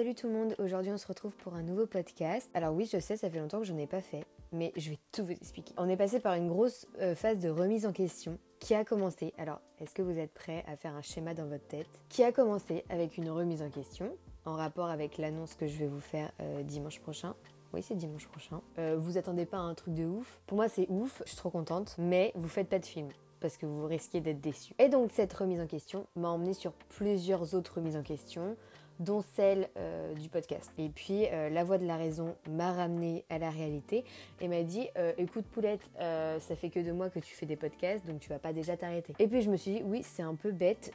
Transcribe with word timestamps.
salut 0.00 0.14
tout 0.14 0.28
le 0.28 0.32
monde, 0.32 0.54
aujourd'hui 0.58 0.90
on 0.90 0.96
se 0.96 1.06
retrouve 1.06 1.36
pour 1.36 1.52
un 1.52 1.62
nouveau 1.62 1.84
podcast. 1.86 2.48
Alors 2.54 2.72
oui, 2.72 2.88
je 2.90 2.98
sais, 2.98 3.18
ça 3.18 3.28
fait 3.28 3.38
longtemps 3.38 3.58
que 3.58 3.66
je 3.66 3.74
n'en 3.74 3.80
ai 3.80 3.86
pas 3.86 4.00
fait, 4.00 4.24
mais 4.50 4.72
je 4.74 4.88
vais 4.88 4.98
tout 5.12 5.22
vous 5.22 5.32
expliquer. 5.32 5.74
On 5.76 5.90
est 5.90 5.96
passé 5.98 6.20
par 6.20 6.32
une 6.36 6.48
grosse 6.48 6.86
euh, 7.02 7.14
phase 7.14 7.38
de 7.38 7.50
remise 7.50 7.84
en 7.84 7.92
question 7.92 8.38
qui 8.60 8.74
a 8.74 8.82
commencé, 8.82 9.34
alors 9.36 9.60
est-ce 9.78 9.92
que 9.92 10.00
vous 10.00 10.18
êtes 10.18 10.32
prêts 10.32 10.64
à 10.66 10.76
faire 10.76 10.94
un 10.94 11.02
schéma 11.02 11.34
dans 11.34 11.44
votre 11.44 11.66
tête? 11.66 11.86
Qui 12.08 12.24
a 12.24 12.32
commencé 12.32 12.82
avec 12.88 13.18
une 13.18 13.28
remise 13.28 13.60
en 13.60 13.68
question 13.68 14.16
en 14.46 14.54
rapport 14.54 14.86
avec 14.86 15.18
l'annonce 15.18 15.54
que 15.54 15.66
je 15.66 15.76
vais 15.76 15.86
vous 15.86 16.00
faire 16.00 16.32
euh, 16.40 16.62
dimanche 16.62 16.98
prochain? 17.00 17.34
Oui, 17.74 17.82
c'est 17.82 17.94
dimanche 17.94 18.26
prochain. 18.26 18.62
Euh, 18.78 18.96
vous 18.98 19.18
attendez 19.18 19.44
pas 19.44 19.58
un 19.58 19.74
truc 19.74 19.92
de 19.92 20.06
ouf? 20.06 20.40
Pour 20.46 20.56
moi, 20.56 20.70
c'est 20.70 20.86
ouf, 20.88 21.20
je 21.26 21.32
suis 21.32 21.36
trop 21.36 21.50
contente, 21.50 21.96
mais 21.98 22.32
vous 22.36 22.48
faites 22.48 22.70
pas 22.70 22.78
de 22.78 22.86
film 22.86 23.10
parce 23.40 23.56
que 23.56 23.66
vous 23.66 23.86
risquez 23.86 24.20
d'être 24.20 24.40
déçu. 24.40 24.74
Et 24.78 24.88
donc 24.88 25.10
cette 25.12 25.32
remise 25.32 25.60
en 25.60 25.66
question 25.66 26.06
m'a 26.14 26.28
emmené 26.28 26.52
sur 26.54 26.72
plusieurs 26.72 27.54
autres 27.54 27.76
remises 27.76 27.96
en 27.96 28.02
question, 28.02 28.56
dont 29.00 29.24
celle 29.34 29.68
euh, 29.76 30.14
du 30.14 30.28
podcast. 30.28 30.70
Et 30.78 30.88
puis 30.90 31.26
euh, 31.32 31.48
la 31.48 31.64
voix 31.64 31.78
de 31.78 31.86
la 31.86 31.96
raison 31.96 32.36
m'a 32.48 32.72
ramené 32.72 33.24
à 33.30 33.38
la 33.38 33.50
réalité 33.50 34.04
et 34.40 34.46
m'a 34.46 34.62
dit 34.62 34.88
euh, 34.96 35.12
écoute 35.18 35.46
Poulette, 35.46 35.90
ça 35.98 36.54
fait 36.54 36.70
que 36.70 36.78
deux 36.78 36.92
mois 36.92 37.10
que 37.10 37.18
tu 37.18 37.34
fais 37.34 37.46
des 37.46 37.56
podcasts, 37.56 38.06
donc 38.06 38.20
tu 38.20 38.28
vas 38.28 38.38
pas 38.38 38.52
déjà 38.52 38.76
t'arrêter. 38.76 39.14
Et 39.18 39.26
puis 39.26 39.42
je 39.42 39.50
me 39.50 39.56
suis 39.56 39.72
dit 39.72 39.82
oui, 39.84 40.02
c'est 40.02 40.22
un 40.22 40.34
peu 40.34 40.52
bête 40.52 40.92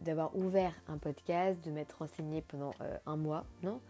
d'avoir 0.00 0.34
ouvert 0.34 0.72
un 0.88 0.96
podcast, 0.96 1.62
de 1.64 1.70
m'être 1.70 1.98
renseigné 1.98 2.42
pendant 2.42 2.72
un 3.06 3.16
mois, 3.16 3.44
non 3.62 3.80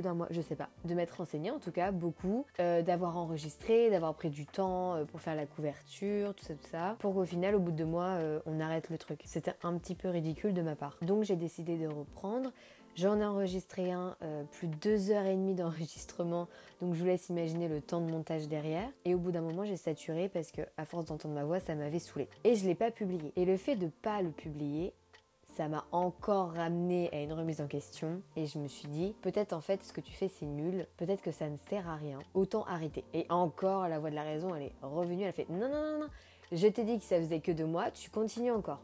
d'un 0.00 0.14
mois, 0.14 0.26
je 0.32 0.40
sais 0.40 0.56
pas, 0.56 0.68
de 0.84 0.92
m'être 0.92 1.18
renseigné 1.18 1.52
en 1.52 1.60
tout 1.60 1.70
cas 1.70 1.92
beaucoup, 1.92 2.46
d'avoir 2.58 3.16
enregistré, 3.16 3.90
d'avoir 3.90 4.14
pris 4.14 4.28
du 4.28 4.44
temps 4.44 4.96
pour 5.06 5.20
faire 5.20 5.36
la 5.36 5.46
couverture, 5.46 6.34
tout 6.34 6.44
ça, 6.44 6.54
tout 6.54 6.68
ça, 6.68 6.96
pour 6.98 7.14
qu'au 7.14 7.24
final, 7.24 7.54
au 7.54 7.60
bout 7.60 7.70
de 7.70 7.76
deux 7.76 7.84
mois, 7.84 8.18
on 8.44 8.58
arrête 8.58 8.90
le 8.90 8.98
truc. 8.98 9.20
C'était 9.24 9.54
un 9.62 9.78
petit 9.78 9.94
peu 9.94 10.08
ridicule 10.08 10.52
de 10.52 10.62
ma 10.62 10.74
part. 10.74 10.96
Donc 11.02 11.22
j'ai 11.22 11.36
décidé 11.36 11.76
de 11.76 11.86
reprendre. 11.86 12.50
J'en 12.96 13.18
ai 13.18 13.24
enregistré 13.24 13.90
un, 13.90 14.16
plus 14.52 14.68
de 14.68 14.76
deux 14.76 15.10
heures 15.10 15.26
et 15.26 15.34
demie 15.34 15.54
d'enregistrement, 15.54 16.46
donc 16.80 16.94
je 16.94 17.00
vous 17.00 17.06
laisse 17.06 17.28
imaginer 17.28 17.66
le 17.66 17.80
temps 17.80 18.00
de 18.00 18.08
montage 18.08 18.46
derrière. 18.46 18.88
Et 19.04 19.16
au 19.16 19.18
bout 19.18 19.32
d'un 19.32 19.40
moment, 19.40 19.64
j'ai 19.64 19.76
saturé 19.76 20.28
parce 20.28 20.52
que, 20.52 20.62
à 20.76 20.84
force 20.84 21.06
d'entendre 21.06 21.34
ma 21.34 21.42
voix, 21.42 21.58
ça 21.58 21.74
m'avait 21.74 21.98
saoulé. 21.98 22.28
Et 22.44 22.54
je 22.54 22.64
l'ai 22.64 22.76
pas 22.76 22.92
publié. 22.92 23.32
Et 23.34 23.44
le 23.44 23.56
fait 23.56 23.74
de 23.74 23.88
pas 23.88 24.22
le 24.22 24.30
publier, 24.30 24.92
ça 25.56 25.66
m'a 25.66 25.84
encore 25.90 26.52
ramené 26.52 27.10
à 27.12 27.20
une 27.20 27.32
remise 27.32 27.60
en 27.60 27.66
question 27.66 28.20
et 28.36 28.46
je 28.46 28.58
me 28.58 28.66
suis 28.66 28.88
dit 28.88 29.14
peut-être 29.22 29.52
en 29.52 29.60
fait 29.60 29.84
ce 29.84 29.92
que 29.92 30.00
tu 30.00 30.12
fais 30.12 30.26
c'est 30.26 30.46
nul, 30.46 30.86
peut-être 30.96 31.22
que 31.22 31.30
ça 31.30 31.48
ne 31.48 31.56
sert 31.68 31.88
à 31.88 31.94
rien, 31.94 32.18
autant 32.34 32.64
arrêter. 32.64 33.04
Et 33.14 33.24
encore 33.28 33.88
la 33.88 34.00
voix 34.00 34.10
de 34.10 34.16
la 34.16 34.24
raison 34.24 34.52
elle 34.54 34.64
est 34.64 34.72
revenue, 34.82 35.22
elle 35.22 35.32
fait 35.32 35.48
non 35.48 35.68
non 35.68 35.92
non 35.92 35.98
non, 36.00 36.08
je 36.52 36.66
t'ai 36.66 36.84
dit 36.84 36.98
que 36.98 37.04
ça 37.04 37.18
faisait 37.18 37.40
que 37.40 37.52
deux 37.52 37.66
mois, 37.66 37.90
tu 37.90 38.10
continues 38.10 38.50
encore. 38.50 38.80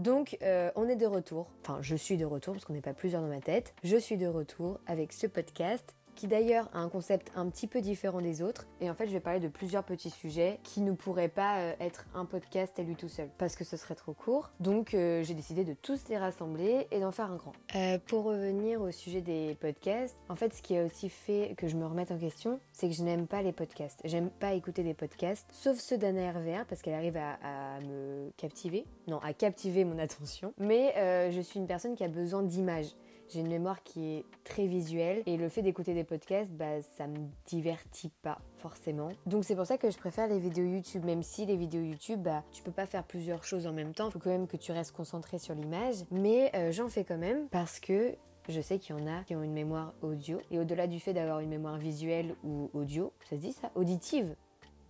Donc 0.00 0.38
euh, 0.40 0.70
on 0.76 0.88
est 0.88 0.96
de 0.96 1.04
retour, 1.04 1.52
enfin 1.60 1.76
je 1.82 1.94
suis 1.94 2.16
de 2.16 2.24
retour 2.24 2.54
parce 2.54 2.64
qu'on 2.64 2.72
n'est 2.72 2.80
pas 2.80 2.94
plusieurs 2.94 3.20
dans 3.20 3.28
ma 3.28 3.42
tête, 3.42 3.74
je 3.84 3.98
suis 3.98 4.16
de 4.16 4.26
retour 4.26 4.80
avec 4.86 5.12
ce 5.12 5.26
podcast 5.26 5.94
qui 6.20 6.28
d'ailleurs 6.28 6.68
a 6.74 6.80
un 6.80 6.90
concept 6.90 7.32
un 7.34 7.48
petit 7.48 7.66
peu 7.66 7.80
différent 7.80 8.20
des 8.20 8.42
autres. 8.42 8.66
Et 8.82 8.90
en 8.90 8.94
fait, 8.94 9.06
je 9.06 9.12
vais 9.12 9.20
parler 9.20 9.40
de 9.40 9.48
plusieurs 9.48 9.84
petits 9.84 10.10
sujets 10.10 10.60
qui 10.64 10.82
ne 10.82 10.92
pourraient 10.92 11.30
pas 11.30 11.60
euh, 11.60 11.72
être 11.80 12.04
un 12.14 12.26
podcast 12.26 12.78
à 12.78 12.82
lui 12.82 12.94
tout 12.94 13.08
seul, 13.08 13.30
parce 13.38 13.56
que 13.56 13.64
ce 13.64 13.78
serait 13.78 13.94
trop 13.94 14.12
court. 14.12 14.50
Donc, 14.60 14.92
euh, 14.92 15.22
j'ai 15.22 15.32
décidé 15.32 15.64
de 15.64 15.72
tous 15.72 16.08
les 16.10 16.18
rassembler 16.18 16.86
et 16.90 17.00
d'en 17.00 17.10
faire 17.10 17.32
un 17.32 17.36
grand. 17.36 17.54
Euh, 17.74 17.98
pour 18.06 18.24
revenir 18.24 18.82
au 18.82 18.90
sujet 18.90 19.22
des 19.22 19.56
podcasts, 19.58 20.14
en 20.28 20.36
fait, 20.36 20.52
ce 20.52 20.60
qui 20.60 20.76
a 20.76 20.84
aussi 20.84 21.08
fait 21.08 21.54
que 21.56 21.68
je 21.68 21.76
me 21.76 21.86
remette 21.86 22.10
en 22.10 22.18
question, 22.18 22.60
c'est 22.70 22.90
que 22.90 22.94
je 22.94 23.02
n'aime 23.02 23.26
pas 23.26 23.40
les 23.40 23.52
podcasts. 23.52 24.00
J'aime 24.04 24.28
pas 24.28 24.52
écouter 24.52 24.82
des 24.82 24.92
podcasts, 24.92 25.48
sauf 25.52 25.78
ceux 25.78 25.96
d'Anna 25.96 26.32
RVR, 26.32 26.66
parce 26.68 26.82
qu'elle 26.82 26.92
arrive 26.92 27.16
à, 27.16 27.80
me 27.80 28.30
captiver. 28.36 28.84
Non, 29.08 29.20
à 29.20 29.32
captiver 29.32 29.86
mon 29.86 29.98
attention. 29.98 30.52
Mais 30.58 30.92
je 31.32 31.40
suis 31.40 31.58
une 31.58 31.66
personne 31.66 31.94
qui 31.94 32.04
a 32.04 32.08
besoin 32.08 32.42
d'images. 32.42 32.94
J'ai 33.32 33.40
une 33.40 33.48
mémoire 33.48 33.84
qui 33.84 34.16
est 34.16 34.24
très 34.42 34.66
visuelle 34.66 35.22
et 35.24 35.36
le 35.36 35.48
fait 35.48 35.62
d'écouter 35.62 35.94
des 35.94 36.02
podcasts, 36.02 36.50
bah, 36.50 36.82
ça 36.96 37.06
me 37.06 37.16
divertit 37.46 38.10
pas 38.22 38.38
forcément. 38.56 39.10
Donc 39.26 39.44
c'est 39.44 39.54
pour 39.54 39.66
ça 39.66 39.78
que 39.78 39.88
je 39.88 39.98
préfère 39.98 40.26
les 40.26 40.40
vidéos 40.40 40.64
YouTube, 40.64 41.04
même 41.04 41.22
si 41.22 41.46
les 41.46 41.56
vidéos 41.56 41.82
YouTube, 41.82 42.22
bah, 42.22 42.42
tu 42.50 42.64
peux 42.64 42.72
pas 42.72 42.86
faire 42.86 43.04
plusieurs 43.04 43.44
choses 43.44 43.68
en 43.68 43.72
même 43.72 43.94
temps. 43.94 44.08
Il 44.08 44.12
faut 44.12 44.18
quand 44.18 44.30
même 44.30 44.48
que 44.48 44.56
tu 44.56 44.72
restes 44.72 44.96
concentré 44.96 45.38
sur 45.38 45.54
l'image. 45.54 45.96
Mais 46.10 46.50
euh, 46.56 46.72
j'en 46.72 46.88
fais 46.88 47.04
quand 47.04 47.18
même 47.18 47.46
parce 47.50 47.78
que 47.78 48.16
je 48.48 48.60
sais 48.60 48.80
qu'il 48.80 48.96
y 48.96 49.00
en 49.00 49.06
a 49.06 49.22
qui 49.22 49.36
ont 49.36 49.44
une 49.44 49.52
mémoire 49.52 49.94
audio. 50.02 50.40
Et 50.50 50.58
au-delà 50.58 50.88
du 50.88 50.98
fait 50.98 51.12
d'avoir 51.12 51.38
une 51.38 51.50
mémoire 51.50 51.78
visuelle 51.78 52.34
ou 52.42 52.68
audio, 52.74 53.12
ça 53.28 53.36
se 53.36 53.40
dit 53.40 53.52
ça 53.52 53.70
Auditive 53.76 54.34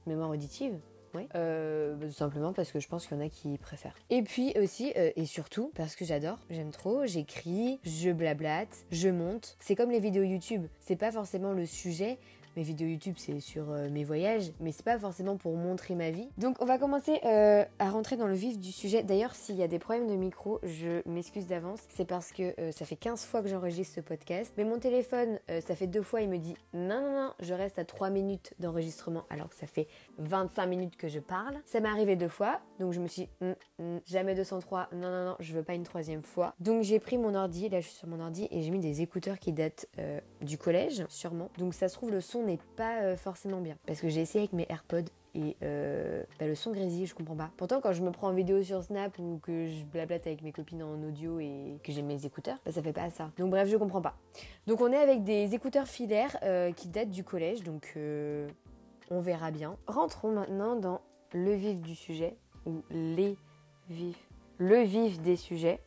Mémoire 0.06 0.31
auditive 0.31 0.81
oui. 1.15 1.28
Euh, 1.34 1.97
tout 2.00 2.12
simplement 2.12 2.53
parce 2.53 2.71
que 2.72 2.81
je 2.81 2.88
pense 2.88 3.06
qu'il 3.06 3.16
y 3.16 3.21
en 3.21 3.25
a 3.25 3.28
qui 3.28 3.59
préfèrent. 3.59 3.94
Et 4.10 4.22
puis 4.22 4.53
aussi, 4.60 4.93
euh, 4.97 5.10
et 5.16 5.26
surtout, 5.26 5.72
parce 5.75 5.97
que 5.97 6.04
j'adore, 6.04 6.38
j'aime 6.50 6.71
trop, 6.71 7.06
j'écris, 7.06 7.81
je 7.84 8.10
blablate, 8.10 8.84
je 8.91 9.09
monte. 9.09 9.56
C'est 9.60 9.75
comme 9.75 9.91
les 9.91 10.00
vidéos 10.00 10.22
YouTube, 10.22 10.66
c'est 10.81 10.97
pas 10.97 11.12
forcément 11.12 11.53
le 11.53 11.66
sujet, 11.66 12.19
mes 12.56 12.62
vidéos 12.62 12.88
YouTube, 12.88 13.15
c'est 13.16 13.41
sur 13.41 13.71
euh, 13.71 13.88
mes 13.91 14.05
voyages, 14.05 14.53
mais 14.61 14.72
c'est 14.72 14.84
pas 14.84 14.99
forcément 14.99 15.37
pour 15.37 15.56
montrer 15.56 15.94
ma 15.94 16.11
vie. 16.11 16.28
Donc, 16.38 16.56
on 16.61 16.65
va 16.65 16.78
commencer 16.78 17.21
euh, 17.25 17.65
à 17.78 17.91
rentrer 17.91 18.16
dans 18.16 18.27
le 18.27 18.34
vif 18.34 18.59
du 18.59 18.72
sujet. 18.72 19.03
D'ailleurs, 19.03 19.34
s'il 19.34 19.56
y 19.56 19.62
a 19.62 19.69
des 19.69 19.78
problèmes 19.78 20.09
de 20.09 20.15
micro, 20.15 20.59
je 20.62 21.09
m'excuse 21.09 21.47
d'avance. 21.47 21.81
C'est 21.89 22.05
parce 22.05 22.33
que 22.33 22.55
euh, 22.60 22.72
ça 22.72 22.84
fait 22.84 22.97
15 22.97 23.25
fois 23.25 23.43
que 23.43 23.49
j'enregistre 23.49 23.94
ce 23.97 24.00
podcast. 24.00 24.53
Mais 24.56 24.65
mon 24.65 24.78
téléphone, 24.78 25.39
ça 25.66 25.75
fait 25.75 25.87
deux 25.87 26.03
fois, 26.03 26.22
il 26.22 26.28
me 26.28 26.39
dit 26.39 26.55
non, 26.72 27.00
non, 27.00 27.12
non, 27.12 27.33
je 27.41 27.55
reste 27.55 27.78
à 27.78 27.84
3 27.84 28.10
minutes 28.10 28.55
d'enregistrement 28.59 29.25
alors 29.31 29.49
que 29.49 29.56
ça 29.56 29.66
fait 29.66 29.87
25 30.19 30.66
minutes 30.66 30.97
que 30.97 31.09
je 31.09 31.19
parle. 31.19 31.59
Ça 31.65 31.81
m'est 31.81 31.89
arrivé 31.89 32.16
deux 32.16 32.28
fois, 32.28 32.60
donc 32.78 32.93
je 32.93 33.00
me 33.00 33.06
suis 33.06 33.22
dit, 33.22 33.28
hum, 33.78 34.00
jamais 34.06 34.34
203, 34.34 34.89
non, 34.93 35.10
non, 35.10 35.25
non, 35.25 35.37
je 35.41 35.53
veux 35.53 35.62
pas 35.62 35.75
une 35.75 35.83
troisième 35.83 36.22
fois. 36.22 36.55
Donc, 36.60 36.83
j'ai 36.83 36.99
pris 36.99 37.19
mon 37.19 37.34
ordi, 37.34 37.69
là 37.69 37.81
je 37.81 37.89
suis 37.89 37.97
sur 37.97 38.09
mon 38.09 38.21
ordi, 38.21 38.49
et 38.50 38.62
j'ai 38.62 38.71
mis 38.71 38.81
des 38.81 39.03
écouteurs 39.03 39.39
qui 39.39 39.53
datent 39.53 39.87
du 40.41 40.59
collège, 40.59 41.05
sûrement. 41.09 41.50
Donc, 41.59 41.75
ça 41.75 41.89
se 41.89 41.94
trouve, 41.94 42.10
le 42.10 42.21
son 42.21 42.40
n'est 42.43 42.59
pas 42.77 43.03
euh, 43.03 43.17
forcément 43.17 43.61
bien. 43.61 43.77
Parce 43.87 44.01
que 44.01 44.09
j'ai 44.09 44.21
essayé 44.21 44.45
avec 44.45 44.53
mes 44.53 44.67
AirPods 44.69 45.11
et 45.34 45.56
euh, 45.62 46.25
bah, 46.39 46.47
le 46.47 46.55
son 46.55 46.73
grésille, 46.73 47.06
je 47.06 47.15
comprends 47.15 47.37
pas. 47.37 47.51
Pourtant, 47.56 47.81
quand 47.81 47.93
je 47.93 48.03
me 48.03 48.11
prends 48.11 48.28
en 48.28 48.33
vidéo 48.33 48.62
sur 48.62 48.83
Snap 48.83 49.19
ou 49.19 49.39
que 49.43 49.69
je 49.69 49.84
blablate 49.84 50.27
avec 50.27 50.43
mes 50.43 50.53
copines 50.53 50.83
en 50.83 51.03
audio 51.03 51.39
et 51.39 51.78
que 51.84 51.93
j'ai 51.93 52.03
mes 52.03 52.27
écouteurs, 52.27 52.59
bah, 52.65 52.73
ça 52.73 52.83
fait 52.83 52.93
pas 52.93 53.09
ça. 53.11 53.31
Donc 53.39 53.51
bref, 53.51 53.69
je 53.69 53.77
comprends 53.77 54.03
pas. 54.03 54.17
Donc 54.67 54.81
on 54.81 54.93
est 54.93 54.97
avec 54.97 55.25
des 55.25 55.55
écouteurs 55.55 55.87
filaires 55.87 56.37
euh, 56.43 56.73
qui 56.73 56.89
datent 56.89 57.11
du 57.11 57.25
collège, 57.25 57.62
donc 57.62 57.97
on 59.11 59.21
verra 59.21 59.51
bien. 59.51 59.77
Rentrons 59.87 60.33
maintenant 60.33 60.77
dans 60.77 61.01
le 61.33 61.53
vif 61.55 61.81
du 61.81 61.95
sujet 61.95 62.37
ou 62.67 62.83
les 62.91 63.37
vifs, 63.89 64.28
le 64.59 64.83
vif 64.83 65.21
des 65.21 65.37
sujets. 65.37 65.81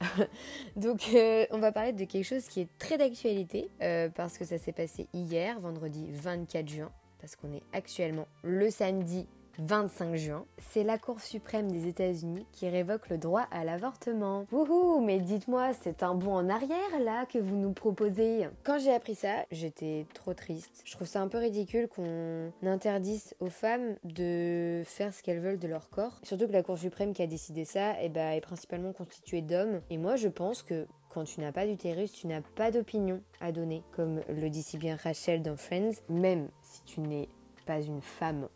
Donc 0.76 1.08
euh, 1.14 1.46
on 1.50 1.58
va 1.58 1.72
parler 1.72 1.92
de 1.92 2.04
quelque 2.04 2.24
chose 2.24 2.44
qui 2.48 2.60
est 2.60 2.68
très 2.78 2.98
d'actualité 2.98 3.70
euh, 3.82 4.08
parce 4.08 4.38
que 4.38 4.44
ça 4.44 4.58
s'est 4.58 4.72
passé 4.72 5.08
hier, 5.12 5.58
vendredi 5.60 6.08
24 6.12 6.68
juin, 6.68 6.92
parce 7.20 7.36
qu'on 7.36 7.52
est 7.52 7.62
actuellement 7.72 8.26
le 8.42 8.70
samedi 8.70 9.26
25 9.58 10.14
juin, 10.14 10.44
c'est 10.70 10.84
la 10.84 10.98
Cour 10.98 11.20
suprême 11.20 11.70
des 11.70 11.88
États-Unis 11.88 12.46
qui 12.52 12.68
révoque 12.68 13.08
le 13.08 13.18
droit 13.18 13.46
à 13.50 13.64
l'avortement. 13.64 14.46
Wouhou, 14.52 15.00
mais 15.00 15.18
dites-moi, 15.18 15.72
c'est 15.72 16.04
un 16.04 16.14
bond 16.14 16.36
en 16.36 16.48
arrière 16.48 17.00
là 17.00 17.26
que 17.26 17.38
vous 17.38 17.56
nous 17.56 17.72
proposez? 17.72 18.48
Quand 18.62 18.78
j'ai 18.78 18.92
appris 18.92 19.16
ça, 19.16 19.44
j'étais 19.50 20.06
trop 20.14 20.32
triste. 20.32 20.82
Je 20.84 20.92
trouve 20.92 21.08
ça 21.08 21.20
un 21.20 21.28
peu 21.28 21.38
ridicule 21.38 21.88
qu'on 21.88 22.52
interdise 22.62 23.34
aux 23.40 23.50
femmes 23.50 23.96
de 24.04 24.82
faire 24.84 25.12
ce 25.12 25.22
qu'elles 25.24 25.40
veulent 25.40 25.58
de 25.58 25.68
leur 25.68 25.90
corps. 25.90 26.20
Surtout 26.22 26.46
que 26.46 26.52
la 26.52 26.62
Cour 26.62 26.78
suprême 26.78 27.12
qui 27.12 27.22
a 27.22 27.26
décidé 27.26 27.64
ça 27.64 28.00
eh 28.00 28.08
ben, 28.08 28.30
est 28.30 28.40
principalement 28.40 28.92
constituée 28.92 29.42
d'hommes. 29.42 29.80
Et 29.90 29.98
moi, 29.98 30.14
je 30.14 30.28
pense 30.28 30.62
que 30.62 30.86
quand 31.10 31.24
tu 31.24 31.40
n'as 31.40 31.52
pas 31.52 31.66
d'utérus, 31.66 32.12
tu 32.12 32.28
n'as 32.28 32.42
pas 32.42 32.70
d'opinion 32.70 33.20
à 33.40 33.50
donner, 33.50 33.82
comme 33.90 34.20
le 34.28 34.50
dit 34.50 34.62
si 34.62 34.78
bien 34.78 34.96
Rachel 34.96 35.42
dans 35.42 35.56
Friends. 35.56 35.94
Même 36.08 36.48
si 36.62 36.84
tu 36.84 37.00
n'es 37.00 37.28
pas 37.66 37.80
une 37.80 38.00
femme 38.00 38.48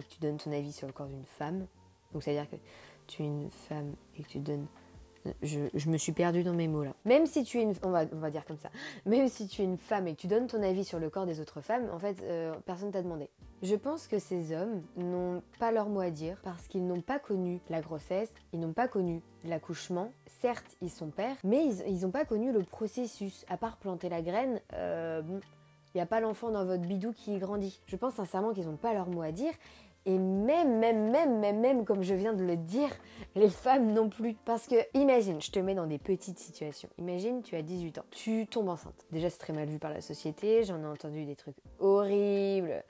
et 0.00 0.02
que 0.02 0.08
tu 0.08 0.20
donnes 0.20 0.38
ton 0.38 0.52
avis 0.52 0.72
sur 0.72 0.86
le 0.86 0.92
corps 0.92 1.06
d'une 1.06 1.24
femme, 1.24 1.66
donc 2.12 2.22
c'est-à-dire 2.22 2.50
que 2.50 2.56
tu 3.06 3.22
es 3.22 3.26
une 3.26 3.50
femme 3.50 3.94
et 4.18 4.22
que 4.22 4.28
tu 4.28 4.38
donnes... 4.38 4.66
Je, 5.42 5.90
me 5.90 5.98
suis 5.98 6.12
perdue 6.12 6.42
dans 6.42 6.54
mes 6.54 6.66
mots 6.66 6.82
là. 6.82 6.94
Même 7.04 7.26
si 7.26 7.44
tu 7.44 7.58
es 7.58 7.62
une... 7.62 7.74
On 7.82 7.90
va, 7.90 8.04
on 8.10 8.18
va 8.18 8.30
dire 8.30 8.44
comme 8.46 8.56
ça. 8.56 8.70
Même 9.04 9.28
si 9.28 9.46
tu 9.48 9.60
es 9.60 9.64
une 9.64 9.76
femme 9.76 10.08
et 10.08 10.14
que 10.14 10.20
tu 10.20 10.28
donnes 10.28 10.46
ton 10.46 10.62
avis 10.62 10.82
sur 10.82 10.98
le 10.98 11.10
corps 11.10 11.26
des 11.26 11.40
autres 11.40 11.60
femmes, 11.60 11.90
en 11.92 11.98
fait, 11.98 12.16
euh, 12.22 12.54
personne 12.64 12.90
t'a 12.90 13.02
demandé. 13.02 13.28
Je 13.62 13.74
pense 13.74 14.06
que 14.06 14.18
ces 14.18 14.54
hommes 14.54 14.82
n'ont 14.96 15.42
pas 15.58 15.72
leur 15.72 15.90
mot 15.90 16.00
à 16.00 16.08
dire 16.08 16.40
parce 16.42 16.66
qu'ils 16.68 16.86
n'ont 16.86 17.02
pas 17.02 17.18
connu 17.18 17.60
la 17.68 17.82
grossesse, 17.82 18.32
ils 18.54 18.60
n'ont 18.60 18.72
pas 18.72 18.88
connu 18.88 19.20
l'accouchement. 19.44 20.10
Certes, 20.40 20.76
ils 20.80 20.90
sont 20.90 21.10
pères, 21.10 21.36
mais 21.44 21.66
ils 21.86 22.00
n'ont 22.00 22.10
pas 22.10 22.24
connu 22.24 22.52
le 22.52 22.62
processus. 22.62 23.44
À 23.50 23.58
part 23.58 23.76
planter 23.76 24.08
la 24.08 24.22
graine, 24.22 24.62
euh, 24.72 25.20
il 25.94 25.98
n'y 25.98 26.00
a 26.00 26.06
pas 26.06 26.20
l'enfant 26.20 26.50
dans 26.50 26.64
votre 26.64 26.82
bidou 26.82 27.12
qui 27.12 27.38
grandit. 27.38 27.80
Je 27.86 27.96
pense 27.96 28.14
sincèrement 28.14 28.54
qu'ils 28.54 28.66
n'ont 28.66 28.76
pas 28.76 28.94
leur 28.94 29.08
mot 29.08 29.20
à 29.20 29.32
dire 29.32 29.52
et 30.06 30.18
même, 30.18 30.78
même, 30.78 31.10
même, 31.10 31.38
même, 31.38 31.60
même, 31.60 31.84
comme 31.84 32.02
je 32.02 32.14
viens 32.14 32.32
de 32.32 32.42
le 32.42 32.56
dire, 32.56 32.90
les 33.34 33.50
femmes 33.50 33.92
non 33.92 34.08
plus. 34.08 34.34
Parce 34.44 34.66
que, 34.66 34.76
imagine, 34.94 35.40
je 35.40 35.50
te 35.50 35.58
mets 35.58 35.74
dans 35.74 35.86
des 35.86 35.98
petites 35.98 36.38
situations. 36.38 36.88
Imagine, 36.98 37.42
tu 37.42 37.54
as 37.56 37.62
18 37.62 37.98
ans, 37.98 38.04
tu 38.10 38.46
tombes 38.46 38.68
enceinte. 38.68 39.06
Déjà, 39.12 39.28
c'est 39.30 39.38
très 39.38 39.52
mal 39.52 39.68
vu 39.68 39.78
par 39.78 39.92
la 39.92 40.00
société, 40.00 40.64
j'en 40.64 40.80
ai 40.82 40.86
entendu 40.86 41.24
des 41.24 41.36
trucs 41.36 41.56
horribles. 41.78 42.82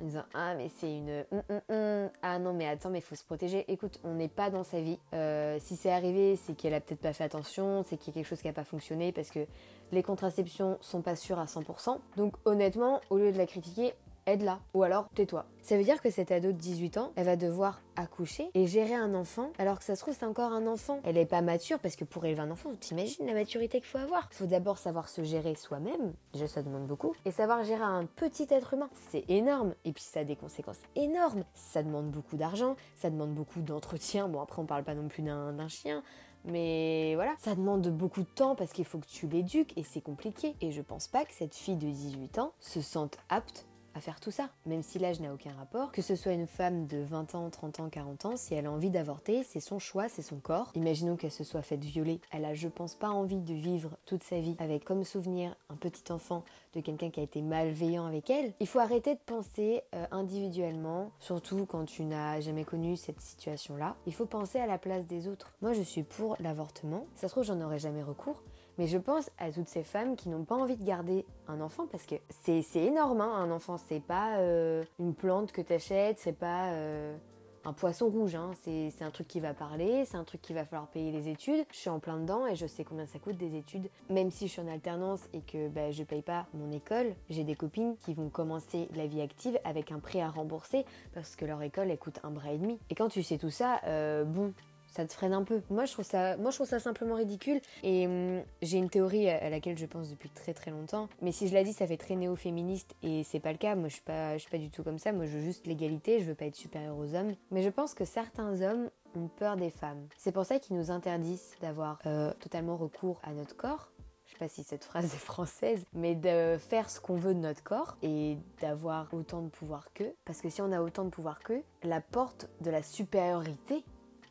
en 0.00 0.04
disant 0.04 0.24
ah 0.34 0.54
mais 0.54 0.68
c'est 0.78 0.92
une 0.92 1.24
hum, 1.30 1.42
hum, 1.48 1.60
hum. 1.68 2.10
ah 2.22 2.38
non 2.40 2.52
mais 2.52 2.66
attends 2.66 2.90
mais 2.90 3.00
faut 3.00 3.14
se 3.14 3.24
protéger. 3.24 3.64
Écoute, 3.68 4.00
on 4.04 4.14
n'est 4.14 4.28
pas 4.28 4.50
dans 4.50 4.64
sa 4.64 4.80
vie. 4.80 4.98
Euh, 5.12 5.58
si 5.60 5.76
c'est 5.76 5.92
arrivé, 5.92 6.36
c'est 6.36 6.54
qu'elle 6.54 6.74
a 6.74 6.80
peut-être 6.80 7.00
pas 7.00 7.12
fait 7.12 7.24
attention, 7.24 7.84
c'est 7.86 7.96
qu'il 7.96 8.08
y 8.08 8.10
a 8.10 8.14
quelque 8.20 8.28
chose 8.28 8.40
qui 8.40 8.48
a 8.48 8.52
pas 8.52 8.64
fonctionné 8.64 9.12
parce 9.12 9.30
que 9.30 9.46
les 9.92 10.02
contraceptions 10.02 10.78
sont 10.80 11.02
pas 11.02 11.16
sûres 11.16 11.38
à 11.38 11.46
100%. 11.46 11.98
Donc 12.16 12.34
honnêtement, 12.44 13.00
au 13.10 13.18
lieu 13.18 13.32
de 13.32 13.38
la 13.38 13.46
critiquer, 13.46 13.94
aide-la. 14.26 14.60
Ou 14.74 14.82
alors, 14.82 15.08
tais-toi. 15.14 15.46
Ça 15.62 15.76
veut 15.76 15.84
dire 15.84 16.02
que 16.02 16.10
cette 16.10 16.30
ado 16.30 16.52
de 16.52 16.58
18 16.58 16.98
ans, 16.98 17.12
elle 17.16 17.24
va 17.24 17.36
devoir 17.36 17.80
accoucher 17.96 18.50
et 18.54 18.66
gérer 18.66 18.94
un 18.94 19.14
enfant, 19.14 19.50
alors 19.58 19.78
que 19.78 19.84
ça 19.84 19.96
se 19.96 20.00
trouve, 20.00 20.14
c'est 20.18 20.26
encore 20.26 20.52
un 20.52 20.66
enfant. 20.66 21.00
Elle 21.04 21.16
est 21.16 21.26
pas 21.26 21.40
mature, 21.40 21.78
parce 21.78 21.96
que 21.96 22.04
pour 22.04 22.24
élever 22.24 22.42
un 22.42 22.50
enfant, 22.50 22.70
t'imagines 22.78 23.26
la 23.26 23.34
maturité 23.34 23.78
qu'il 23.80 23.88
faut 23.88 23.98
avoir. 23.98 24.28
Il 24.32 24.36
faut 24.36 24.46
d'abord 24.46 24.78
savoir 24.78 25.08
se 25.08 25.22
gérer 25.24 25.54
soi-même, 25.54 26.12
déjà 26.32 26.48
ça 26.48 26.62
demande 26.62 26.86
beaucoup, 26.86 27.14
et 27.24 27.30
savoir 27.30 27.64
gérer 27.64 27.82
un 27.82 28.06
petit 28.06 28.46
être 28.50 28.74
humain. 28.74 28.90
C'est 29.10 29.24
énorme, 29.28 29.74
et 29.84 29.92
puis 29.92 30.02
ça 30.02 30.20
a 30.20 30.24
des 30.24 30.36
conséquences 30.36 30.80
énormes. 30.96 31.44
Ça 31.54 31.82
demande 31.82 32.10
beaucoup 32.10 32.36
d'argent, 32.36 32.76
ça 32.96 33.10
demande 33.10 33.32
beaucoup 33.32 33.60
d'entretien. 33.60 34.28
Bon, 34.28 34.40
après, 34.40 34.60
on 34.60 34.66
parle 34.66 34.84
pas 34.84 34.94
non 34.94 35.08
plus 35.08 35.22
d'un 35.22 35.68
chien, 35.68 36.02
mais 36.44 37.14
voilà, 37.14 37.32
ça 37.38 37.54
demande 37.54 37.88
beaucoup 37.88 38.20
de 38.20 38.28
temps 38.28 38.54
parce 38.54 38.72
qu'il 38.72 38.84
faut 38.84 38.98
que 38.98 39.06
tu 39.06 39.26
l'éduques 39.26 39.72
et 39.78 39.82
c'est 39.82 40.02
compliqué. 40.02 40.54
Et 40.60 40.72
je 40.72 40.82
pense 40.82 41.08
pas 41.08 41.24
que 41.24 41.32
cette 41.32 41.54
fille 41.54 41.76
de 41.76 41.88
18 41.88 42.38
ans 42.38 42.52
se 42.60 42.82
sente 42.82 43.16
apte 43.30 43.66
à 43.94 44.00
faire 44.00 44.20
tout 44.20 44.30
ça, 44.30 44.48
même 44.66 44.82
si 44.82 44.98
l'âge 44.98 45.20
n'a 45.20 45.32
aucun 45.32 45.52
rapport. 45.52 45.92
Que 45.92 46.02
ce 46.02 46.16
soit 46.16 46.32
une 46.32 46.46
femme 46.46 46.86
de 46.86 46.98
20 46.98 47.34
ans, 47.34 47.50
30 47.50 47.80
ans, 47.80 47.88
40 47.88 48.24
ans, 48.26 48.36
si 48.36 48.54
elle 48.54 48.66
a 48.66 48.72
envie 48.72 48.90
d'avorter, 48.90 49.42
c'est 49.44 49.60
son 49.60 49.78
choix, 49.78 50.08
c'est 50.08 50.22
son 50.22 50.36
corps. 50.36 50.70
Imaginons 50.74 51.16
qu'elle 51.16 51.30
se 51.30 51.44
soit 51.44 51.62
faite 51.62 51.84
violer. 51.84 52.20
Elle 52.32 52.44
a, 52.44 52.54
je 52.54 52.68
pense, 52.68 52.94
pas 52.94 53.10
envie 53.10 53.40
de 53.40 53.54
vivre 53.54 53.90
toute 54.06 54.22
sa 54.22 54.40
vie 54.40 54.56
avec 54.58 54.84
comme 54.84 55.04
souvenir 55.04 55.54
un 55.68 55.76
petit 55.76 56.12
enfant 56.12 56.44
de 56.74 56.80
quelqu'un 56.80 57.10
qui 57.10 57.20
a 57.20 57.22
été 57.22 57.40
malveillant 57.40 58.06
avec 58.06 58.30
elle. 58.30 58.52
Il 58.60 58.66
faut 58.66 58.80
arrêter 58.80 59.14
de 59.14 59.20
penser 59.24 59.82
euh, 59.94 60.06
individuellement, 60.10 61.12
surtout 61.20 61.66
quand 61.66 61.84
tu 61.84 62.04
n'as 62.04 62.40
jamais 62.40 62.64
connu 62.64 62.96
cette 62.96 63.20
situation-là. 63.20 63.96
Il 64.06 64.14
faut 64.14 64.26
penser 64.26 64.58
à 64.58 64.66
la 64.66 64.78
place 64.78 65.06
des 65.06 65.28
autres. 65.28 65.52
Moi, 65.62 65.72
je 65.72 65.82
suis 65.82 66.02
pour 66.02 66.36
l'avortement. 66.40 67.06
Ça 67.14 67.28
se 67.28 67.32
trouve, 67.32 67.44
j'en 67.44 67.60
aurais 67.60 67.78
jamais 67.78 68.02
recours. 68.02 68.42
Mais 68.78 68.86
je 68.86 68.98
pense 68.98 69.30
à 69.38 69.52
toutes 69.52 69.68
ces 69.68 69.84
femmes 69.84 70.16
qui 70.16 70.28
n'ont 70.28 70.44
pas 70.44 70.56
envie 70.56 70.76
de 70.76 70.84
garder 70.84 71.24
un 71.46 71.60
enfant 71.60 71.86
parce 71.86 72.06
que 72.06 72.16
c'est 72.42 72.64
énorme, 72.76 73.20
hein, 73.20 73.32
un 73.32 73.50
enfant. 73.50 73.76
C'est 73.76 74.00
pas 74.00 74.38
euh, 74.38 74.82
une 74.98 75.14
plante 75.14 75.52
que 75.52 75.60
t'achètes, 75.60 76.18
c'est 76.18 76.32
pas 76.32 76.70
euh, 76.72 77.16
un 77.64 77.72
poisson 77.72 78.08
rouge. 78.08 78.34
Hein. 78.34 78.50
C'est 78.64 79.02
un 79.02 79.10
truc 79.10 79.28
qui 79.28 79.40
va 79.40 79.54
parler, 79.54 80.04
c'est 80.04 80.16
un 80.16 80.24
truc 80.24 80.42
qui 80.42 80.52
va 80.52 80.64
falloir 80.64 80.88
payer 80.88 81.12
les 81.12 81.28
études. 81.28 81.64
Je 81.70 81.76
suis 81.76 81.90
en 81.90 82.00
plein 82.00 82.18
dedans 82.18 82.46
et 82.46 82.56
je 82.56 82.66
sais 82.66 82.84
combien 82.84 83.06
ça 83.06 83.18
coûte 83.18 83.36
des 83.36 83.56
études. 83.56 83.88
Même 84.10 84.30
si 84.30 84.46
je 84.48 84.52
suis 84.52 84.62
en 84.62 84.68
alternance 84.68 85.20
et 85.32 85.40
que 85.40 85.68
bah, 85.68 85.90
je 85.90 86.02
paye 86.02 86.22
pas 86.22 86.46
mon 86.54 86.72
école, 86.72 87.14
j'ai 87.30 87.44
des 87.44 87.54
copines 87.54 87.96
qui 87.98 88.12
vont 88.12 88.28
commencer 88.28 88.88
la 88.94 89.06
vie 89.06 89.20
active 89.20 89.58
avec 89.64 89.92
un 89.92 89.98
prêt 89.98 90.20
à 90.20 90.30
rembourser 90.30 90.84
parce 91.12 91.36
que 91.36 91.44
leur 91.44 91.62
école 91.62 91.90
elle 91.90 91.98
coûte 91.98 92.18
un 92.24 92.30
bras 92.30 92.52
et 92.52 92.58
demi. 92.58 92.78
Et 92.90 92.94
quand 92.94 93.08
tu 93.08 93.22
sais 93.22 93.38
tout 93.38 93.50
ça, 93.50 93.80
euh, 93.86 94.24
bon, 94.24 94.52
ça 94.94 95.04
te 95.04 95.12
freine 95.12 95.32
un 95.32 95.42
peu. 95.42 95.60
Moi, 95.70 95.84
je 95.86 95.92
trouve 95.92 96.04
ça, 96.04 96.36
moi, 96.36 96.50
je 96.50 96.56
trouve 96.56 96.68
ça 96.68 96.78
simplement 96.78 97.16
ridicule. 97.16 97.60
Et 97.82 98.06
hum, 98.06 98.42
j'ai 98.62 98.78
une 98.78 98.90
théorie 98.90 99.28
à, 99.28 99.50
laquelle 99.50 99.76
je 99.76 99.86
pense 99.86 100.10
depuis 100.10 100.28
très 100.28 100.54
très 100.54 100.70
longtemps. 100.70 101.08
Mais 101.20 101.32
si 101.32 101.48
je 101.48 101.54
la 101.54 101.64
dis, 101.64 101.72
ça 101.72 101.86
fait 101.86 101.96
très 101.96 102.16
néo-féministe 102.16 102.94
et 103.02 103.24
c'est 103.24 103.40
pas 103.40 103.52
le 103.52 103.58
cas. 103.58 103.74
Moi, 103.74 103.88
je 103.88 103.94
suis 103.94 104.02
pas, 104.02 104.34
je 104.34 104.38
suis 104.38 104.50
pas 104.50 104.58
du 104.58 104.70
tout 104.70 104.82
comme 104.82 104.98
ça. 104.98 105.12
Moi, 105.12 105.26
je 105.26 105.38
veux 105.38 105.44
juste 105.44 105.66
l'égalité. 105.66 106.20
Je 106.20 106.24
veux 106.24 106.34
pas 106.34 106.46
être 106.46 106.56
supérieure 106.56 106.96
aux 106.96 107.14
hommes. 107.14 107.34
Mais 107.50 107.62
je 107.62 107.70
pense 107.70 107.94
que 107.94 108.04
certains 108.04 108.60
hommes 108.62 108.88
ont 109.16 109.28
peur 109.28 109.56
des 109.56 109.70
femmes. 109.70 110.06
C'est 110.16 110.32
pour 110.32 110.44
ça 110.44 110.58
qu'ils 110.58 110.76
nous 110.76 110.90
interdisent 110.90 111.54
d'avoir 111.60 111.98
euh, 112.06 112.32
totalement 112.40 112.76
recours 112.76 113.20
à 113.22 113.32
notre 113.32 113.56
corps. 113.56 113.90
Je 114.26 114.32
sais 114.32 114.38
pas 114.38 114.48
si 114.48 114.64
cette 114.64 114.84
phrase 114.84 115.04
est 115.04 115.18
française, 115.18 115.84
mais 115.92 116.14
de 116.14 116.56
faire 116.58 116.88
ce 116.88 117.00
qu'on 117.00 117.16
veut 117.16 117.34
de 117.34 117.40
notre 117.40 117.62
corps 117.62 117.96
et 118.02 118.38
d'avoir 118.60 119.12
autant 119.12 119.42
de 119.42 119.48
pouvoir 119.48 119.92
qu'eux. 119.92 120.14
Parce 120.24 120.40
que 120.40 120.48
si 120.48 120.62
on 120.62 120.72
a 120.72 120.80
autant 120.80 121.04
de 121.04 121.10
pouvoir 121.10 121.40
qu'eux, 121.40 121.62
la 121.82 122.00
porte 122.00 122.48
de 122.60 122.70
la 122.70 122.82
supériorité 122.82 123.84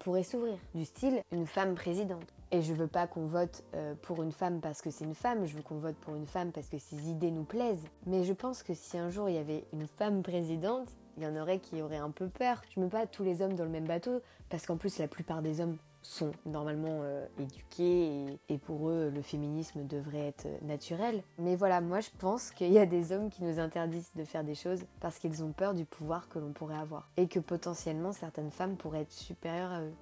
pourrait 0.04 0.24
s'ouvrir. 0.24 0.58
Du 0.76 0.86
style 0.86 1.22
une 1.32 1.48
femme 1.48 1.76
présidente. 1.76 2.26
Et 2.52 2.62
je 2.62 2.74
veux 2.74 2.88
pas 2.88 3.08
qu'on 3.08 3.26
vote 3.26 3.64
euh, 3.74 3.96
pour 4.04 4.22
une 4.22 4.32
femme 4.32 4.60
parce 4.60 4.82
que 4.82 4.92
c'est 4.92 5.06
une 5.06 5.16
femme, 5.16 5.48
je 5.48 5.56
veux 5.56 5.64
qu'on 5.64 5.80
vote 5.80 5.96
pour 5.96 6.14
une 6.14 6.28
femme 6.28 6.52
parce 6.52 6.68
que 6.68 6.78
ses 6.78 7.10
idées 7.10 7.32
nous 7.32 7.46
plaisent. 7.46 7.86
Mais 8.06 8.24
je 8.24 8.34
pense 8.34 8.62
que 8.62 8.74
si 8.76 8.98
un 8.98 9.10
jour 9.10 9.28
il 9.30 9.36
y 9.36 9.40
avait 9.40 9.64
une 9.74 9.88
femme 9.88 10.22
présidente, 10.22 10.88
il 11.18 11.24
y 11.24 11.28
en 11.28 11.36
aurait 11.36 11.60
qui 11.60 11.82
auraient 11.82 11.98
un 11.98 12.12
peu 12.12 12.28
peur. 12.28 12.62
Je 12.76 12.80
mets 12.80 12.90
pas 12.90 13.08
tous 13.08 13.24
les 13.24 13.42
hommes 13.42 13.54
dans 13.54 13.64
le 13.64 13.72
même 13.72 13.88
bateau 13.88 14.22
parce 14.50 14.66
qu'en 14.66 14.78
plus 14.78 15.00
la 15.00 15.08
plupart 15.08 15.42
des 15.42 15.62
hommes 15.62 15.78
sont 16.04 16.32
normalement 16.46 17.00
euh, 17.02 17.26
éduqués 17.40 18.38
et, 18.50 18.58
pour 18.58 18.90
eux 18.90 19.12
le 19.14 19.22
féminisme 19.22 19.86
devrait 19.88 20.28
être 20.28 20.48
naturel. 20.62 21.24
Mais 21.40 21.56
voilà, 21.56 21.82
moi 21.82 22.00
je 22.00 22.10
pense 22.20 22.52
qu'il 22.52 22.72
y 22.72 22.80
a 22.80 22.86
des 22.86 23.12
hommes 23.12 23.30
qui 23.30 23.44
nous 23.44 23.60
interdisent 23.60 24.12
de 24.16 24.24
faire 24.24 24.44
des 24.44 24.56
choses 24.56 24.86
parce 25.00 25.18
qu'ils 25.18 25.44
ont 25.44 25.52
peur 25.52 25.74
du 25.74 25.86
pouvoir 25.86 26.30
que 26.30 26.40
l'on 26.40 26.52
pourrait 26.52 26.78
avoir 26.78 27.10
et 27.18 27.28
que 27.28 27.40
potentiellement 27.40 28.12
certaines 28.12 28.52
femmes 28.52 28.76
pourraient 28.76 29.02
être 29.02 29.12
supérieures 29.12 29.72
à 29.72 29.82
eux. 29.82 29.94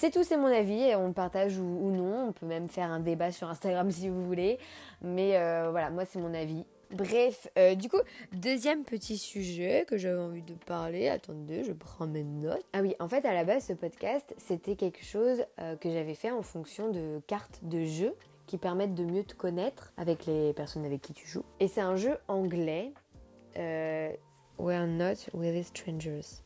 C'est 0.00 0.12
tout, 0.12 0.22
c'est 0.22 0.36
mon 0.36 0.46
avis, 0.46 0.80
et 0.80 0.94
on 0.94 1.08
le 1.08 1.12
partage 1.12 1.58
ou, 1.58 1.90
non. 1.90 2.28
On 2.28 2.32
peut 2.32 2.46
même 2.46 2.68
faire 2.68 2.88
un 2.88 3.00
débat 3.00 3.32
sur 3.32 3.48
Instagram 3.48 3.90
si 3.90 4.08
vous 4.08 4.24
voulez. 4.24 4.60
Mais 5.02 5.36
euh, 5.36 5.72
voilà, 5.72 5.90
moi 5.90 6.04
c'est 6.04 6.20
mon 6.20 6.32
avis. 6.34 6.64
Bref, 6.90 7.48
euh, 7.58 7.74
du 7.74 7.88
coup, 7.88 7.98
deuxième 8.32 8.84
petit 8.84 9.18
sujet 9.18 9.84
que 9.86 9.98
j'avais 9.98 10.20
envie 10.20 10.42
de 10.42 10.54
parler. 10.54 11.08
Attendez, 11.08 11.62
je 11.64 11.72
prends 11.72 12.06
mes 12.06 12.24
notes. 12.24 12.64
Ah 12.72 12.80
oui, 12.80 12.94
en 12.98 13.08
fait, 13.08 13.24
à 13.26 13.34
la 13.34 13.44
base, 13.44 13.66
ce 13.66 13.72
podcast, 13.74 14.34
c'était 14.38 14.74
quelque 14.74 15.04
chose 15.04 15.44
euh, 15.60 15.76
que 15.76 15.90
j'avais 15.90 16.14
fait 16.14 16.30
en 16.30 16.42
fonction 16.42 16.90
de 16.90 17.20
cartes 17.26 17.60
de 17.62 17.84
jeu 17.84 18.14
qui 18.46 18.56
permettent 18.56 18.94
de 18.94 19.04
mieux 19.04 19.24
te 19.24 19.34
connaître 19.34 19.92
avec 19.98 20.24
les 20.24 20.54
personnes 20.54 20.86
avec 20.86 21.02
qui 21.02 21.12
tu 21.12 21.28
joues. 21.28 21.44
Et 21.60 21.68
c'est 21.68 21.82
un 21.82 21.96
jeu 21.96 22.16
anglais. 22.26 22.92
Euh, 23.58 24.10
We're 24.58 24.86
not 24.86 25.30
really 25.34 25.64
strangers. 25.64 26.42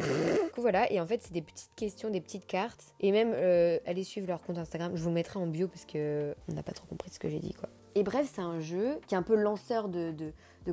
du 0.00 0.50
coup, 0.52 0.60
voilà, 0.60 0.92
et 0.92 1.00
en 1.00 1.06
fait, 1.06 1.22
c'est 1.22 1.32
des 1.32 1.42
petites 1.42 1.74
questions, 1.74 2.10
des 2.10 2.20
petites 2.20 2.46
cartes. 2.46 2.94
Et 3.00 3.10
même, 3.10 3.32
allez 3.86 4.04
suivre 4.04 4.28
leur 4.28 4.42
compte 4.42 4.58
Instagram. 4.58 4.92
Je 4.94 5.02
vous 5.02 5.10
mettrai 5.10 5.38
en 5.38 5.46
bio 5.46 5.66
parce 5.66 5.86
que 5.86 6.36
on 6.48 6.52
n'a 6.52 6.62
pas 6.62 6.72
trop 6.72 6.86
compris 6.86 7.10
ce 7.10 7.18
que 7.18 7.30
j'ai 7.30 7.40
dit, 7.40 7.54
quoi. 7.54 7.70
Et 7.98 8.04
bref, 8.04 8.30
c'est 8.32 8.42
un 8.42 8.60
jeu 8.60 9.00
qui 9.08 9.16
est 9.16 9.18
un 9.18 9.24
peu 9.24 9.34
lanceur 9.34 9.88
de, 9.88 10.14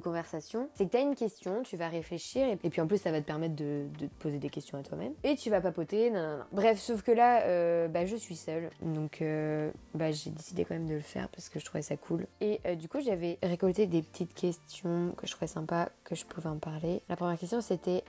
conversation. 0.04 0.70
C'est 0.76 0.86
que 0.86 0.92
tu 0.92 0.98
as 0.98 1.00
une 1.00 1.16
question, 1.16 1.64
tu 1.64 1.76
vas 1.76 1.88
réfléchir, 1.88 2.46
et, 2.46 2.70
puis 2.70 2.82
en 2.82 2.86
plus, 2.86 3.02
ça 3.02 3.12
va 3.12 3.22
te 3.22 3.26
permettre 3.26 3.56
de, 3.56 3.88
te 3.98 4.06
poser 4.20 4.38
des 4.38 4.50
questions 4.50 4.78
à 4.78 4.84
toi-même. 4.84 5.14
Et 5.24 5.36
tu 5.36 5.50
vas 5.50 5.60
papoter, 5.60 6.12
nan, 6.12 6.46
Bref, 6.52 6.78
sauf 6.78 7.02
que 7.02 7.12
là, 7.12 7.44
euh, 7.44 7.88
bah, 7.88 8.06
je 8.06 8.16
suis 8.16 8.36
seule. 8.36 8.70
Donc, 8.82 9.24
euh, 9.24 9.72
bah, 9.96 10.12
j'ai 10.12 10.30
décidé 10.30 10.66
quand 10.66 10.76
même 10.76 10.86
de 10.86 10.94
le 10.94 11.00
faire 11.00 11.30
parce 11.30 11.50
que 11.50 11.60
je 11.60 11.66
trouvais 11.66 11.82
ça 11.82 11.98
cool. 11.98 12.28
Et 12.42 12.60
euh, 12.68 12.76
du 12.76 12.88
coup, 12.88 13.00
j'avais 13.00 13.40
récolté 13.42 13.88
des 13.88 14.04
petites 14.04 14.36
questions 14.36 15.14
que 15.18 15.26
je 15.26 15.32
trouvais 15.32 15.48
sympa, 15.48 15.90
que 16.04 16.14
je 16.14 16.26
pouvais 16.26 16.50
en 16.50 16.58
parler. 16.58 17.02
La 17.10 17.16
première 17.16 17.40
question, 17.40 17.60
c'était 17.62 18.04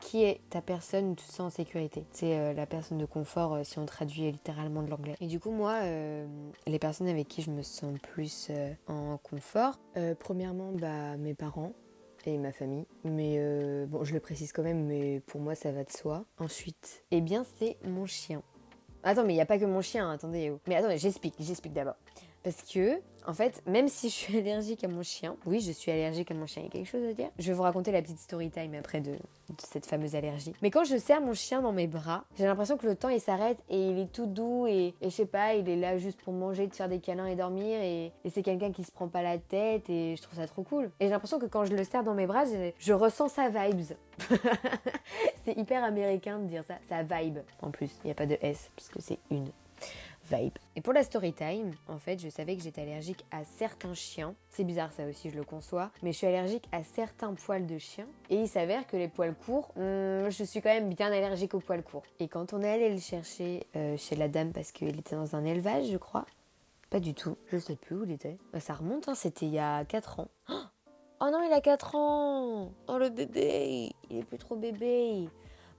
qui 0.00 0.24
est 0.24 0.40
ta 0.50 0.60
personne 0.60 1.10
où 1.10 1.14
tu 1.14 1.24
te 1.24 1.30
sens 1.30 1.40
en 1.40 1.50
sécurité 1.50 2.04
C'est 2.12 2.38
euh, 2.38 2.52
la 2.52 2.66
personne 2.66 2.98
de 2.98 3.06
confort 3.06 3.54
euh, 3.54 3.64
si 3.64 3.78
on 3.78 3.86
traduit 3.86 4.30
littéralement 4.30 4.82
de 4.82 4.90
l'anglais. 4.90 5.14
Et 5.20 5.26
du 5.26 5.40
coup, 5.40 5.50
moi, 5.50 5.78
euh, 5.82 6.26
les 6.66 6.78
personnes 6.78 7.08
avec 7.08 7.28
qui 7.28 7.42
je 7.42 7.50
me 7.50 7.62
sens 7.62 7.98
plus 8.00 8.50
en 8.86 9.18
confort, 9.18 9.78
premièrement, 10.18 10.72
bah, 10.72 11.16
mes 11.16 11.34
parents 11.34 11.72
et 12.26 12.38
ma 12.38 12.52
famille. 12.52 12.86
Mais 13.04 13.38
bon, 13.86 14.04
je 14.04 14.14
le 14.14 14.20
précise 14.20 14.52
quand 14.52 14.62
même, 14.62 14.84
mais 14.86 15.20
pour 15.26 15.40
moi, 15.40 15.54
ça 15.54 15.72
va 15.72 15.84
de 15.84 15.90
soi. 15.90 16.24
Ensuite, 16.38 17.04
eh 17.10 17.20
bien, 17.20 17.44
c'est 17.58 17.76
mon 17.84 18.06
chien. 18.06 18.42
Attends, 19.02 19.24
mais 19.24 19.34
il 19.34 19.36
n'y 19.36 19.42
a 19.42 19.46
pas 19.46 19.58
que 19.58 19.66
mon 19.66 19.82
chien, 19.82 20.10
attendez. 20.10 20.50
Oh. 20.50 20.58
Mais 20.66 20.76
attendez, 20.76 20.96
j'explique, 20.96 21.34
j'explique 21.38 21.74
d'abord. 21.74 21.96
Parce 22.44 22.62
que, 22.62 23.00
en 23.26 23.32
fait, 23.32 23.62
même 23.66 23.88
si 23.88 24.10
je 24.10 24.14
suis 24.14 24.38
allergique 24.38 24.84
à 24.84 24.88
mon 24.88 25.02
chien, 25.02 25.34
oui, 25.46 25.60
je 25.60 25.72
suis 25.72 25.90
allergique 25.90 26.30
à 26.30 26.34
mon 26.34 26.46
chien, 26.46 26.62
il 26.62 26.66
y 26.66 26.68
a 26.68 26.70
quelque 26.70 26.86
chose 26.86 27.08
à 27.08 27.14
dire. 27.14 27.30
Je 27.38 27.48
vais 27.48 27.54
vous 27.54 27.62
raconter 27.62 27.90
la 27.90 28.02
petite 28.02 28.18
story 28.18 28.50
time 28.50 28.74
après 28.74 29.00
de, 29.00 29.14
cette 29.58 29.86
fameuse 29.86 30.14
allergie. 30.14 30.52
Mais 30.60 30.70
quand 30.70 30.84
je 30.84 30.98
serre 30.98 31.22
mon 31.22 31.32
chien 31.32 31.62
dans 31.62 31.72
mes 31.72 31.86
bras, 31.86 32.24
j'ai 32.36 32.44
l'impression 32.44 32.76
que 32.76 32.86
le 32.86 32.96
temps 32.96 33.08
il 33.08 33.20
s'arrête 33.20 33.58
et 33.70 33.78
il 33.78 33.98
est 33.98 34.12
tout 34.12 34.26
doux 34.26 34.66
et, 34.66 34.94
je 35.02 35.08
sais 35.08 35.24
pas, 35.24 35.54
il 35.54 35.68
est 35.70 35.76
là 35.76 35.96
juste 35.96 36.20
pour 36.20 36.34
manger, 36.34 36.66
de 36.66 36.74
faire 36.74 36.88
des 36.88 37.00
câlins 37.00 37.26
et 37.26 37.34
dormir 37.34 37.80
et, 37.80 38.12
c'est 38.30 38.42
quelqu'un 38.42 38.72
qui 38.72 38.84
se 38.84 38.92
prend 38.92 39.08
pas 39.08 39.22
la 39.22 39.38
tête 39.38 39.88
et 39.88 40.16
je 40.16 40.22
trouve 40.22 40.38
ça 40.38 40.46
trop 40.46 40.62
cool. 40.62 40.90
Et 41.00 41.06
j'ai 41.06 41.10
l'impression 41.10 41.38
que 41.38 41.46
quand 41.46 41.64
je 41.64 41.74
le 41.74 41.82
serre 41.84 42.04
dans 42.04 42.14
mes 42.14 42.26
bras, 42.26 42.44
je, 42.78 42.92
ressens 42.92 43.28
sa 43.28 43.48
vibes. 43.48 43.96
c'est 45.44 45.56
hyper 45.56 45.82
américain 45.82 46.38
de 46.38 46.46
dire 46.46 46.62
ça, 46.64 46.74
sa 46.88 47.02
vibe. 47.02 47.38
En 47.62 47.70
plus, 47.70 47.90
il 48.04 48.08
n'y 48.08 48.10
a 48.10 48.14
pas 48.14 48.26
de 48.26 48.36
S 48.42 48.70
parce 48.76 48.88
que 48.88 49.00
c'est 49.00 49.18
une 49.30 49.48
vibe. 50.30 50.54
Et 50.76 50.80
pour 50.80 50.92
la 50.92 51.02
story 51.02 51.32
time, 51.32 51.72
en 51.88 51.98
fait, 51.98 52.18
je 52.20 52.28
savais 52.28 52.56
que 52.56 52.62
j'étais 52.62 52.82
allergique 52.82 53.24
à 53.30 53.44
certains 53.44 53.94
chiens. 53.94 54.34
C'est 54.50 54.64
bizarre 54.64 54.92
ça 54.92 55.06
aussi, 55.06 55.30
je 55.30 55.36
le 55.36 55.44
conçois. 55.44 55.90
Mais 56.02 56.12
je 56.12 56.18
suis 56.18 56.26
allergique 56.26 56.68
à 56.72 56.82
certains 56.82 57.34
poils 57.34 57.66
de 57.66 57.78
chien. 57.78 58.06
Et 58.30 58.36
il 58.36 58.48
s'avère 58.48 58.86
que 58.86 58.96
les 58.96 59.08
poils 59.08 59.34
courts, 59.34 59.68
hmm, 59.76 60.30
je 60.30 60.44
suis 60.44 60.60
quand 60.60 60.72
même 60.72 60.92
bien 60.92 61.12
allergique 61.12 61.54
aux 61.54 61.60
poils 61.60 61.82
courts. 61.82 62.04
Et 62.20 62.28
quand 62.28 62.52
on 62.52 62.62
est 62.62 62.70
allé 62.70 62.90
le 62.90 63.00
chercher 63.00 63.66
euh, 63.76 63.96
chez 63.96 64.16
la 64.16 64.28
dame 64.28 64.52
parce 64.52 64.72
qu'il 64.72 64.98
était 64.98 65.16
dans 65.16 65.36
un 65.36 65.44
élevage, 65.44 65.86
je 65.90 65.96
crois. 65.98 66.26
Pas 66.90 67.00
du 67.00 67.14
tout. 67.14 67.36
Je 67.50 67.58
sais 67.58 67.76
plus 67.76 67.96
où 67.96 68.04
il 68.04 68.12
était. 68.12 68.38
Bah, 68.52 68.60
ça 68.60 68.74
remonte, 68.74 69.08
hein, 69.08 69.14
c'était 69.14 69.46
il 69.46 69.52
y 69.52 69.58
a 69.58 69.84
4 69.84 70.20
ans. 70.20 70.28
Oh 71.20 71.30
non, 71.30 71.42
il 71.42 71.52
a 71.52 71.60
4 71.60 71.94
ans 71.94 72.72
Oh 72.88 72.98
le 72.98 73.08
bébé 73.08 73.92
Il 74.10 74.18
est 74.18 74.24
plus 74.24 74.36
trop 74.36 74.56
bébé 74.56 75.28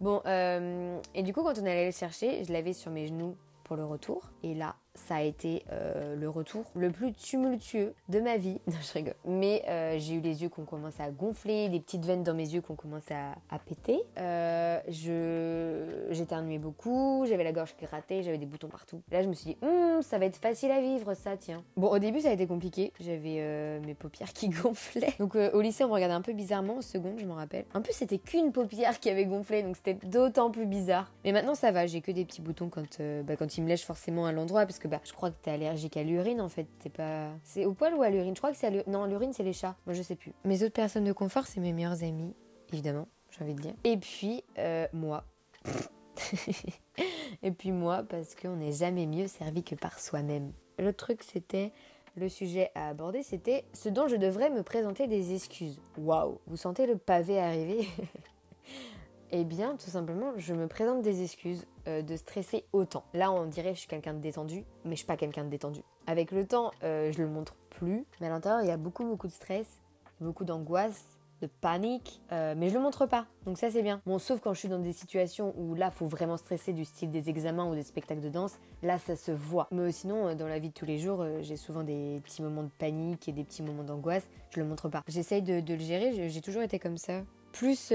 Bon, 0.01 0.21
euh, 0.25 0.99
et 1.13 1.23
du 1.23 1.33
coup, 1.33 1.43
quand 1.43 1.57
on 1.59 1.65
est 1.65 1.71
allé 1.71 1.85
le 1.85 1.91
chercher, 1.91 2.43
je 2.43 2.51
l'avais 2.51 2.73
sur 2.73 2.91
mes 2.91 3.07
genoux 3.07 3.35
pour 3.65 3.75
le 3.75 3.83
retour. 3.83 4.31
Et 4.43 4.53
là, 4.55 4.77
ça 4.95 5.15
a 5.15 5.21
été 5.21 5.63
euh, 5.71 6.15
le 6.15 6.29
retour 6.29 6.65
le 6.73 6.89
plus 6.89 7.13
tumultueux 7.13 7.93
de 8.09 8.19
ma 8.19 8.37
vie. 8.37 8.59
Non, 8.75 8.77
je 8.81 8.93
rigole. 8.93 9.15
Mais 9.25 9.63
euh, 9.69 9.97
j'ai 9.99 10.15
eu 10.15 10.19
les 10.19 10.41
yeux 10.41 10.49
qui 10.49 10.59
ont 10.59 10.65
commencé 10.65 11.01
à 11.01 11.09
gonfler, 11.09 11.69
des 11.69 11.79
petites 11.79 12.03
veines 12.03 12.23
dans 12.23 12.33
mes 12.33 12.49
yeux 12.49 12.61
qui 12.61 12.71
ont 12.71 12.75
commencé 12.75 13.13
à, 13.13 13.59
péter. 13.59 14.01
Euh, 14.17 14.79
je 14.89 16.13
j'éternuais 16.13 16.57
beaucoup, 16.57 17.25
j'avais 17.27 17.43
la 17.43 17.53
gorge 17.53 17.75
grattée, 17.81 18.21
j'avais 18.21 18.37
des 18.37 18.45
boutons 18.45 18.67
partout. 18.67 19.01
Là, 19.11 19.23
je 19.23 19.29
me 19.29 19.33
suis 19.33 19.51
dit, 19.51 19.57
hum, 19.61 20.01
ça 20.01 20.17
va 20.17 20.25
être 20.25 20.37
facile 20.37 20.71
à 20.71 20.81
vivre, 20.81 21.13
ça, 21.13 21.37
tiens. 21.37 21.63
Bon, 21.77 21.87
au 21.87 21.99
début, 21.99 22.19
ça 22.19 22.29
a 22.29 22.33
été 22.33 22.47
compliqué. 22.47 22.91
J'avais 22.99 23.79
mes 23.85 23.93
paupières 23.93 24.33
qui 24.33 24.49
gonflaient. 24.63 25.13
Donc, 25.19 25.35
au 25.35 25.61
lycée, 25.61 25.83
on 25.83 25.87
me 25.87 25.93
regardait 25.93 26.15
un 26.15 26.21
peu 26.21 26.33
bizarrement, 26.33 26.77
au 26.77 26.81
second, 26.81 27.15
je 27.17 27.25
me 27.25 27.33
rappelle. 27.33 27.65
En 27.73 27.81
plus, 27.81 27.93
c'était 27.93 28.17
qu'une 28.17 28.51
paupière 28.51 28.99
qui 28.99 29.09
avait 29.09 29.25
gonflé, 29.25 29.63
donc 29.63 29.77
c'était 29.77 29.97
d'autant 30.05 30.51
plus 30.51 30.65
bizarre. 30.65 31.11
Mais 31.23 31.31
maintenant, 31.31 31.55
ça 31.55 31.71
va, 31.71 31.87
j'ai 31.87 32.01
que 32.01 32.11
des 32.11 32.25
petits 32.25 32.41
boutons 32.41 32.69
quand, 32.69 33.01
bah, 33.23 33.35
quand 33.37 33.57
ils 33.57 33.61
me 33.61 33.69
lèchent 33.69 33.85
forcément 33.85 34.25
à 34.25 34.31
l'endroit, 34.31 34.65
parce 34.65 34.79
que 34.79 34.84
bah, 34.87 34.99
je 35.03 35.13
crois 35.13 35.31
que 35.31 35.35
t'es 35.41 35.51
allergique 35.51 35.97
à 35.97 36.03
l'urine 36.03 36.41
en 36.41 36.49
fait. 36.49 36.67
T'es 36.79 36.89
pas. 36.89 37.29
C'est 37.43 37.65
au 37.65 37.73
poil 37.73 37.93
ou 37.93 38.01
à 38.01 38.09
l'urine? 38.09 38.35
Je 38.35 38.39
crois 38.39 38.51
que 38.51 38.57
c'est 38.57 38.67
à 38.67 38.69
l'urine. 38.69 38.91
Non, 38.91 39.05
l'urine 39.05 39.33
c'est 39.33 39.43
les 39.43 39.53
chats. 39.53 39.75
Moi 39.85 39.93
je 39.93 40.01
sais 40.01 40.15
plus. 40.15 40.33
Mes 40.43 40.63
autres 40.63 40.73
personnes 40.73 41.03
de 41.03 41.13
confort, 41.13 41.47
c'est 41.47 41.59
mes 41.59 41.73
meilleurs 41.73 42.03
amis, 42.03 42.33
évidemment, 42.71 43.07
j'ai 43.31 43.43
envie 43.43 43.55
de 43.55 43.61
dire. 43.61 43.73
Et 43.83 43.97
puis, 43.97 44.43
euh, 44.57 44.87
moi. 44.93 45.23
Et 47.43 47.51
puis 47.51 47.71
moi, 47.71 48.03
parce 48.03 48.35
qu'on 48.35 48.55
n'est 48.55 48.71
jamais 48.71 49.05
mieux 49.05 49.27
servi 49.27 49.63
que 49.63 49.75
par 49.75 49.99
soi-même. 49.99 50.51
Le 50.79 50.93
truc, 50.93 51.23
c'était. 51.23 51.71
Le 52.17 52.29
sujet 52.29 52.71
à 52.75 52.87
aborder, 52.87 53.23
c'était 53.23 53.65
ce 53.73 53.89
dont 53.89 54.07
je 54.07 54.15
devrais 54.15 54.49
me 54.49 54.63
présenter 54.63 55.05
des 55.05 55.35
excuses. 55.35 55.81
Waouh 55.97 56.39
Vous 56.47 56.55
sentez 56.55 56.87
le 56.87 56.95
pavé 56.95 57.39
arriver? 57.39 57.85
Eh 59.37 59.43
bien, 59.43 59.75
tout 59.75 59.89
simplement, 59.89 60.31
je 60.37 60.53
me 60.53 60.65
présente 60.65 61.01
des 61.01 61.21
excuses 61.21 61.67
euh, 61.89 62.01
de 62.01 62.15
stresser 62.15 62.63
autant. 62.71 63.03
Là, 63.13 63.33
on 63.33 63.47
dirait 63.47 63.71
que 63.71 63.75
je 63.75 63.81
suis 63.81 63.89
quelqu'un 63.89 64.13
de 64.13 64.19
détendu, 64.19 64.63
mais 64.85 64.91
je 64.91 64.99
suis 64.99 65.05
pas 65.05 65.17
quelqu'un 65.17 65.43
de 65.43 65.49
détendu. 65.49 65.81
Avec 66.07 66.31
le 66.31 66.47
temps, 66.47 66.71
euh, 66.83 67.11
je 67.11 67.21
le 67.21 67.27
montre 67.27 67.53
plus, 67.69 68.05
mais 68.21 68.27
à 68.27 68.29
l'intérieur, 68.29 68.61
il 68.61 68.69
y 68.69 68.71
a 68.71 68.77
beaucoup, 68.77 69.03
beaucoup 69.03 69.27
de 69.27 69.33
stress, 69.33 69.81
beaucoup 70.21 70.45
d'angoisse, 70.45 71.03
de 71.41 71.47
panique, 71.47 72.21
euh, 72.31 72.55
mais 72.55 72.69
je 72.69 72.75
le 72.75 72.79
montre 72.79 73.07
pas. 73.07 73.25
Donc 73.45 73.57
ça, 73.57 73.69
c'est 73.69 73.81
bien. 73.81 74.01
Bon, 74.05 74.19
sauf 74.19 74.39
quand 74.39 74.53
je 74.53 74.59
suis 74.59 74.69
dans 74.69 74.79
des 74.79 74.93
situations 74.93 75.53
où 75.57 75.75
là, 75.75 75.91
faut 75.91 76.07
vraiment 76.07 76.37
stresser, 76.37 76.71
du 76.71 76.85
style 76.85 77.09
des 77.09 77.29
examens 77.29 77.69
ou 77.69 77.75
des 77.75 77.83
spectacles 77.83 78.21
de 78.21 78.29
danse, 78.29 78.53
là, 78.83 78.97
ça 78.99 79.17
se 79.17 79.33
voit. 79.33 79.67
Mais 79.69 79.91
sinon, 79.91 80.33
dans 80.35 80.47
la 80.47 80.59
vie 80.59 80.69
de 80.69 80.73
tous 80.73 80.85
les 80.85 80.97
jours, 80.97 81.25
j'ai 81.41 81.57
souvent 81.57 81.83
des 81.83 82.21
petits 82.23 82.41
moments 82.41 82.63
de 82.63 82.71
panique 82.79 83.27
et 83.27 83.33
des 83.33 83.43
petits 83.43 83.63
moments 83.63 83.83
d'angoisse. 83.83 84.29
Je 84.51 84.61
le 84.61 84.65
montre 84.65 84.87
pas. 84.87 85.03
J'essaye 85.09 85.41
de, 85.41 85.73
le 85.73 85.79
gérer. 85.79 86.29
J'ai 86.29 86.41
toujours 86.41 86.61
été 86.61 86.79
comme 86.79 86.97
ça. 86.97 87.23
Plus 87.51 87.91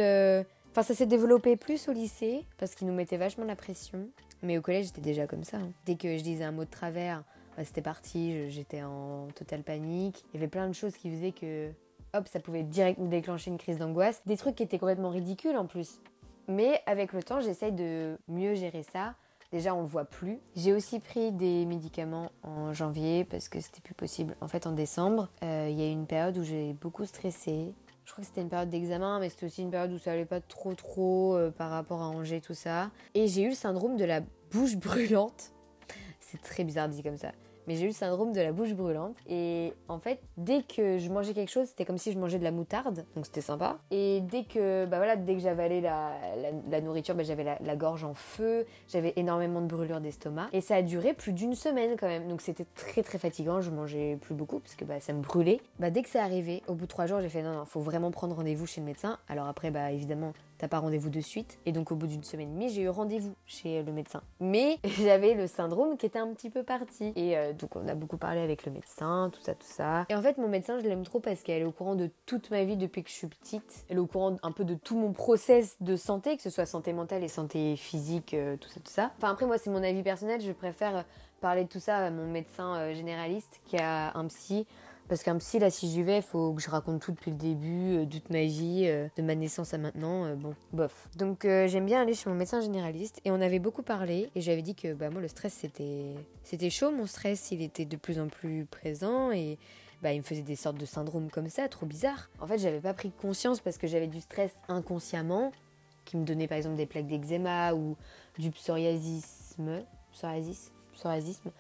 Enfin, 0.70 0.82
ça 0.82 0.94
s'est 0.94 1.06
développé 1.06 1.56
plus 1.56 1.88
au 1.88 1.92
lycée 1.92 2.44
parce 2.58 2.74
qu'ils 2.74 2.86
nous 2.86 2.92
mettaient 2.92 3.16
vachement 3.16 3.44
la 3.44 3.56
pression. 3.56 4.08
Mais 4.42 4.56
au 4.56 4.62
collège, 4.62 4.86
j'étais 4.86 5.00
déjà 5.00 5.26
comme 5.26 5.44
ça. 5.44 5.58
Hein. 5.58 5.72
Dès 5.84 5.96
que 5.96 6.16
je 6.16 6.22
disais 6.22 6.44
un 6.44 6.52
mot 6.52 6.64
de 6.64 6.70
travers, 6.70 7.24
bah, 7.56 7.64
c'était 7.64 7.82
parti, 7.82 8.48
j'étais 8.50 8.82
en 8.82 9.26
totale 9.34 9.62
panique. 9.62 10.24
Il 10.32 10.34
y 10.34 10.36
avait 10.38 10.48
plein 10.48 10.68
de 10.68 10.72
choses 10.72 10.96
qui 10.96 11.10
faisaient 11.10 11.32
que, 11.32 11.70
hop, 12.14 12.28
ça 12.28 12.38
pouvait 12.38 12.62
direct 12.62 13.00
me 13.00 13.08
déclencher 13.08 13.50
une 13.50 13.58
crise 13.58 13.78
d'angoisse. 13.78 14.22
Des 14.26 14.36
trucs 14.36 14.54
qui 14.54 14.62
étaient 14.62 14.78
complètement 14.78 15.10
ridicules 15.10 15.56
en 15.56 15.66
plus. 15.66 16.00
Mais 16.46 16.80
avec 16.86 17.12
le 17.12 17.22
temps, 17.22 17.40
j'essaye 17.40 17.72
de 17.72 18.16
mieux 18.28 18.54
gérer 18.54 18.84
ça. 18.84 19.14
Déjà, 19.52 19.74
on 19.74 19.80
le 19.80 19.88
voit 19.88 20.04
plus. 20.04 20.38
J'ai 20.54 20.72
aussi 20.72 21.00
pris 21.00 21.32
des 21.32 21.66
médicaments 21.66 22.30
en 22.44 22.72
janvier 22.72 23.24
parce 23.24 23.48
que 23.48 23.60
c'était 23.60 23.80
plus 23.80 23.94
possible. 23.94 24.36
En 24.40 24.46
fait, 24.46 24.66
en 24.66 24.72
décembre, 24.72 25.28
euh, 25.42 25.66
il 25.68 25.78
y 25.78 25.82
a 25.82 25.88
eu 25.88 25.92
une 25.92 26.06
période 26.06 26.38
où 26.38 26.44
j'ai 26.44 26.72
beaucoup 26.74 27.04
stressé. 27.04 27.74
Je 28.11 28.14
crois 28.14 28.23
que 28.23 28.26
c'était 28.26 28.40
une 28.40 28.49
période 28.49 28.71
d'examen, 28.71 29.21
mais 29.21 29.29
c'était 29.31 29.47
aussi 29.47 29.62
une 29.62 29.71
période 29.71 29.93
où 29.93 29.99
ça 29.99 30.11
allait 30.11 30.25
pas 30.25 30.40
trop 30.40 30.75
trop 30.75 31.37
euh, 31.37 31.52
par 31.52 31.71
rapport 31.71 32.02
à 32.02 32.09
Angers, 32.09 32.40
tout 32.40 32.55
ça. 32.55 32.90
Et 33.14 33.29
j'ai 33.29 33.43
eu 33.43 33.50
le 33.50 33.55
syndrome 33.55 33.97
de 33.97 34.05
la 34.05 34.21
bouche 34.50 34.75
brûlante. 34.75 35.52
C'est 36.19 36.43
très 36.43 36.64
bizarre 36.64 36.88
dit 36.88 37.05
comme 37.05 37.17
ça 37.17 37.31
mais 37.70 37.76
j'ai 37.76 37.84
eu 37.84 37.88
le 37.88 37.92
syndrome 37.92 38.32
de 38.32 38.40
la 38.40 38.50
bouche 38.50 38.74
brûlante. 38.74 39.16
Et 39.28 39.72
en 39.86 40.00
fait, 40.00 40.18
dès 40.36 40.62
que 40.62 40.98
je 40.98 41.08
mangeais 41.08 41.34
quelque 41.34 41.52
chose, 41.52 41.68
c'était 41.68 41.84
comme 41.84 41.98
si 41.98 42.10
je 42.10 42.18
mangeais 42.18 42.40
de 42.40 42.42
la 42.42 42.50
moutarde, 42.50 43.04
donc 43.14 43.26
c'était 43.26 43.40
sympa. 43.40 43.78
Et 43.92 44.22
dès 44.22 44.42
que, 44.42 44.86
bah 44.86 44.96
voilà, 44.96 45.14
dès 45.14 45.34
que 45.34 45.40
j'avalais 45.40 45.80
la, 45.80 46.14
la, 46.68 46.80
nourriture, 46.80 47.14
bah 47.14 47.22
j'avais 47.22 47.44
la, 47.44 47.76
gorge 47.76 48.02
en 48.02 48.12
feu, 48.12 48.66
j'avais 48.88 49.12
énormément 49.14 49.60
de 49.60 49.68
brûlures 49.68 50.00
d'estomac. 50.00 50.48
Et 50.52 50.60
ça 50.60 50.74
a 50.74 50.82
duré 50.82 51.14
plus 51.14 51.32
d'une 51.32 51.54
semaine 51.54 51.94
quand 51.96 52.08
même, 52.08 52.26
donc 52.26 52.40
c'était 52.40 52.66
très 52.74 53.04
très 53.04 53.18
fatigant. 53.18 53.60
Je 53.60 53.70
mangeais 53.70 54.18
plus 54.20 54.34
beaucoup 54.34 54.58
parce 54.58 54.74
que 54.74 54.84
bah, 54.84 54.98
ça 54.98 55.12
me 55.12 55.22
brûlait. 55.22 55.60
Bah 55.78 55.90
dès 55.90 56.02
que 56.02 56.08
c'est 56.08 56.18
arrivé, 56.18 56.64
au 56.66 56.74
bout 56.74 56.86
de 56.86 56.90
trois 56.90 57.06
jours, 57.06 57.20
j'ai 57.20 57.28
fait 57.28 57.44
non 57.44 57.52
non, 57.52 57.66
faut 57.66 57.78
vraiment 57.78 58.10
prendre 58.10 58.34
rendez-vous 58.34 58.66
chez 58.66 58.80
le 58.80 58.86
médecin. 58.88 59.16
Alors 59.28 59.46
après, 59.46 59.70
bah 59.70 59.92
évidemment, 59.92 60.32
t'as 60.61 60.69
pas 60.69 60.79
rendez-vous 60.79 61.09
de 61.09 61.21
suite. 61.21 61.59
Et 61.64 61.73
donc 61.73 61.90
au 61.90 61.97
bout 61.97 62.07
d'une 62.07 62.23
semaine 62.23 62.50
et 62.50 62.52
demie, 62.52 62.69
j'ai 62.69 62.83
eu 62.83 62.88
rendez-vous 62.88 63.35
chez 63.47 63.83
le 63.83 63.93
médecin. 63.93 64.23
Mais 64.40 64.79
j'avais 65.00 65.35
le 65.35 65.47
syndrome 65.47 65.97
qui 65.97 66.07
était 66.07 66.19
un 66.19 66.29
petit 66.35 66.50
peu 66.50 66.62
parti. 66.62 67.12
Et 67.17 67.37
euh, 67.37 67.52
donc 67.52 67.76
on 67.76 67.88
a 67.88 67.95
beaucoup 67.95 68.19
parlé 68.19 68.40
avec 68.40 68.67
le 68.67 68.73
médecin, 68.73 69.31
tout 69.33 69.40
ça, 69.43 69.55
tout 69.55 69.67
ça. 69.67 70.05
Et 70.11 70.14
en 70.14 70.23
fait, 70.23 70.37
mon 70.38 70.49
médecin, 70.49 70.79
je 70.79 70.87
l'aime 70.87 71.05
trop 71.05 71.21
parce 71.21 71.43
qu'elle 71.43 71.62
est 71.62 71.67
au 71.67 71.73
courant 71.73 71.95
de 71.95 72.11
toute 72.26 72.50
ma 72.50 72.64
vie 72.64 72.76
depuis 72.76 73.02
que 73.02 73.09
je 73.09 73.14
suis 73.14 73.26
petite. 73.26 73.85
Elle 73.88 73.97
est 73.97 74.00
au 74.00 74.07
courant 74.07 74.37
un 74.43 74.52
peu 74.52 74.64
de 74.64 74.75
tout 74.75 74.97
mon 74.97 75.12
process 75.12 75.76
de 75.81 75.97
santé, 75.97 76.37
que 76.37 76.43
ce 76.43 76.50
soit 76.50 76.67
santé 76.67 76.93
mentale 76.93 77.25
et 77.25 77.29
santé 77.29 77.76
physique, 77.76 78.35
euh, 78.35 78.57
tout 78.57 78.69
ça, 78.69 78.81
tout 78.81 78.93
ça. 78.93 79.11
Enfin 79.17 79.31
après, 79.31 79.47
moi, 79.47 79.57
c'est 79.57 79.71
mon 79.71 79.83
avis 79.83 80.02
personnel. 80.02 80.40
Je 80.43 80.52
préfère 80.52 81.05
parler 81.40 81.64
de 81.64 81.69
tout 81.69 81.81
ça 81.81 81.97
à 81.97 82.11
mon 82.11 82.26
médecin 82.26 82.76
euh, 82.76 82.95
généraliste 82.95 83.61
qui 83.64 83.79
a 83.79 84.17
un 84.17 84.26
psy 84.26 84.67
parce 85.11 85.25
qu'un 85.25 85.38
psy, 85.38 85.59
là, 85.59 85.71
si 85.71 85.90
j'y 85.90 86.05
vais, 86.05 86.19
il 86.19 86.23
faut 86.23 86.55
que 86.55 86.62
je 86.62 86.71
raconte 86.71 87.02
tout 87.02 87.11
depuis 87.11 87.33
le 87.33 87.37
début, 87.37 87.97
euh, 87.97 88.07
toute 88.07 88.31
ma 88.31 88.45
vie, 88.45 88.85
euh, 88.85 89.09
de 89.17 89.23
ma 89.23 89.35
naissance 89.35 89.75
à 89.75 89.79
maintenant. 89.79 90.25
Euh, 90.25 90.37
bon, 90.37 90.55
bof. 90.73 91.09
Donc, 91.17 91.40
j'aime 91.43 91.85
bien 91.85 92.00
aller 92.00 92.14
chez 92.14 92.31
mon 92.31 92.37
médecin 92.37 92.61
généraliste. 92.61 93.21
Et 93.25 93.33
on 93.33 93.40
avait 93.40 93.59
beaucoup 93.59 93.83
parlé. 93.83 94.31
Et 94.37 94.40
j'avais 94.40 94.62
dit 94.62 94.76
que, 94.76 94.95
bah, 94.95 95.11
moi, 95.11 95.21
le 95.21 95.26
stress, 95.26 95.52
c'était, 95.52 96.14
c'était 96.45 96.71
chaud. 96.71 96.93
Mon 96.93 97.07
stress, 97.07 97.50
il 97.50 97.61
était 97.61 97.87
de 97.87 97.97
plus 97.97 98.21
en 98.21 98.29
plus 98.29 98.67
présent. 98.67 99.33
Et, 99.33 99.59
bah, 100.00 100.12
il 100.12 100.19
me 100.19 100.23
faisait 100.23 100.43
des 100.43 100.55
sortes 100.55 100.79
de 100.79 100.87
syndromes 100.87 101.29
comme 101.29 101.49
ça, 101.49 101.69
trop 101.69 101.87
bizarre. 101.87 102.31
En 102.38 102.47
fait, 102.47 102.59
j'avais 102.59 102.81
pas 102.81 102.95
pris 102.95 103.11
conscience 103.11 103.59
parce 103.59 103.79
que 103.79 103.88
j'avais 103.88 104.07
du 104.07 104.21
stress 104.21 104.52
inconsciemment, 104.69 105.50
qui 106.05 106.19
me 106.19 106.25
donnait 106.25 106.47
par 106.47 106.57
exemple 106.57 106.76
des 106.76 106.87
plaques 106.87 107.09
d'eczéma 107.09 107.75
ou 107.75 107.97
du 108.38 108.52
psoriasisme. 108.52 109.83
Psoriasis 110.12 110.71
Psoriasisme 110.93 111.50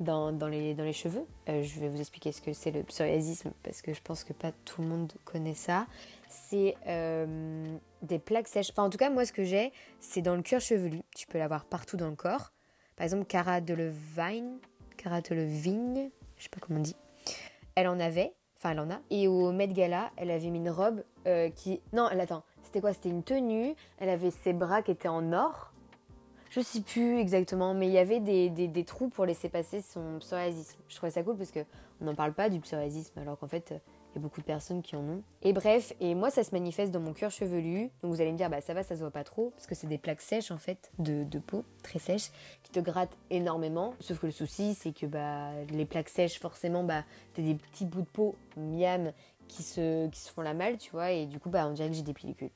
dans, 0.00 0.30
les, 0.48 0.74
dans 0.74 0.84
les 0.84 0.92
cheveux. 0.92 1.26
Euh, 1.48 1.62
je 1.62 1.78
vais 1.78 1.88
vous 1.88 2.00
expliquer 2.00 2.32
ce 2.32 2.40
que 2.40 2.52
c'est 2.52 2.70
le 2.70 2.82
psoriasisme 2.82 3.52
parce 3.62 3.82
que 3.82 3.92
je 3.92 4.00
pense 4.02 4.24
que 4.24 4.32
pas 4.32 4.52
tout 4.64 4.82
le 4.82 4.88
monde 4.88 5.12
connaît 5.24 5.54
ça. 5.54 5.86
C'est 6.28 6.74
euh, 6.86 7.76
des 8.02 8.18
plaques 8.18 8.48
sèches. 8.48 8.70
Enfin, 8.70 8.84
en 8.84 8.90
tout 8.90 8.98
cas, 8.98 9.10
moi, 9.10 9.24
ce 9.24 9.32
que 9.32 9.44
j'ai, 9.44 9.72
c'est 10.00 10.22
dans 10.22 10.36
le 10.36 10.42
cuir 10.42 10.60
chevelu. 10.60 11.02
Tu 11.14 11.26
peux 11.26 11.38
l'avoir 11.38 11.64
partout 11.64 11.96
dans 11.96 12.08
le 12.08 12.16
corps. 12.16 12.52
Par 12.96 13.04
exemple, 13.04 13.24
Cara 13.26 13.60
Delevingne, 13.60 14.58
Cara 14.96 15.20
Delevingne, 15.20 16.10
je 16.36 16.42
sais 16.42 16.48
pas 16.48 16.60
comment 16.60 16.78
on 16.78 16.82
dit. 16.82 16.96
Elle 17.74 17.88
en 17.88 18.00
avait, 18.00 18.34
enfin, 18.56 18.70
elle 18.70 18.80
en 18.80 18.90
a. 18.90 19.00
Et 19.10 19.28
au 19.28 19.52
Met 19.52 19.68
Gala, 19.68 20.10
elle 20.16 20.30
avait 20.30 20.50
mis 20.50 20.58
une 20.58 20.70
robe 20.70 21.04
euh, 21.26 21.50
qui. 21.50 21.80
Non, 21.92 22.08
elle 22.10 22.20
attend. 22.20 22.42
C'était 22.62 22.80
quoi? 22.80 22.92
C'était 22.92 23.08
une 23.08 23.22
tenue. 23.22 23.74
Elle 23.98 24.08
avait 24.08 24.30
ses 24.30 24.52
bras 24.52 24.82
qui 24.82 24.92
étaient 24.92 25.08
en 25.08 25.32
or 25.32 25.69
je 26.50 26.60
sais 26.60 26.80
plus 26.80 27.18
exactement, 27.18 27.74
mais 27.74 27.86
il 27.86 27.92
y 27.92 27.98
avait 27.98 28.18
des, 28.20 28.84
trous 28.84 29.08
pour 29.08 29.24
laisser 29.24 29.48
passer 29.48 29.80
son 29.80 30.18
psoriasisme. 30.18 30.78
Je 30.88 30.96
trouvais 30.96 31.12
ça 31.12 31.22
cool 31.22 31.36
parce 31.36 31.52
que 31.52 31.60
on 32.00 32.06
n'en 32.06 32.14
parle 32.14 32.32
pas 32.32 32.48
du 32.48 32.60
psoriasisme 32.60 33.18
alors 33.20 33.38
qu'en 33.38 33.46
fait 33.46 33.72
il 34.12 34.16
y 34.16 34.18
a 34.18 34.22
beaucoup 34.22 34.40
de 34.40 34.46
personnes 34.46 34.82
qui 34.82 34.96
en 34.96 35.02
ont. 35.02 35.22
Et 35.42 35.52
bref, 35.52 35.92
et 36.00 36.16
moi 36.16 36.30
ça 36.30 36.42
se 36.42 36.50
manifeste 36.50 36.90
dans 36.90 36.98
mon 36.98 37.12
cuir 37.12 37.30
chevelu. 37.30 37.90
Donc 38.02 38.12
vous 38.12 38.20
allez 38.20 38.32
me 38.32 38.36
dire 38.36 38.50
bah 38.50 38.60
ça 38.60 38.74
va, 38.74 38.82
ça 38.82 38.96
se 38.96 39.00
voit 39.00 39.12
pas 39.12 39.22
trop 39.22 39.50
parce 39.50 39.68
que 39.68 39.76
c'est 39.76 39.86
des 39.86 39.98
plaques 39.98 40.22
sèches 40.22 40.50
en 40.50 40.58
fait 40.58 40.90
de, 40.98 41.22
de, 41.22 41.38
peau 41.38 41.64
très 41.84 42.00
sèches 42.00 42.30
qui 42.64 42.72
te 42.72 42.80
grattent 42.80 43.16
énormément. 43.30 43.94
Sauf 44.00 44.18
que 44.18 44.26
le 44.26 44.32
souci 44.32 44.74
c'est 44.74 44.92
que 44.92 45.06
bah 45.06 45.52
les 45.70 45.84
plaques 45.84 46.08
sèches 46.08 46.40
forcément 46.40 46.82
bah 46.82 47.04
t'as 47.34 47.42
des 47.42 47.54
petits 47.54 47.86
bouts 47.86 48.02
de 48.02 48.06
peau 48.06 48.34
miam 48.56 49.12
qui 49.50 49.62
se, 49.62 50.08
qui 50.08 50.20
se 50.20 50.30
font 50.30 50.42
la 50.42 50.54
malle, 50.54 50.78
tu 50.78 50.90
vois, 50.90 51.10
et 51.10 51.26
du 51.26 51.38
coup, 51.38 51.50
bah, 51.50 51.66
on 51.66 51.72
dirait 51.72 51.88
que 51.88 51.94
j'ai 51.94 52.02
des 52.02 52.14
pellicules. 52.14 52.50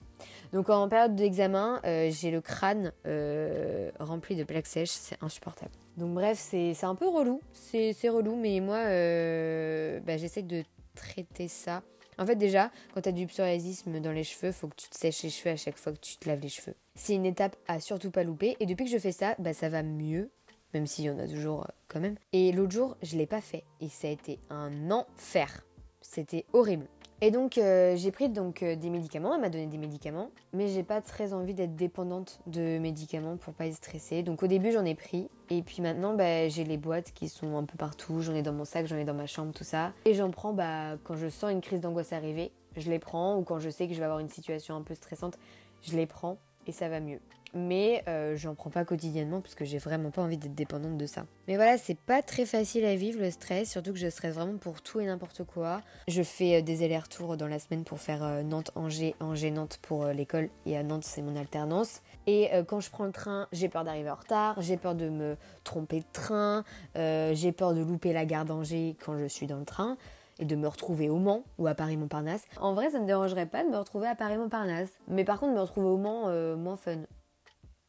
Donc 0.52 0.70
en 0.70 0.88
période 0.88 1.14
d'examen, 1.14 1.80
euh, 1.84 2.10
j'ai 2.10 2.30
le 2.30 2.40
crâne 2.40 2.92
euh, 3.06 3.90
rempli 3.98 4.36
de 4.36 4.44
plaques 4.44 4.66
sèches, 4.66 4.90
c'est 4.90 5.22
insupportable. 5.22 5.72
Donc 5.96 6.14
bref, 6.14 6.38
c'est 6.38 6.84
un 6.84 6.94
peu 6.94 7.08
relou, 7.08 7.40
c'est 7.52 8.08
relou, 8.08 8.36
mais 8.36 8.60
moi, 8.60 8.76
euh, 8.76 10.00
bah, 10.00 10.16
j'essaie 10.16 10.42
de 10.42 10.62
traiter 10.94 11.48
ça. 11.48 11.82
En 12.16 12.26
fait, 12.26 12.36
déjà, 12.36 12.70
quand 12.94 13.00
tu 13.00 13.08
as 13.08 13.12
du 13.12 13.26
psoriasisme 13.26 13.98
dans 14.00 14.12
les 14.12 14.22
cheveux, 14.22 14.52
faut 14.52 14.68
que 14.68 14.76
tu 14.76 14.88
te 14.88 14.96
sèches 14.96 15.24
les 15.24 15.30
cheveux 15.30 15.50
à 15.50 15.56
chaque 15.56 15.76
fois 15.76 15.92
que 15.92 15.98
tu 15.98 16.16
te 16.16 16.28
laves 16.28 16.40
les 16.40 16.48
cheveux. 16.48 16.76
C'est 16.94 17.14
une 17.14 17.26
étape 17.26 17.56
à 17.66 17.80
surtout 17.80 18.12
pas 18.12 18.22
louper, 18.22 18.56
et 18.60 18.66
depuis 18.66 18.84
que 18.84 18.92
je 18.92 18.98
fais 18.98 19.12
ça, 19.12 19.34
bah, 19.38 19.52
ça 19.52 19.68
va 19.68 19.82
mieux, 19.82 20.30
même 20.72 20.86
s'il 20.86 21.06
y 21.06 21.10
en 21.10 21.18
a 21.18 21.26
toujours 21.26 21.66
quand 21.88 21.98
même. 21.98 22.14
Et 22.32 22.52
l'autre 22.52 22.72
jour, 22.72 22.96
je 23.02 23.16
l'ai 23.16 23.26
pas 23.26 23.40
fait, 23.40 23.64
et 23.80 23.88
ça 23.88 24.06
a 24.06 24.10
été 24.10 24.38
un 24.50 24.92
enfer. 24.92 25.64
C'était 26.14 26.44
horrible. 26.52 26.86
Et 27.20 27.32
donc 27.32 27.58
euh, 27.58 27.96
j'ai 27.96 28.12
pris 28.12 28.28
donc 28.28 28.62
euh, 28.62 28.76
des 28.76 28.88
médicaments, 28.88 29.34
elle 29.34 29.40
m'a 29.40 29.48
donné 29.48 29.66
des 29.66 29.78
médicaments, 29.78 30.30
mais 30.52 30.68
j'ai 30.68 30.84
pas 30.84 31.00
très 31.00 31.32
envie 31.32 31.54
d'être 31.54 31.74
dépendante 31.74 32.38
de 32.46 32.78
médicaments 32.78 33.36
pour 33.36 33.52
pas 33.52 33.66
être 33.66 33.74
stressée. 33.74 34.22
Donc 34.22 34.44
au 34.44 34.46
début 34.46 34.70
j'en 34.70 34.84
ai 34.84 34.94
pris 34.94 35.28
et 35.50 35.62
puis 35.62 35.82
maintenant 35.82 36.14
bah, 36.14 36.48
j'ai 36.48 36.62
les 36.62 36.76
boîtes 36.76 37.10
qui 37.10 37.28
sont 37.28 37.56
un 37.56 37.64
peu 37.64 37.76
partout, 37.76 38.20
j'en 38.20 38.32
ai 38.32 38.42
dans 38.42 38.52
mon 38.52 38.64
sac, 38.64 38.86
j'en 38.86 38.96
ai 38.96 39.04
dans 39.04 39.14
ma 39.14 39.26
chambre, 39.26 39.52
tout 39.52 39.64
ça. 39.64 39.92
Et 40.04 40.14
j'en 40.14 40.30
prends 40.30 40.52
bah, 40.52 40.98
quand 41.02 41.16
je 41.16 41.28
sens 41.28 41.50
une 41.50 41.60
crise 41.60 41.80
d'angoisse 41.80 42.12
arriver, 42.12 42.52
je 42.76 42.88
les 42.88 43.00
prends 43.00 43.36
ou 43.36 43.42
quand 43.42 43.58
je 43.58 43.70
sais 43.70 43.88
que 43.88 43.94
je 43.94 43.98
vais 43.98 44.04
avoir 44.04 44.20
une 44.20 44.28
situation 44.28 44.76
un 44.76 44.82
peu 44.82 44.94
stressante, 44.94 45.36
je 45.82 45.96
les 45.96 46.06
prends 46.06 46.38
et 46.68 46.72
ça 46.72 46.88
va 46.88 47.00
mieux. 47.00 47.18
Mais 47.54 48.02
euh, 48.08 48.36
j'en 48.36 48.54
prends 48.54 48.70
pas 48.70 48.84
quotidiennement 48.84 49.40
parce 49.40 49.54
que 49.54 49.64
j'ai 49.64 49.78
vraiment 49.78 50.10
pas 50.10 50.22
envie 50.22 50.36
d'être 50.36 50.54
dépendante 50.54 50.96
de 50.96 51.06
ça. 51.06 51.24
Mais 51.48 51.56
voilà, 51.56 51.78
c'est 51.78 51.98
pas 51.98 52.22
très 52.22 52.44
facile 52.44 52.84
à 52.84 52.96
vivre 52.96 53.20
le 53.20 53.30
stress, 53.30 53.70
surtout 53.70 53.92
que 53.92 53.98
je 53.98 54.10
stresse 54.10 54.34
vraiment 54.34 54.58
pour 54.58 54.82
tout 54.82 55.00
et 55.00 55.06
n'importe 55.06 55.44
quoi. 55.44 55.80
Je 56.08 56.22
fais 56.22 56.56
euh, 56.56 56.62
des 56.62 56.84
allers-retours 56.84 57.36
dans 57.36 57.46
la 57.46 57.58
semaine 57.58 57.84
pour 57.84 58.00
faire 58.00 58.24
euh, 58.24 58.42
Nantes-Angers, 58.42 59.14
Angers-Nantes 59.20 59.78
pour 59.82 60.06
l'école 60.06 60.48
et 60.66 60.76
à 60.76 60.82
Nantes 60.82 61.04
c'est 61.04 61.22
mon 61.22 61.36
alternance. 61.36 62.02
Et 62.26 62.50
quand 62.68 62.80
je 62.80 62.90
prends 62.90 63.04
le 63.04 63.12
train, 63.12 63.48
j'ai 63.52 63.68
peur 63.68 63.84
d'arriver 63.84 64.08
en 64.08 64.14
retard, 64.14 64.60
j'ai 64.62 64.78
peur 64.78 64.94
de 64.94 65.10
me 65.10 65.36
tromper 65.62 66.00
de 66.00 66.06
train, 66.10 66.64
j'ai 66.94 67.52
peur 67.52 67.74
de 67.74 67.82
louper 67.82 68.14
la 68.14 68.24
gare 68.24 68.46
d'Angers 68.46 68.96
quand 69.04 69.18
je 69.18 69.26
suis 69.26 69.46
dans 69.46 69.58
le 69.58 69.66
train 69.66 69.98
et 70.38 70.46
de 70.46 70.56
me 70.56 70.66
retrouver 70.66 71.10
au 71.10 71.18
Mans 71.18 71.44
ou 71.58 71.66
à 71.66 71.74
Paris-Montparnasse. 71.74 72.44
En 72.58 72.72
vrai, 72.72 72.88
ça 72.88 72.98
me 72.98 73.06
dérangerait 73.06 73.44
pas 73.44 73.62
de 73.62 73.68
me 73.68 73.76
retrouver 73.76 74.06
à 74.06 74.14
Paris-Montparnasse. 74.14 74.88
Mais 75.06 75.24
par 75.24 75.38
contre, 75.38 75.52
me 75.52 75.60
retrouver 75.60 75.88
au 75.88 75.98
Mans, 75.98 76.56
moins 76.56 76.76
fun. 76.76 77.02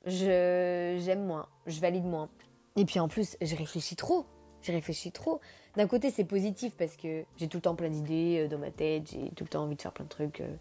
Je 0.05 0.97
j'aime 0.99 1.25
moins, 1.25 1.47
je 1.65 1.79
valide 1.79 2.05
moins. 2.05 2.29
Et 2.75 2.85
puis 2.85 2.99
en 2.99 3.07
plus, 3.07 3.37
je 3.41 3.55
réfléchis 3.55 3.95
trop. 3.95 4.25
Je 4.61 4.71
réfléchis 4.71 5.11
trop. 5.11 5.41
D'un 5.75 5.87
côté, 5.87 6.09
c'est 6.09 6.23
positif 6.23 6.75
parce 6.75 6.95
que 6.95 7.23
j'ai 7.37 7.47
tout 7.47 7.57
le 7.57 7.61
temps 7.61 7.75
plein 7.75 7.89
d'idées 7.89 8.43
euh, 8.43 8.47
dans 8.47 8.57
ma 8.57 8.71
tête, 8.71 9.11
j'ai 9.11 9.29
tout 9.35 9.43
le 9.43 9.49
temps 9.49 9.63
envie 9.63 9.75
de 9.75 9.81
faire 9.81 9.91
plein 9.91 10.05
de 10.05 10.09
trucs. 10.09 10.41
Euh. 10.41 10.55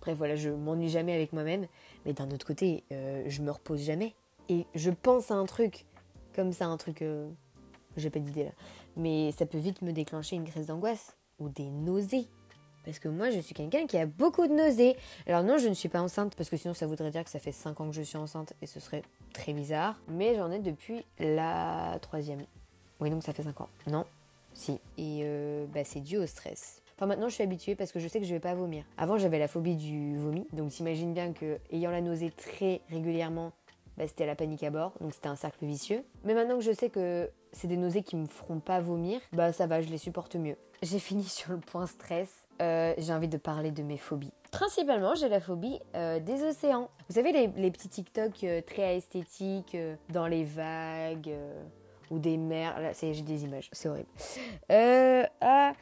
Bref, 0.00 0.16
voilà, 0.16 0.36
je 0.36 0.50
m'ennuie 0.50 0.88
jamais 0.88 1.12
avec 1.14 1.32
moi-même. 1.32 1.66
Mais 2.06 2.12
d'un 2.12 2.30
autre 2.30 2.46
côté, 2.46 2.84
je 2.90 3.42
me 3.42 3.50
repose 3.50 3.82
jamais. 3.82 4.14
Et 4.48 4.64
je 4.76 4.90
pense 4.90 5.32
à 5.32 5.34
un 5.34 5.44
truc, 5.44 5.86
comme 6.36 6.52
ça, 6.52 6.66
un 6.66 6.76
truc. 6.76 7.02
j'ai 7.96 8.08
pas 8.08 8.20
d'idée 8.20 8.44
là. 8.44 8.52
Mais 8.96 9.32
ça 9.32 9.44
peut 9.44 9.58
vite 9.58 9.82
me 9.82 9.92
déclencher 9.92 10.36
une 10.36 10.44
crise 10.44 10.66
d'angoisse 10.66 11.16
ou 11.40 11.48
des 11.48 11.68
nausées. 11.68 12.28
Parce 12.88 13.00
que 13.00 13.08
moi, 13.08 13.28
je 13.28 13.40
suis 13.40 13.54
quelqu'un 13.54 13.86
qui 13.86 13.98
a 13.98 14.06
beaucoup 14.06 14.46
de 14.46 14.54
nausées. 14.54 14.96
Alors 15.26 15.42
non, 15.42 15.58
je 15.58 15.68
ne 15.68 15.74
suis 15.74 15.90
pas 15.90 16.00
enceinte, 16.00 16.34
parce 16.34 16.48
que 16.48 16.56
sinon 16.56 16.72
ça 16.72 16.86
voudrait 16.86 17.10
dire 17.10 17.22
que 17.22 17.28
ça 17.28 17.38
fait 17.38 17.52
5 17.52 17.78
ans 17.82 17.90
que 17.90 17.94
je 17.94 18.00
suis 18.00 18.16
enceinte, 18.16 18.54
et 18.62 18.66
ce 18.66 18.80
serait 18.80 19.02
très 19.34 19.52
bizarre. 19.52 20.00
Mais 20.08 20.34
j'en 20.36 20.50
ai 20.50 20.58
depuis 20.58 21.04
la 21.18 21.98
troisième. 22.00 22.46
Oui, 22.98 23.10
donc 23.10 23.22
ça 23.22 23.34
fait 23.34 23.42
5 23.42 23.60
ans. 23.60 23.68
Non 23.88 24.06
Si. 24.54 24.80
Et 24.96 25.20
euh, 25.24 25.66
bah, 25.66 25.84
c'est 25.84 26.00
dû 26.00 26.16
au 26.16 26.26
stress. 26.26 26.80
Enfin 26.96 27.04
maintenant 27.04 27.28
je 27.28 27.34
suis 27.34 27.44
habituée 27.44 27.74
parce 27.74 27.92
que 27.92 28.00
je 28.00 28.08
sais 28.08 28.20
que 28.20 28.26
je 28.26 28.32
vais 28.32 28.40
pas 28.40 28.54
vomir. 28.54 28.84
Avant 28.96 29.18
j'avais 29.18 29.38
la 29.38 29.48
phobie 29.48 29.76
du 29.76 30.16
vomi, 30.16 30.46
donc 30.54 30.70
t'imagines 30.70 31.12
bien 31.12 31.34
que 31.34 31.58
ayant 31.70 31.90
la 31.90 32.00
nausée 32.00 32.32
très 32.34 32.80
régulièrement, 32.88 33.52
bah, 33.98 34.08
c'était 34.08 34.26
la 34.26 34.34
panique 34.34 34.62
à 34.64 34.70
bord, 34.70 34.94
donc 35.02 35.12
c'était 35.12 35.28
un 35.28 35.36
cercle 35.36 35.66
vicieux. 35.66 36.02
Mais 36.24 36.32
maintenant 36.32 36.56
que 36.56 36.64
je 36.64 36.72
sais 36.72 36.88
que 36.88 37.30
c'est 37.52 37.68
des 37.68 37.76
nausées 37.76 38.02
qui 38.02 38.16
me 38.16 38.26
feront 38.26 38.60
pas 38.60 38.80
vomir, 38.80 39.20
bah 39.32 39.52
ça 39.52 39.66
va, 39.66 39.82
je 39.82 39.90
les 39.90 39.98
supporte 39.98 40.36
mieux. 40.36 40.56
J'ai 40.82 40.98
fini 40.98 41.24
sur 41.24 41.52
le 41.52 41.58
point 41.58 41.86
stress. 41.86 42.47
Euh, 42.60 42.94
j'ai 42.98 43.12
envie 43.12 43.28
de 43.28 43.36
parler 43.36 43.70
de 43.70 43.82
mes 43.82 43.96
phobies. 43.96 44.32
Principalement, 44.50 45.14
j'ai 45.14 45.28
la 45.28 45.40
phobie 45.40 45.78
euh, 45.94 46.18
des 46.18 46.42
océans. 46.42 46.90
Vous 47.08 47.14
savez, 47.14 47.32
les, 47.32 47.70
petits 47.70 47.88
TikTok 47.88 48.32
euh, 48.44 48.60
très 48.62 48.96
esthétiques 48.96 49.76
dans 50.08 50.26
les 50.26 50.44
vagues 50.44 51.32
ou 52.10 52.18
des 52.18 52.36
mers. 52.36 52.80
Là, 52.80 52.92
j'ai 52.92 53.22
des 53.22 53.44
images, 53.44 53.68
c'est 53.72 53.88
horrible. 53.88 54.08
ah, 55.40 55.72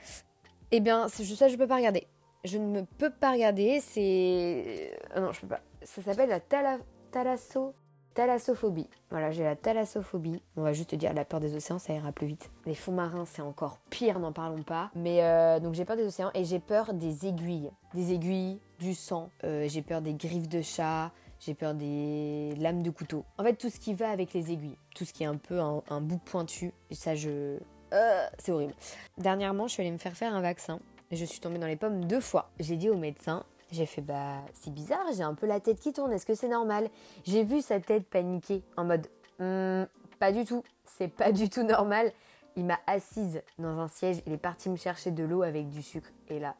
eh 0.70 0.80
bien, 0.80 1.08
ça, 1.08 1.48
je 1.48 1.56
peux 1.56 1.66
pas 1.66 1.76
regarder. 1.76 2.06
Je 2.44 2.58
ne 2.58 2.82
peux 2.82 3.10
pas 3.10 3.32
regarder. 3.32 3.80
C'est. 3.80 4.98
non, 5.16 5.32
je 5.32 5.40
peux 5.40 5.48
pas. 5.48 5.60
Ça 5.82 6.02
s'appelle 6.02 6.28
la 6.28 6.78
thalasso 7.10 7.74
Thalassophobie. 8.16 8.88
Voilà, 9.10 9.30
j'ai 9.30 9.44
la 9.44 9.56
thalassophobie. 9.56 10.40
On 10.56 10.62
va 10.62 10.72
juste 10.72 10.94
dire 10.94 11.12
la 11.12 11.26
peur 11.26 11.38
des 11.38 11.54
océans, 11.54 11.78
ça 11.78 11.92
ira 11.92 12.12
plus 12.12 12.26
vite. 12.26 12.50
Les 12.64 12.74
fonds 12.74 12.92
marins, 12.92 13.26
c'est 13.26 13.42
encore 13.42 13.78
pire, 13.90 14.18
n'en 14.18 14.32
parlons 14.32 14.62
pas. 14.62 14.90
Mais 14.94 15.22
euh, 15.22 15.60
donc 15.60 15.74
j'ai 15.74 15.84
peur 15.84 15.96
des 15.96 16.06
océans 16.06 16.30
et 16.32 16.46
j'ai 16.46 16.58
peur 16.58 16.94
des 16.94 17.26
aiguilles. 17.26 17.70
Des 17.92 18.14
aiguilles, 18.14 18.58
du 18.78 18.94
sang. 18.94 19.28
Euh, 19.44 19.68
j'ai 19.68 19.82
peur 19.82 20.00
des 20.00 20.14
griffes 20.14 20.48
de 20.48 20.62
chat. 20.62 21.12
J'ai 21.40 21.52
peur 21.52 21.74
des 21.74 22.54
lames 22.56 22.82
de 22.82 22.88
couteau. 22.88 23.26
En 23.36 23.44
fait, 23.44 23.52
tout 23.52 23.68
ce 23.68 23.78
qui 23.78 23.92
va 23.92 24.08
avec 24.08 24.32
les 24.32 24.50
aiguilles. 24.50 24.78
Tout 24.94 25.04
ce 25.04 25.12
qui 25.12 25.22
est 25.22 25.26
un 25.26 25.36
peu 25.36 25.60
un, 25.60 26.00
bout 26.00 26.16
pointu. 26.16 26.72
Et 26.90 26.94
ça, 26.94 27.14
je. 27.14 27.58
Euh, 27.92 28.26
c'est 28.38 28.50
horrible. 28.50 28.74
Dernièrement, 29.18 29.66
je 29.66 29.74
suis 29.74 29.82
allée 29.82 29.92
me 29.92 29.98
faire 29.98 30.16
faire 30.16 30.34
un 30.34 30.40
vaccin. 30.40 30.80
Je 31.12 31.24
suis 31.26 31.40
tombée 31.40 31.58
dans 31.58 31.66
les 31.66 31.76
pommes 31.76 32.06
deux 32.06 32.20
fois. 32.20 32.48
J'ai 32.60 32.76
dit 32.76 32.88
au 32.88 32.96
médecin, 32.96 33.44
j'ai 33.70 33.86
fait 33.86 34.00
bah 34.00 34.42
c'est 34.54 34.72
bizarre, 34.72 35.04
j'ai 35.16 35.22
un 35.22 35.34
peu 35.34 35.46
la 35.46 35.60
tête 35.60 35.80
qui 35.80 35.92
tourne, 35.92 36.12
est-ce 36.12 36.26
que 36.26 36.34
c'est 36.34 36.48
normal? 36.48 36.88
J'ai 37.24 37.44
vu 37.44 37.60
sa 37.60 37.80
tête 37.80 38.08
paniquer 38.08 38.62
en 38.76 38.84
mode 38.84 39.06
hmm, 39.38 39.84
pas 40.18 40.32
du 40.32 40.44
tout, 40.44 40.62
c'est 40.84 41.08
pas 41.08 41.32
du 41.32 41.48
tout 41.48 41.62
normal. 41.62 42.12
Il 42.56 42.64
m'a 42.64 42.78
assise 42.86 43.42
dans 43.58 43.78
un 43.78 43.88
siège, 43.88 44.22
il 44.26 44.32
est 44.32 44.38
parti 44.38 44.70
me 44.70 44.76
chercher 44.76 45.10
de 45.10 45.24
l'eau 45.24 45.42
avec 45.42 45.68
du 45.68 45.82
sucre 45.82 46.08
et 46.28 46.38
là 46.38 46.54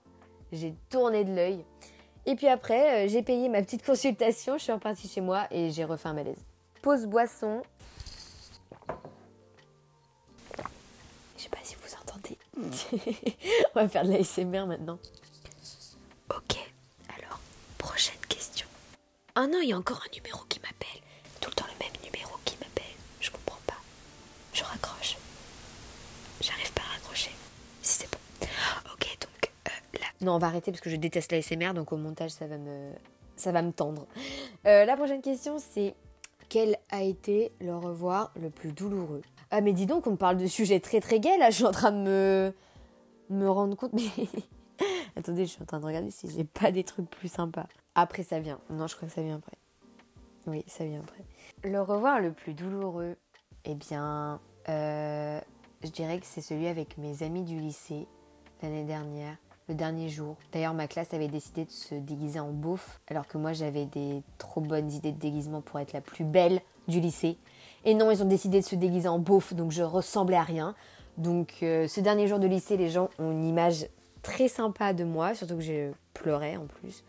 j'ai 0.52 0.74
tourné 0.90 1.24
de 1.24 1.34
l'œil. 1.34 1.64
Et 2.26 2.34
puis 2.34 2.48
après 2.48 3.06
euh, 3.06 3.08
j'ai 3.08 3.22
payé 3.22 3.48
ma 3.48 3.62
petite 3.62 3.84
consultation, 3.84 4.58
je 4.58 4.64
suis 4.64 4.72
repartie 4.72 5.08
chez 5.08 5.20
moi 5.20 5.46
et 5.50 5.70
j'ai 5.70 5.84
refait 5.84 6.08
un 6.08 6.14
malaise. 6.14 6.44
Pause 6.82 7.06
boisson. 7.06 7.62
Je 11.36 11.42
sais 11.42 11.48
pas 11.48 11.58
si 11.62 11.76
vous 11.76 11.94
entendez. 12.02 12.38
On 13.74 13.80
va 13.80 13.88
faire 13.88 14.04
de 14.04 14.12
l'ASMR 14.12 14.66
maintenant. 14.66 14.98
Non, 19.50 19.60
il 19.62 19.68
y 19.68 19.72
a 19.72 19.78
encore 19.78 20.02
un 20.04 20.14
numéro 20.14 20.44
qui 20.48 20.58
m'appelle. 20.58 21.00
Tout 21.40 21.50
le 21.50 21.54
temps 21.54 21.66
le 21.72 21.84
même 21.84 21.94
numéro 22.02 22.36
qui 22.44 22.56
m'appelle. 22.56 22.84
Je 23.20 23.30
comprends 23.30 23.60
pas. 23.64 23.76
Je 24.52 24.64
raccroche. 24.64 25.16
J'arrive 26.40 26.72
pas 26.72 26.82
à 26.82 26.94
raccrocher. 26.94 27.30
Si 27.80 28.00
c'est 28.00 28.10
bon. 28.10 28.18
Ok, 28.92 29.06
donc 29.20 29.52
euh, 29.68 29.98
là. 30.00 30.06
Non, 30.20 30.34
on 30.34 30.38
va 30.38 30.48
arrêter 30.48 30.72
parce 30.72 30.80
que 30.80 30.90
je 30.90 30.96
déteste 30.96 31.30
la 31.30 31.40
SMR, 31.42 31.74
donc 31.74 31.92
au 31.92 31.96
montage, 31.96 32.30
ça 32.30 32.48
va 32.48 32.58
me, 32.58 32.90
ça 33.36 33.52
va 33.52 33.62
me 33.62 33.70
tendre. 33.70 34.06
Euh, 34.66 34.84
la 34.84 34.96
prochaine 34.96 35.22
question, 35.22 35.58
c'est 35.58 35.94
quel 36.48 36.76
a 36.90 37.02
été 37.02 37.52
le 37.60 37.76
revoir 37.76 38.32
le 38.40 38.50
plus 38.50 38.72
douloureux? 38.72 39.22
Ah, 39.52 39.60
mais 39.60 39.72
dis 39.72 39.86
donc, 39.86 40.08
on 40.08 40.16
parle 40.16 40.38
de 40.38 40.46
sujets 40.48 40.80
très 40.80 41.00
très 41.00 41.20
gays 41.20 41.38
là. 41.38 41.50
Je 41.50 41.56
suis 41.56 41.64
en 41.66 41.72
train 41.72 41.92
de 41.92 41.98
me, 41.98 42.52
me 43.30 43.48
rendre 43.48 43.76
compte. 43.76 43.92
Mais 43.92 44.02
attendez, 45.16 45.46
je 45.46 45.52
suis 45.52 45.62
en 45.62 45.66
train 45.66 45.78
de 45.78 45.86
regarder 45.86 46.10
si 46.10 46.28
j'ai 46.28 46.44
pas 46.44 46.72
des 46.72 46.82
trucs 46.82 47.08
plus 47.08 47.30
sympas. 47.30 47.68
Après, 47.98 48.22
ça 48.22 48.38
vient. 48.38 48.60
Non, 48.68 48.86
je 48.86 48.94
crois 48.94 49.08
que 49.08 49.14
ça 49.14 49.22
vient 49.22 49.36
après. 49.36 49.56
Oui, 50.46 50.62
ça 50.68 50.84
vient 50.84 51.00
après. 51.00 51.24
Le 51.64 51.80
revoir 51.80 52.20
le 52.20 52.30
plus 52.30 52.52
douloureux, 52.52 53.16
eh 53.64 53.74
bien, 53.74 54.38
euh, 54.68 55.40
je 55.82 55.88
dirais 55.88 56.20
que 56.20 56.26
c'est 56.26 56.42
celui 56.42 56.68
avec 56.68 56.98
mes 56.98 57.22
amis 57.22 57.42
du 57.42 57.58
lycée 57.58 58.06
l'année 58.62 58.84
dernière, 58.84 59.36
le 59.68 59.74
dernier 59.74 60.10
jour. 60.10 60.36
D'ailleurs, 60.52 60.74
ma 60.74 60.88
classe 60.88 61.14
avait 61.14 61.28
décidé 61.28 61.64
de 61.64 61.70
se 61.70 61.94
déguiser 61.94 62.38
en 62.38 62.52
beauf, 62.52 63.00
alors 63.08 63.26
que 63.26 63.38
moi 63.38 63.54
j'avais 63.54 63.86
des 63.86 64.22
trop 64.36 64.60
bonnes 64.60 64.90
idées 64.90 65.12
de 65.12 65.18
déguisement 65.18 65.62
pour 65.62 65.80
être 65.80 65.94
la 65.94 66.02
plus 66.02 66.24
belle 66.24 66.60
du 66.88 67.00
lycée. 67.00 67.38
Et 67.86 67.94
non, 67.94 68.10
ils 68.10 68.22
ont 68.22 68.26
décidé 68.26 68.60
de 68.60 68.66
se 68.66 68.76
déguiser 68.76 69.08
en 69.08 69.18
beauf, 69.18 69.54
donc 69.54 69.72
je 69.72 69.82
ressemblais 69.82 70.36
à 70.36 70.42
rien. 70.42 70.74
Donc, 71.16 71.54
euh, 71.62 71.88
ce 71.88 72.00
dernier 72.00 72.28
jour 72.28 72.38
de 72.38 72.46
lycée, 72.46 72.76
les 72.76 72.90
gens 72.90 73.08
ont 73.18 73.32
une 73.32 73.46
image 73.46 73.86
très 74.20 74.48
sympa 74.48 74.92
de 74.92 75.04
moi, 75.04 75.34
surtout 75.34 75.54
que 75.54 75.62
j'ai 75.62 75.92
pleuré 76.12 76.58
en 76.58 76.66
plus. 76.66 77.02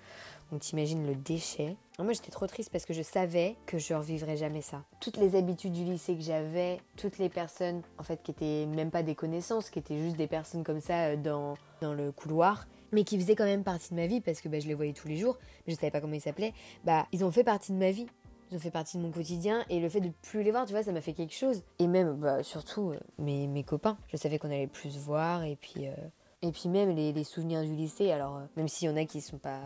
Donc 0.51 0.61
t'imagines 0.61 1.05
le 1.05 1.15
déchet. 1.15 1.75
Moi 1.99 2.13
j'étais 2.13 2.31
trop 2.31 2.47
triste 2.47 2.69
parce 2.71 2.85
que 2.85 2.93
je 2.93 3.01
savais 3.01 3.55
que 3.65 3.79
je 3.79 3.93
revivrais 3.93 4.37
jamais 4.37 4.61
ça. 4.61 4.83
Toutes 4.99 5.17
les 5.17 5.35
habitudes 5.35 5.73
du 5.73 5.83
lycée 5.83 6.15
que 6.15 6.21
j'avais, 6.21 6.79
toutes 6.95 7.17
les 7.17 7.29
personnes 7.29 7.81
en 7.97 8.03
fait 8.03 8.21
qui 8.23 8.31
étaient 8.31 8.65
même 8.65 8.91
pas 8.91 9.03
des 9.03 9.15
connaissances, 9.15 9.69
qui 9.69 9.79
étaient 9.79 9.97
juste 9.97 10.15
des 10.15 10.27
personnes 10.27 10.63
comme 10.63 10.79
ça 10.79 11.07
euh, 11.07 11.15
dans, 11.17 11.55
dans 11.81 11.93
le 11.93 12.11
couloir, 12.11 12.67
mais 12.91 13.03
qui 13.03 13.19
faisaient 13.19 13.35
quand 13.35 13.45
même 13.45 13.63
partie 13.63 13.89
de 13.89 13.95
ma 13.95 14.07
vie 14.07 14.21
parce 14.21 14.41
que 14.41 14.47
bah, 14.47 14.59
je 14.59 14.67
les 14.67 14.73
voyais 14.73 14.93
tous 14.93 15.07
les 15.07 15.17
jours, 15.17 15.37
mais 15.65 15.73
je 15.73 15.79
savais 15.79 15.91
pas 15.91 16.01
comment 16.01 16.13
ils 16.13 16.21
s'appelaient, 16.21 16.53
bah 16.85 17.07
ils 17.11 17.25
ont 17.25 17.31
fait 17.31 17.43
partie 17.43 17.71
de 17.71 17.77
ma 17.77 17.91
vie. 17.91 18.07
Ils 18.49 18.55
ont 18.55 18.59
fait 18.59 18.71
partie 18.71 18.97
de 18.97 19.01
mon 19.01 19.11
quotidien 19.11 19.65
et 19.69 19.81
le 19.81 19.89
fait 19.89 19.99
de 19.99 20.09
plus 20.21 20.41
les 20.41 20.51
voir, 20.51 20.65
tu 20.65 20.71
vois, 20.71 20.81
ça 20.81 20.93
m'a 20.93 21.01
fait 21.01 21.11
quelque 21.11 21.33
chose. 21.33 21.63
Et 21.79 21.87
même, 21.87 22.15
bah, 22.15 22.43
surtout, 22.43 22.91
euh, 22.91 22.99
mes, 23.19 23.45
mes 23.45 23.63
copains. 23.63 23.97
Je 24.07 24.15
savais 24.15 24.39
qu'on 24.39 24.47
allait 24.47 24.67
plus 24.67 24.91
se 24.91 24.99
voir 24.99 25.43
et 25.43 25.57
puis, 25.57 25.87
euh, 25.87 25.93
et 26.41 26.53
puis 26.53 26.69
même 26.69 26.95
les, 26.95 27.23
souvenirs 27.25 27.61
du 27.63 27.73
lycée. 27.73 28.09
Alors, 28.09 28.39
même 28.55 28.69
s'il 28.69 28.87
y 28.87 28.91
en 28.91 28.95
a 28.95 29.03
qui 29.03 29.19
sont 29.19 29.37
pas 29.37 29.59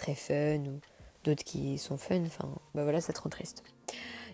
très 0.00 0.14
fun 0.14 0.64
ou 0.66 0.80
d'autres 1.24 1.44
qui 1.44 1.78
sont 1.78 1.98
fun. 1.98 2.22
Enfin, 2.26 2.48
bah 2.74 2.82
voilà, 2.82 3.00
ça 3.00 3.12
te 3.12 3.20
rend 3.20 3.30
triste. 3.30 3.62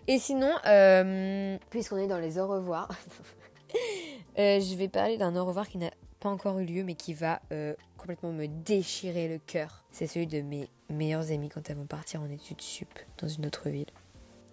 Et 0.07 0.19
sinon, 0.19 0.51
euh, 0.65 1.57
puisqu'on 1.69 1.97
est 1.97 2.07
dans 2.07 2.19
les 2.19 2.39
au 2.39 2.47
revoir, 2.47 2.89
euh, 4.39 4.59
je 4.59 4.75
vais 4.75 4.87
parler 4.87 5.17
d'un 5.17 5.35
au 5.35 5.45
revoir 5.45 5.67
qui 5.67 5.77
n'a 5.77 5.91
pas 6.19 6.29
encore 6.29 6.59
eu 6.59 6.65
lieu, 6.65 6.83
mais 6.83 6.95
qui 6.95 7.13
va 7.13 7.41
euh, 7.51 7.73
complètement 7.97 8.31
me 8.31 8.47
déchirer 8.47 9.27
le 9.27 9.37
cœur. 9.37 9.83
C'est 9.91 10.07
celui 10.07 10.27
de 10.27 10.41
mes 10.41 10.69
meilleurs 10.89 11.31
amis 11.31 11.49
quand 11.49 11.69
elles 11.69 11.75
vont 11.75 11.85
partir 11.85 12.21
en 12.21 12.29
études 12.29 12.61
sup 12.61 12.87
dans 13.17 13.27
une 13.27 13.45
autre 13.45 13.69
ville. 13.69 13.89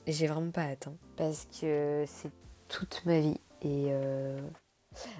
J'ai 0.06 0.26
vraiment 0.26 0.50
pas 0.50 0.62
hein, 0.62 0.94
parce 1.16 1.46
que 1.60 2.04
c'est 2.06 2.32
toute 2.68 3.02
ma 3.06 3.20
vie. 3.20 3.40
Et 3.62 3.86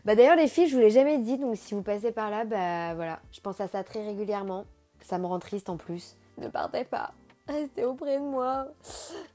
bah 0.05 0.15
d'ailleurs 0.15 0.37
les 0.37 0.49
filles, 0.49 0.69
je 0.69 0.75
vous 0.75 0.81
l'ai 0.81 0.91
jamais 0.91 1.19
dit, 1.19 1.39
donc 1.39 1.57
si 1.57 1.73
vous 1.73 1.83
passez 1.83 2.13
par 2.13 2.29
là, 2.29 2.45
bah 2.45 2.95
voilà, 2.95 3.23
je 3.33 3.41
pense 3.41 3.61
à 3.61 3.69
ça 3.69 3.83
très 3.83 4.05
régulièrement. 4.05 4.67
Ça 5.05 5.19
me 5.19 5.27
rend 5.27 5.39
triste 5.39 5.69
en 5.69 5.77
plus. 5.77 6.17
Ne 6.39 6.49
partez 6.49 6.85
pas. 6.85 7.13
Restez 7.47 7.85
auprès 7.85 8.19
de 8.19 8.25
moi. 8.25 8.67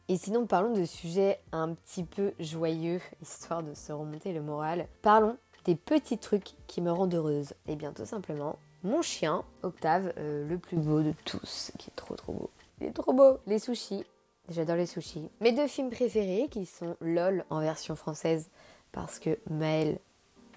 Et 0.09 0.17
sinon, 0.17 0.45
parlons 0.45 0.73
de 0.73 0.83
sujets 0.83 1.39
un 1.51 1.75
petit 1.75 2.03
peu 2.03 2.33
joyeux, 2.39 2.99
histoire 3.21 3.63
de 3.63 3.73
se 3.73 3.93
remonter 3.93 4.33
le 4.33 4.41
moral. 4.41 4.87
Parlons 5.01 5.37
des 5.63 5.75
petits 5.75 6.17
trucs 6.17 6.55
qui 6.67 6.81
me 6.81 6.91
rendent 6.91 7.13
heureuse. 7.13 7.51
Et 7.67 7.73
eh 7.73 7.75
bien, 7.75 7.93
tout 7.93 8.05
simplement, 8.05 8.57
mon 8.83 9.01
chien, 9.01 9.45
Octave, 9.61 10.11
euh, 10.17 10.45
le 10.47 10.57
plus 10.57 10.77
beau 10.77 11.01
de 11.01 11.13
tous, 11.23 11.71
qui 11.77 11.91
est 11.91 11.95
trop 11.95 12.15
trop 12.15 12.33
beau. 12.33 12.49
Il 12.81 12.87
est 12.87 12.93
trop 12.93 13.13
beau. 13.13 13.37
Les 13.45 13.59
sushis, 13.59 14.03
J'adore 14.49 14.77
les 14.77 14.87
sushis. 14.87 15.29
Mes 15.41 15.51
deux 15.51 15.67
films 15.67 15.91
préférés 15.91 16.47
qui 16.49 16.65
sont 16.65 16.95
LOL 17.01 17.45
en 17.51 17.59
version 17.59 17.95
française 17.95 18.49
parce 18.91 19.19
que 19.19 19.37
Maël 19.47 19.99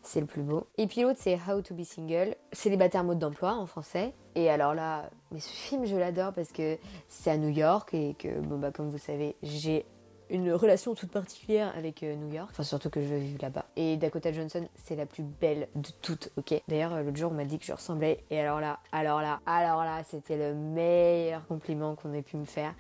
c'est 0.03 0.21
le 0.21 0.27
plus 0.27 0.43
beau. 0.43 0.67
Et 0.79 0.87
puis 0.87 1.03
l'autre 1.03 1.19
c'est 1.21 1.39
How 1.49 1.63
to 1.63 1.75
be 1.75 1.83
single, 1.83 2.35
célibataire 2.53 3.05
mode 3.05 3.19
d'emploi 3.19 3.55
en 3.55 3.67
français. 3.67 4.13
Et 4.35 4.51
alors 4.51 4.75
là, 4.75 5.11
mais 5.31 5.41
ce 5.41 5.51
film 5.51 5.87
je 5.87 5.97
l'adore 5.97 6.33
parce 6.33 6.53
que 6.53 6.79
c'est 7.09 7.31
à 7.31 7.37
New 7.37 7.51
York 7.51 7.93
et 7.95 8.15
que 8.19 8.41
bon 8.41 8.59
bah 8.59 8.71
comme 8.71 8.91
vous 8.91 8.99
savez 8.99 9.37
j'ai 9.43 9.85
une 10.33 10.53
relation 10.53 10.95
toute 10.95 11.11
particulière 11.11 11.73
avec 11.77 12.03
euh, 12.03 12.17
New 12.17 12.33
York, 12.33 12.49
enfin 12.51 12.63
surtout 12.63 12.89
que 12.89 13.03
je 13.03 13.15
vis 13.15 13.37
là-bas. 13.39 13.67
Et 13.77 13.97
Dakota 13.99 14.33
Johnson, 14.33 14.67
c'est 14.77 14.97
la 14.97 15.05
plus 15.05 15.23
belle 15.23 15.69
de 15.75 15.89
toutes, 16.01 16.31
ok? 16.37 16.55
D'ailleurs, 16.69 16.95
euh, 16.95 17.03
l'autre 17.03 17.19
jour, 17.19 17.31
on 17.31 17.35
m'a 17.35 17.45
dit 17.45 17.59
que 17.59 17.67
je 17.67 17.73
ressemblais, 17.73 18.25
et 18.31 18.41
alors 18.41 18.59
là, 18.59 18.79
alors 18.93 19.21
là, 19.21 19.41
alors 19.45 19.85
là, 19.85 20.03
c'était 20.05 20.39
le 20.39 20.55
meilleur 20.55 21.47
compliment 21.47 21.95
qu'on 21.95 22.15
ait 22.15 22.23
pu 22.23 22.39
me 22.39 22.47
faire. 22.47 22.75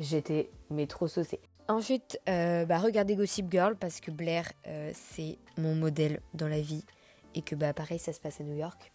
J'étais, 0.00 0.50
mais 0.70 0.86
trop 0.86 1.06
saucée. 1.06 1.40
Ensuite, 1.68 2.20
euh, 2.28 2.64
bah, 2.64 2.78
regardez 2.78 3.16
Gossip 3.16 3.50
Girl 3.50 3.76
parce 3.76 4.00
que 4.00 4.10
Blair, 4.10 4.52
c'est 4.92 5.38
mon 5.58 5.74
modèle 5.74 6.20
dans 6.34 6.48
la 6.48 6.60
vie. 6.60 6.84
Et 7.34 7.42
que 7.42 7.54
bah 7.54 7.74
pareil, 7.74 7.98
ça 7.98 8.14
se 8.14 8.20
passe 8.20 8.40
à 8.40 8.44
New 8.44 8.56
York. 8.56 8.92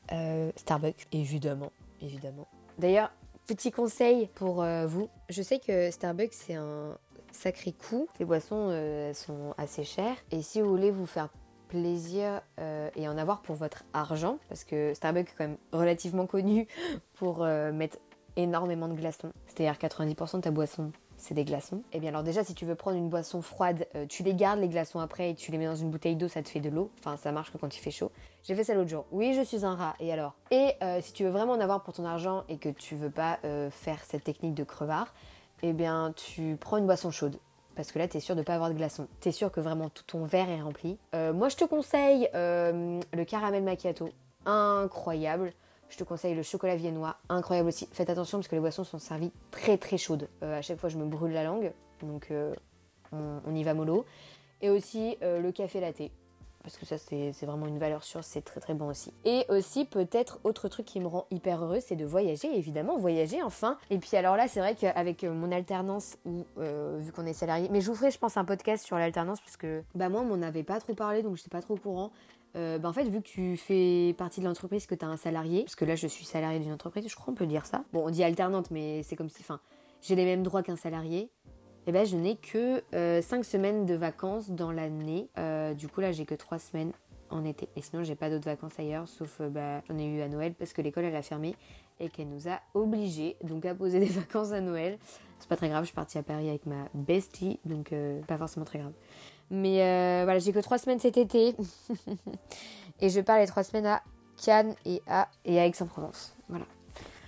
Starbucks, 0.55 1.05
évidemment, 1.11 1.71
évidemment. 2.01 2.47
D'ailleurs, 2.79 3.11
petit 3.45 3.71
conseil 3.71 4.29
pour 4.33 4.65
vous. 4.87 5.09
Je 5.29 5.43
sais 5.43 5.59
que 5.59 5.91
Starbucks, 5.91 6.33
c'est 6.33 6.55
un, 6.55 6.97
sacré 7.31 7.71
coût. 7.71 8.07
Les 8.19 8.25
boissons 8.25 8.67
euh, 8.69 9.13
sont 9.13 9.53
assez 9.57 9.83
chères. 9.83 10.15
Et 10.31 10.41
si 10.41 10.61
vous 10.61 10.69
voulez 10.69 10.91
vous 10.91 11.05
faire 11.05 11.29
plaisir 11.67 12.41
euh, 12.59 12.89
et 12.95 13.07
en 13.07 13.17
avoir 13.17 13.41
pour 13.41 13.55
votre 13.55 13.83
argent, 13.93 14.37
parce 14.49 14.63
que 14.63 14.93
Starbucks 14.93 15.29
est 15.29 15.35
quand 15.37 15.47
même 15.47 15.57
relativement 15.71 16.27
connu 16.27 16.67
pour 17.13 17.43
euh, 17.43 17.71
mettre 17.71 17.97
énormément 18.35 18.87
de 18.87 18.93
glaçons, 18.93 19.31
c'est-à-dire 19.47 19.73
90% 19.73 20.37
de 20.37 20.41
ta 20.41 20.51
boisson 20.51 20.91
c'est 21.21 21.33
des 21.33 21.45
glaçons. 21.45 21.83
Et 21.91 21.97
eh 21.97 21.99
bien 21.99 22.09
alors 22.09 22.23
déjà 22.23 22.43
si 22.43 22.53
tu 22.53 22.65
veux 22.65 22.75
prendre 22.75 22.97
une 22.97 23.09
boisson 23.09 23.41
froide, 23.41 23.87
tu 24.09 24.23
les 24.23 24.33
gardes 24.33 24.59
les 24.59 24.67
glaçons 24.67 24.99
après 24.99 25.31
et 25.31 25.35
tu 25.35 25.51
les 25.51 25.57
mets 25.57 25.65
dans 25.65 25.75
une 25.75 25.89
bouteille 25.89 26.15
d'eau, 26.15 26.27
ça 26.27 26.41
te 26.41 26.49
fait 26.49 26.59
de 26.59 26.69
l'eau. 26.69 26.91
Enfin 26.99 27.17
ça 27.17 27.31
marche 27.31 27.51
que 27.51 27.57
quand 27.57 27.75
il 27.75 27.79
fait 27.79 27.91
chaud. 27.91 28.11
J'ai 28.43 28.55
fait 28.55 28.63
ça 28.63 28.73
l'autre 28.73 28.89
jour. 28.89 29.05
Oui 29.11 29.33
je 29.33 29.41
suis 29.41 29.65
un 29.65 29.75
rat 29.75 29.95
et 29.99 30.11
alors? 30.11 30.33
Et 30.51 30.75
si 31.01 31.13
tu 31.13 31.23
veux 31.23 31.29
vraiment 31.29 31.53
en 31.53 31.59
avoir 31.59 31.83
pour 31.83 31.93
ton 31.93 32.05
argent 32.05 32.43
et 32.49 32.57
que 32.57 32.69
tu 32.69 32.95
veux 32.95 33.11
pas 33.11 33.39
faire 33.71 34.03
cette 34.03 34.23
technique 34.23 34.53
de 34.53 34.63
crevard, 34.63 35.13
eh 35.63 35.73
bien 35.73 36.13
tu 36.15 36.57
prends 36.59 36.77
une 36.77 36.85
boisson 36.85 37.11
chaude. 37.11 37.37
Parce 37.75 37.91
que 37.91 37.99
là, 37.99 38.07
tu 38.07 38.17
es 38.17 38.19
sûr 38.19 38.35
de 38.35 38.41
pas 38.41 38.55
avoir 38.55 38.69
de 38.69 38.75
glaçons. 38.75 39.07
Tu 39.21 39.29
es 39.29 39.31
sûr 39.31 39.51
que 39.51 39.59
vraiment 39.59 39.89
tout 39.89 40.03
ton 40.03 40.25
verre 40.25 40.49
est 40.49 40.61
rempli. 40.61 40.97
Euh, 41.15 41.33
moi, 41.33 41.49
je 41.49 41.55
te 41.55 41.63
conseille 41.63 42.29
euh, 42.35 42.99
le 43.13 43.25
caramel 43.25 43.63
macchiato. 43.63 44.09
Incroyable. 44.45 45.53
Je 45.91 45.97
te 45.97 46.03
conseille 46.03 46.33
le 46.33 46.41
chocolat 46.41 46.75
viennois. 46.75 47.17
Incroyable 47.29 47.69
aussi. 47.69 47.87
Faites 47.91 48.09
attention 48.09 48.39
parce 48.39 48.47
que 48.47 48.55
les 48.55 48.61
boissons 48.61 48.83
sont 48.83 48.97
servies 48.97 49.31
très 49.51 49.77
très 49.77 49.97
chaudes. 49.99 50.27
Euh, 50.41 50.57
à 50.57 50.63
chaque 50.63 50.79
fois, 50.79 50.89
je 50.89 50.97
me 50.97 51.05
brûle 51.05 51.33
la 51.33 51.43
langue. 51.43 51.71
Donc, 52.01 52.33
on, 53.11 53.41
on, 53.45 53.55
y 53.55 53.63
va 53.63 53.75
mollo. 53.75 54.05
Et 54.61 54.71
aussi 54.71 55.17
le 55.21 55.51
café 55.51 55.79
latte 55.79 56.11
parce 56.63 56.77
que 56.77 56.85
ça 56.85 56.97
c'est 56.97 57.45
vraiment 57.45 57.65
une 57.65 57.77
valeur 57.77 58.03
sûre, 58.03 58.23
c'est 58.23 58.41
très 58.41 58.59
très 58.59 58.73
bon 58.73 58.87
aussi. 58.87 59.13
Et 59.25 59.45
aussi 59.49 59.85
peut-être 59.85 60.39
autre 60.43 60.67
truc 60.67 60.85
qui 60.85 60.99
me 60.99 61.07
rend 61.07 61.25
hyper 61.31 61.63
heureux, 61.63 61.79
c'est 61.79 61.95
de 61.95 62.05
voyager, 62.05 62.55
évidemment, 62.55 62.97
voyager 62.97 63.41
enfin. 63.41 63.77
Et 63.89 63.97
puis 63.97 64.15
alors 64.15 64.35
là, 64.35 64.47
c'est 64.47 64.59
vrai 64.59 64.75
qu'avec 64.75 65.23
euh, 65.23 65.33
mon 65.33 65.51
alternance, 65.51 66.17
ou 66.25 66.45
euh, 66.59 66.97
vu 66.99 67.11
qu'on 67.11 67.25
est 67.25 67.33
salarié, 67.33 67.67
mais 67.71 67.81
je 67.81 67.87
vous 67.87 67.95
ferai 67.95 68.11
je 68.11 68.19
pense 68.19 68.37
un 68.37 68.45
podcast 68.45 68.85
sur 68.85 68.97
l'alternance, 68.97 69.41
parce 69.41 69.57
que 69.57 69.83
bah 69.95 70.09
moi 70.09 70.21
on 70.21 70.25
m'en 70.25 70.45
avait 70.45 70.63
pas 70.63 70.79
trop 70.79 70.93
parlé, 70.93 71.23
donc 71.23 71.37
j'étais 71.37 71.49
pas 71.49 71.61
trop 71.61 71.75
au 71.75 71.77
courant. 71.77 72.11
Euh, 72.55 72.77
bah 72.77 72.89
en 72.89 72.93
fait, 72.93 73.05
vu 73.05 73.21
que 73.21 73.27
tu 73.27 73.57
fais 73.57 74.13
partie 74.17 74.41
de 74.41 74.45
l'entreprise, 74.45 74.85
que 74.85 74.95
tu 74.95 75.05
as 75.05 75.07
un 75.07 75.17
salarié, 75.17 75.63
parce 75.63 75.75
que 75.75 75.85
là 75.85 75.95
je 75.95 76.07
suis 76.07 76.25
salarié 76.25 76.59
d'une 76.59 76.73
entreprise, 76.73 77.07
je 77.07 77.15
crois 77.15 77.31
on 77.31 77.35
peut 77.35 77.47
dire 77.47 77.65
ça. 77.65 77.83
Bon, 77.93 78.05
on 78.05 78.09
dit 78.09 78.23
alternante, 78.23 78.71
mais 78.71 79.03
c'est 79.03 79.15
comme 79.15 79.29
si, 79.29 79.41
enfin, 79.41 79.59
j'ai 80.01 80.15
les 80.15 80.25
mêmes 80.25 80.43
droits 80.43 80.63
qu'un 80.63 80.75
salarié 80.75 81.29
eh 81.87 81.91
ben, 81.91 82.05
je 82.05 82.15
n'ai 82.15 82.35
que 82.35 82.83
5 82.91 82.93
euh, 82.93 83.43
semaines 83.43 83.85
de 83.85 83.95
vacances 83.95 84.51
dans 84.51 84.71
l'année. 84.71 85.29
Euh, 85.37 85.73
du 85.73 85.87
coup, 85.87 86.01
là, 86.01 86.11
j'ai 86.11 86.25
que 86.25 86.35
3 86.35 86.59
semaines 86.59 86.91
en 87.31 87.43
été. 87.43 87.69
Et 87.75 87.81
sinon, 87.81 88.03
j'ai 88.03 88.15
pas 88.15 88.29
d'autres 88.29 88.45
vacances 88.45 88.77
ailleurs, 88.77 89.07
sauf 89.07 89.41
euh, 89.41 89.49
bah, 89.49 89.81
j'en 89.87 89.97
ai 89.97 90.05
eu 90.05 90.21
à 90.21 90.27
Noël 90.27 90.53
parce 90.53 90.73
que 90.73 90.81
l'école, 90.81 91.05
elle 91.05 91.15
a 91.15 91.23
fermé 91.23 91.55
et 91.99 92.09
qu'elle 92.09 92.29
nous 92.29 92.47
a 92.47 92.59
obligés 92.73 93.35
donc 93.43 93.65
à 93.65 93.73
poser 93.73 93.99
des 94.05 94.05
vacances 94.05 94.51
à 94.51 94.61
Noël. 94.61 94.99
C'est 95.39 95.49
pas 95.49 95.57
très 95.57 95.69
grave, 95.69 95.83
je 95.83 95.87
suis 95.87 95.95
partie 95.95 96.19
à 96.19 96.23
Paris 96.23 96.49
avec 96.49 96.67
ma 96.67 96.87
bestie, 96.93 97.59
donc 97.65 97.95
pas 98.27 98.37
forcément 98.37 98.65
très 98.65 98.77
grave. 98.77 98.93
Mais 99.51 100.23
voilà, 100.23 100.39
j'ai 100.39 100.53
que 100.53 100.59
3 100.59 100.77
semaines 100.79 100.99
cet 100.99 101.17
été. 101.17 101.55
et 103.01 103.09
je 103.09 103.19
pars 103.21 103.37
les 103.37 103.47
3 103.47 103.63
semaines 103.63 103.85
à 103.85 104.01
Cannes 104.41 104.73
et 104.85 105.01
à, 105.07 105.27
Aix-en-Provence. 105.45 106.35
Voilà. 106.49 106.65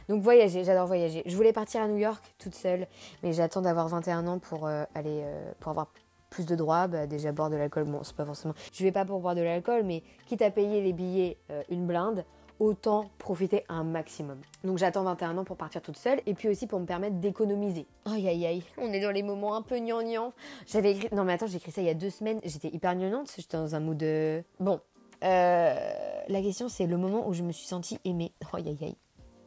Donc 0.10 0.22
voyager, 0.22 0.64
j'adore 0.64 0.88
voyager. 0.88 1.24
Je 1.26 1.36
voulais 1.36 1.54
partir 1.54 1.82
à 1.82 1.88
New 1.88 1.98
York 1.98 2.24
toute 2.38 2.56
seule, 2.56 2.88
mais 3.22 3.34
j'attends 3.34 3.62
d'avoir 3.62 3.88
21 3.88 4.28
ans 4.28 4.40
pour 4.40 4.68
euh, 4.68 4.84
aller 4.96 5.22
euh, 5.24 5.52
pour 5.60 5.70
avoir 5.70 5.88
plus 6.30 6.46
de 6.46 6.56
droits. 6.56 6.88
Bah, 6.88 7.08
déjà 7.08 7.32
boire 7.32 7.50
de 7.50 7.56
l'alcool, 7.56 7.86
bon 7.86 8.04
c'est 8.04 8.16
pas 8.16 8.26
forcément. 8.26 8.54
Je 8.74 8.84
vais 8.84 8.92
pas 8.92 9.06
pour 9.06 9.20
boire 9.20 9.36
de 9.36 9.42
l'alcool, 9.42 9.84
mais 9.84 10.04
quitte 10.26 10.42
à 10.42 10.52
payer 10.52 10.82
les 10.82 10.92
billets 10.92 11.38
euh, 11.52 11.64
une 11.70 11.88
blinde, 11.88 12.26
autant 12.64 13.10
profiter 13.18 13.64
un 13.70 13.84
maximum. 13.84 14.40
Donc 14.64 14.78
j'attends 14.78 15.04
21 15.04 15.38
ans 15.38 15.44
pour 15.44 15.58
partir 15.58 15.82
toute 15.82 15.98
seule 15.98 16.22
et 16.26 16.34
puis 16.34 16.50
aussi 16.50 16.68
pour 16.68 16.80
me 16.80 16.86
permettre 16.86 17.18
d'économiser. 17.18 17.86
Aïe 18.06 18.28
aïe 18.28 18.46
aïe, 18.46 18.64
on 18.78 18.92
est 18.92 19.02
dans 19.02 19.12
les 19.12 19.24
moments 19.24 19.56
un 19.56 19.62
peu 19.62 19.78
gnangnan. 19.80 20.34
J'avais 20.66 20.92
écrit, 20.92 21.10
non 21.14 21.24
mais 21.24 21.34
attends, 21.34 21.48
j'ai 21.48 21.58
écrit 21.58 21.72
ça 21.72 21.82
il 21.82 21.88
y 21.88 21.90
a 21.90 21.94
deux 21.94 22.10
semaines, 22.10 22.40
j'étais 22.44 22.70
hyper 22.70 22.96
gnangnante, 22.96 23.32
j'étais 23.36 23.58
dans 23.58 23.76
un 23.76 23.80
mood 23.80 23.98
de... 23.98 24.44
Bon, 24.60 24.80
la 25.22 26.42
question 26.42 26.70
c'est 26.70 26.88
le 26.88 26.98
moment 26.98 27.28
où 27.28 27.34
je 27.34 27.44
me 27.44 27.52
suis 27.52 27.68
sentie 27.68 28.00
aimée. 28.06 28.32
Aïe 28.54 28.68
aïe 28.68 28.78
aïe. 28.82 28.98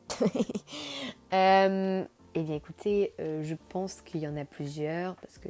euh, 1.32 2.04
eh 2.34 2.42
bien 2.42 2.54
écoutez, 2.54 3.14
euh, 3.20 3.42
je 3.42 3.54
pense 3.70 4.02
qu'il 4.02 4.20
y 4.20 4.28
en 4.28 4.36
a 4.36 4.44
plusieurs 4.44 5.16
parce 5.16 5.38
que 5.38 5.48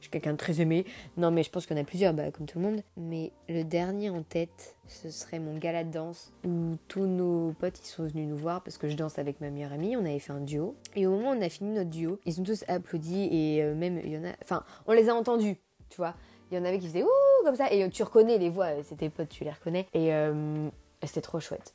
je 0.00 0.04
suis 0.04 0.10
quelqu'un 0.10 0.32
de 0.32 0.38
très 0.38 0.60
aimé. 0.60 0.84
Non 1.16 1.30
mais 1.30 1.42
je 1.42 1.50
pense 1.50 1.66
qu'il 1.66 1.76
y 1.76 1.80
en 1.80 1.82
a 1.82 1.86
plusieurs, 1.86 2.12
bah, 2.14 2.30
comme 2.30 2.46
tout 2.46 2.58
le 2.58 2.64
monde. 2.64 2.82
Mais 2.96 3.32
le 3.48 3.62
dernier 3.62 4.10
en 4.10 4.22
tête, 4.22 4.76
ce 4.86 5.10
serait 5.10 5.38
mon 5.38 5.56
gala 5.58 5.84
de 5.84 5.92
danse 5.92 6.32
où 6.44 6.76
tous 6.88 7.06
nos 7.06 7.52
potes 7.52 7.78
ils 7.80 7.88
sont 7.88 8.04
venus 8.04 8.28
nous 8.28 8.36
voir 8.36 8.62
parce 8.62 8.78
que 8.78 8.88
je 8.88 8.96
danse 8.96 9.18
avec 9.18 9.40
ma 9.40 9.50
meilleure 9.50 9.72
amie. 9.72 9.96
On 9.96 10.00
avait 10.00 10.18
fait 10.18 10.32
un 10.32 10.40
duo. 10.40 10.74
Et 10.96 11.06
au 11.06 11.12
moment 11.12 11.30
où 11.30 11.34
on 11.34 11.42
a 11.42 11.48
fini 11.48 11.70
notre 11.70 11.90
duo, 11.90 12.18
ils 12.24 12.40
ont 12.40 12.44
tous 12.44 12.64
applaudi 12.68 13.28
et 13.30 13.62
euh, 13.62 13.74
même 13.74 14.00
il 14.02 14.12
y 14.12 14.18
en 14.18 14.24
a... 14.24 14.32
Enfin, 14.42 14.64
on 14.86 14.92
les 14.92 15.08
a 15.08 15.14
entendus, 15.14 15.56
tu 15.88 15.96
vois. 15.98 16.14
Il 16.50 16.58
y 16.58 16.60
en 16.60 16.64
avait 16.64 16.78
qui 16.78 16.88
faisaient 16.88 17.04
ouh 17.04 17.44
comme 17.44 17.56
ça 17.56 17.72
et 17.72 17.88
tu 17.90 18.02
reconnais 18.02 18.38
les 18.38 18.50
voix, 18.50 18.68
c'est 18.82 18.96
tes 18.96 19.10
potes, 19.10 19.28
tu 19.28 19.44
les 19.44 19.50
reconnais. 19.50 19.86
Et 19.94 20.12
euh, 20.12 20.68
c'était 21.04 21.20
trop 21.20 21.40
chouette. 21.40 21.74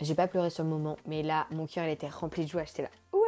J'ai 0.00 0.14
pas 0.14 0.26
pleuré 0.26 0.48
sur 0.48 0.64
le 0.64 0.70
moment, 0.70 0.96
mais 1.06 1.22
là, 1.22 1.46
mon 1.50 1.66
cœur, 1.66 1.84
il 1.84 1.90
était 1.90 2.08
rempli 2.08 2.44
de 2.44 2.48
joie. 2.48 2.64
J'étais 2.64 2.82
là, 2.82 2.88
ouais, 3.12 3.19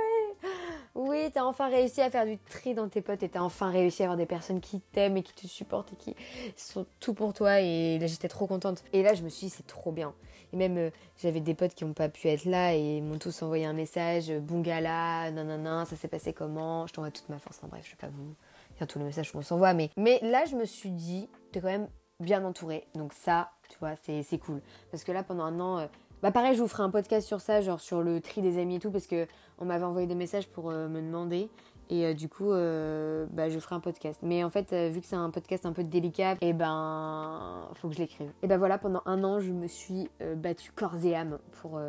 oui, 0.95 1.31
t'as 1.33 1.45
enfin 1.45 1.69
réussi 1.69 2.03
à 2.03 2.11
faire 2.11 2.27
du 2.27 2.39
tri 2.39 2.75
dans 2.75 2.89
tes 2.89 3.01
potes 3.01 3.23
et 3.23 3.29
t'as 3.29 3.41
enfin 3.41 3.71
réussi 3.71 4.03
à 4.03 4.07
avoir 4.07 4.19
des 4.19 4.27
personnes 4.27 4.61
qui 4.61 4.81
t'aiment 4.81 5.17
et 5.17 5.23
qui 5.23 5.33
te 5.33 5.47
supportent 5.47 5.93
et 5.93 5.97
qui 5.97 6.15
sont 6.57 6.87
tout 7.01 7.15
pour 7.15 7.33
toi. 7.33 7.61
Et 7.61 7.99
là, 7.99 8.07
j'étais 8.07 8.29
trop 8.29 8.47
contente. 8.47 8.85
Et 8.93 9.03
là, 9.03 9.15
je 9.15 9.23
me 9.23 9.29
suis 9.29 9.47
dit, 9.47 9.51
c'est 9.51 9.67
trop 9.67 9.91
bien. 9.91 10.13
Et 10.53 10.57
même, 10.57 10.77
euh, 10.77 10.91
j'avais 11.17 11.41
des 11.41 11.55
potes 11.55 11.75
qui 11.75 11.85
n'ont 11.85 11.95
pas 11.95 12.11
pu 12.11 12.29
être 12.29 12.45
là 12.45 12.75
et 12.75 13.01
m'ont 13.01 13.19
tous 13.19 13.43
envoyé 13.43 13.65
un 13.65 13.73
message, 13.73 14.31
euh, 14.31 14.39
bon 14.39 14.61
gala, 14.61 15.31
nanana, 15.31 15.87
ça 15.87 15.97
s'est 15.97 16.09
passé 16.09 16.35
comment, 16.35 16.87
je 16.87 16.93
t'envoie 16.93 17.11
toute 17.11 17.29
ma 17.31 17.39
force. 17.39 17.57
Enfin 17.59 17.69
bref, 17.69 17.87
je 17.87 17.93
vais 17.93 17.97
pas 17.97 18.09
vous 18.09 18.35
faire 18.77 18.87
tous 18.87 18.99
les 18.99 19.07
messages 19.07 19.33
qu'on 19.33 19.41
s'envoie, 19.41 19.73
mais, 19.73 19.89
mais 19.97 20.19
là, 20.23 20.45
je 20.45 20.57
me 20.57 20.67
suis 20.67 20.91
dit, 20.91 21.29
t'es 21.53 21.61
quand 21.61 21.69
même 21.69 21.89
bien 22.21 22.45
entourée. 22.45 22.87
Donc 22.95 23.15
ça, 23.15 23.51
tu 23.71 23.79
vois, 23.79 23.95
c'est 23.97 24.39
cool. 24.39 24.61
Parce 24.91 25.05
que 25.05 25.13
là, 25.13 25.23
pendant 25.23 25.45
un 25.45 25.59
an, 25.59 25.79
euh, 25.79 25.87
bah 26.23 26.31
pareil, 26.31 26.55
je 26.55 26.63
vous 26.63 26.69
ferai 26.69 26.85
un 26.85 26.91
podcast 26.91 27.27
sur 27.27 27.41
ça, 27.41 27.61
genre 27.61 27.81
sur 27.81 28.03
le 28.03 28.21
tri 28.21 28.43
des 28.43 28.59
amis 28.59 28.77
et 28.77 28.79
tout, 28.79 28.93
parce 28.93 29.09
que 29.09 29.27
on 29.59 29.65
m'avait 29.65 29.85
envoyé 29.85 30.07
des 30.07 30.15
messages 30.15 30.49
pour 30.49 30.71
euh, 30.71 30.89
me 30.89 31.01
demander. 31.01 31.51
Et 31.91 32.07
euh, 32.07 32.15
du 32.15 32.29
coup, 32.29 32.53
euh, 32.53 33.27
bah, 33.33 33.51
je 33.51 33.59
ferai 33.59 33.75
un 33.75 33.81
podcast. 33.81 34.21
Mais 34.23 34.45
en 34.45 34.51
fait, 34.51 34.73
vu 34.73 35.01
que 35.01 35.07
c'est 35.07 35.17
un 35.17 35.31
podcast 35.31 35.67
un 35.67 35.73
peu 35.73 35.83
délicat, 35.83 36.35
et 36.35 36.49
eh 36.49 36.53
ben, 36.53 37.69
faut 37.75 37.89
que 37.89 37.95
je 37.95 38.01
l'écrive. 38.01 38.31
Et 38.43 38.47
ben 38.47 38.57
voilà, 38.57 38.79
pendant 38.79 39.03
un 39.05 39.25
an, 39.25 39.41
je 39.41 39.53
me 39.53 39.67
suis 39.67 40.09
battue 40.37 40.71
corps 40.73 41.05
et 41.05 41.17
âme 41.17 41.39
pour 41.61 41.81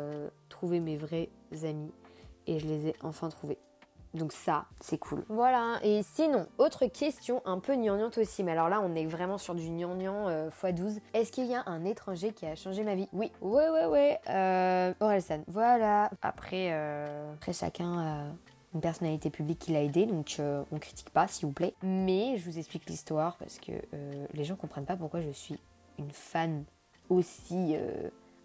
trouver 0.48 0.80
mes 0.80 0.96
vrais 0.96 1.30
amis. 1.62 1.92
Et 2.46 2.58
je 2.58 2.66
les 2.66 2.88
ai 2.88 2.94
enfin 3.02 3.28
trouvés. 3.28 3.58
Donc 4.14 4.32
ça, 4.32 4.66
c'est 4.80 4.98
cool. 4.98 5.24
Voilà. 5.28 5.80
Et 5.82 6.02
sinon, 6.02 6.46
autre 6.58 6.86
question 6.86 7.42
un 7.44 7.58
peu 7.58 7.74
gnangnante 7.74 8.18
aussi. 8.18 8.44
Mais 8.44 8.52
alors 8.52 8.68
là, 8.68 8.80
on 8.80 8.94
est 8.94 9.06
vraiment 9.06 9.38
sur 9.38 9.54
du 9.54 9.68
gnangnan 9.68 10.48
x12. 10.50 11.00
Est-ce 11.12 11.32
qu'il 11.32 11.46
y 11.46 11.54
a 11.54 11.64
un 11.66 11.84
étranger 11.84 12.32
qui 12.32 12.46
a 12.46 12.54
changé 12.54 12.84
ma 12.84 12.94
vie? 12.94 13.08
Oui. 13.12 13.32
Ouais, 13.40 13.68
ouais, 13.70 13.86
ouais. 13.86 14.20
Euh, 14.30 14.94
Orelsan. 15.00 15.42
Voilà. 15.48 16.10
Après, 16.22 16.68
euh, 16.72 17.32
après 17.34 17.52
chacun 17.52 17.98
a 17.98 18.24
une 18.74 18.80
personnalité 18.80 19.30
publique 19.30 19.58
qui 19.58 19.72
l'a 19.72 19.82
aidé. 19.82 20.06
Donc 20.06 20.36
euh, 20.38 20.62
on 20.72 20.78
critique 20.78 21.10
pas, 21.10 21.26
s'il 21.28 21.46
vous 21.46 21.52
plaît. 21.52 21.74
Mais 21.82 22.36
je 22.38 22.48
vous 22.48 22.58
explique 22.58 22.88
l'histoire 22.88 23.36
parce 23.36 23.58
que 23.58 23.72
euh, 23.72 24.26
les 24.32 24.44
gens 24.44 24.56
comprennent 24.56 24.86
pas 24.86 24.96
pourquoi 24.96 25.20
je 25.22 25.30
suis 25.30 25.58
une 25.98 26.10
fan 26.10 26.64
aussi 27.08 27.76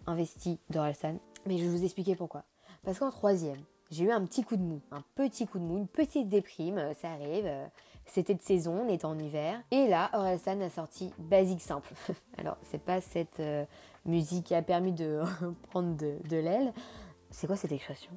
investie 0.06 0.58
d'Orelsan. 0.68 1.16
Mais 1.46 1.58
je 1.58 1.64
vais 1.64 1.70
vous 1.70 1.84
expliquer 1.84 2.14
pourquoi. 2.14 2.44
Parce 2.84 2.98
qu'en 2.98 3.10
troisième, 3.10 3.60
j'ai 3.90 4.04
eu 4.04 4.12
un 4.12 4.24
petit 4.24 4.44
coup 4.44 4.56
de 4.56 4.62
mou, 4.62 4.80
un 4.92 5.02
petit 5.16 5.46
coup 5.46 5.58
de 5.58 5.64
mou, 5.64 5.76
une 5.76 5.88
petite 5.88 6.28
déprime, 6.28 6.78
euh, 6.78 6.94
ça 6.94 7.10
arrive. 7.10 7.46
Euh, 7.46 7.66
c'était 8.06 8.34
de 8.34 8.42
saison, 8.42 8.84
on 8.86 8.88
est 8.88 9.04
en 9.04 9.18
hiver. 9.18 9.60
Et 9.70 9.88
là, 9.88 10.10
Orelsan 10.12 10.60
a 10.60 10.70
sorti 10.70 11.12
Basique 11.18 11.60
Simple. 11.60 11.92
Alors, 12.38 12.56
c'est 12.70 12.82
pas 12.82 13.00
cette 13.00 13.40
euh, 13.40 13.64
musique 14.04 14.46
qui 14.46 14.54
a 14.54 14.62
permis 14.62 14.92
de 14.92 15.20
reprendre 15.40 15.96
de, 15.96 16.36
l'aile. 16.36 16.72
C'est 17.30 17.46
quoi 17.46 17.56
cette 17.56 17.72
expression? 17.72 18.12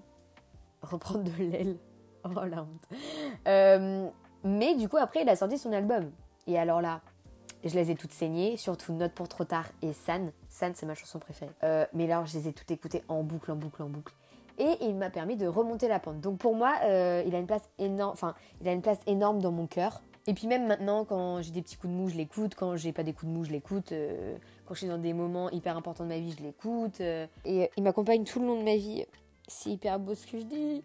Reprendre 0.82 1.24
de 1.24 1.44
l'aile? 1.44 1.78
Oh 2.24 2.30
la 2.46 2.64
honte. 2.64 4.16
Mais 4.44 4.76
du 4.76 4.88
coup, 4.88 4.98
après, 4.98 5.24
il 5.24 5.30
a 5.30 5.36
sorti 5.36 5.58
son 5.58 5.74
album. 5.74 6.12
Et 6.48 6.58
alors 6.58 6.82
là, 6.82 7.02
je 7.64 7.74
les 7.76 7.92
ai 7.92 7.96
toutes 7.96 8.14
saignées, 8.14 8.58
surtout 8.58 8.94
Note 8.94 9.14
pour 9.14 9.28
trop 9.28 9.44
tard 9.44 9.66
et 9.82 9.94
San. 9.94 10.32
San, 10.50 10.74
c'est 10.76 10.86
ma 10.86 10.96
chanson 10.96 11.20
préférée. 11.20 11.52
Mais 11.94 12.08
là, 12.08 12.24
je 12.26 12.38
les 12.38 12.48
ai 12.48 12.54
toutes 12.54 12.72
écoutées 12.72 13.04
en 13.08 13.24
boucle, 13.24 13.52
en 13.52 13.56
boucle, 13.56 13.84
en 13.84 13.90
boucle. 13.90 14.14
Et 14.58 14.78
il 14.82 14.96
m'a 14.96 15.10
permis 15.10 15.36
de 15.36 15.48
remonter 15.48 15.88
la 15.88 16.00
pente. 16.00 16.20
Donc 16.20 16.38
pour 16.38 16.56
moi, 16.56 16.76
euh, 16.84 17.24
il 17.26 17.34
a 17.36 17.40
une 17.40 17.48
place 17.48 17.70
énorme, 17.80 18.12
enfin, 18.12 18.36
il 18.62 18.68
a 18.68 18.74
une 18.74 18.82
place 18.82 19.00
énorme 19.08 19.42
dans 19.42 19.52
mon 19.52 19.68
cœur. 19.68 20.02
Et 20.28 20.34
puis 20.34 20.48
même 20.48 20.68
maintenant, 20.68 21.04
quand 21.06 21.42
j'ai 21.42 21.52
des 21.52 21.62
petits 21.62 21.76
coups 21.76 21.92
de 21.92 21.98
mou, 21.98 22.08
je 22.08 22.16
l'écoute. 22.16 22.56
Quand 22.56 22.78
j'ai 22.78 22.94
pas 22.94 23.04
des 23.04 23.14
coups 23.14 23.32
de 23.32 23.38
mou, 23.38 23.44
je 23.44 23.52
l'écoute. 23.52 23.92
Euh, 23.92 24.36
quand 24.66 24.74
je 24.74 24.80
suis 24.80 24.88
dans 24.88 24.98
des 24.98 25.14
moments 25.14 25.50
hyper 25.50 25.76
importants 25.76 26.04
de 26.04 26.10
ma 26.10 26.20
vie, 26.20 26.34
je 26.38 26.44
l'écoute. 26.44 27.02
et 27.02 27.70
il 27.76 27.84
m'accompagne 27.84 28.24
tout 28.24 28.40
le 28.40 28.48
long 28.48 28.60
de 28.60 28.64
ma 28.64 28.76
vie. 28.76 29.06
C'est 29.48 29.72
hyper 29.72 30.00
beau 30.00 30.16
ce 30.16 30.26
que 30.26 30.38
je 30.38 30.44
dis. 30.44 30.84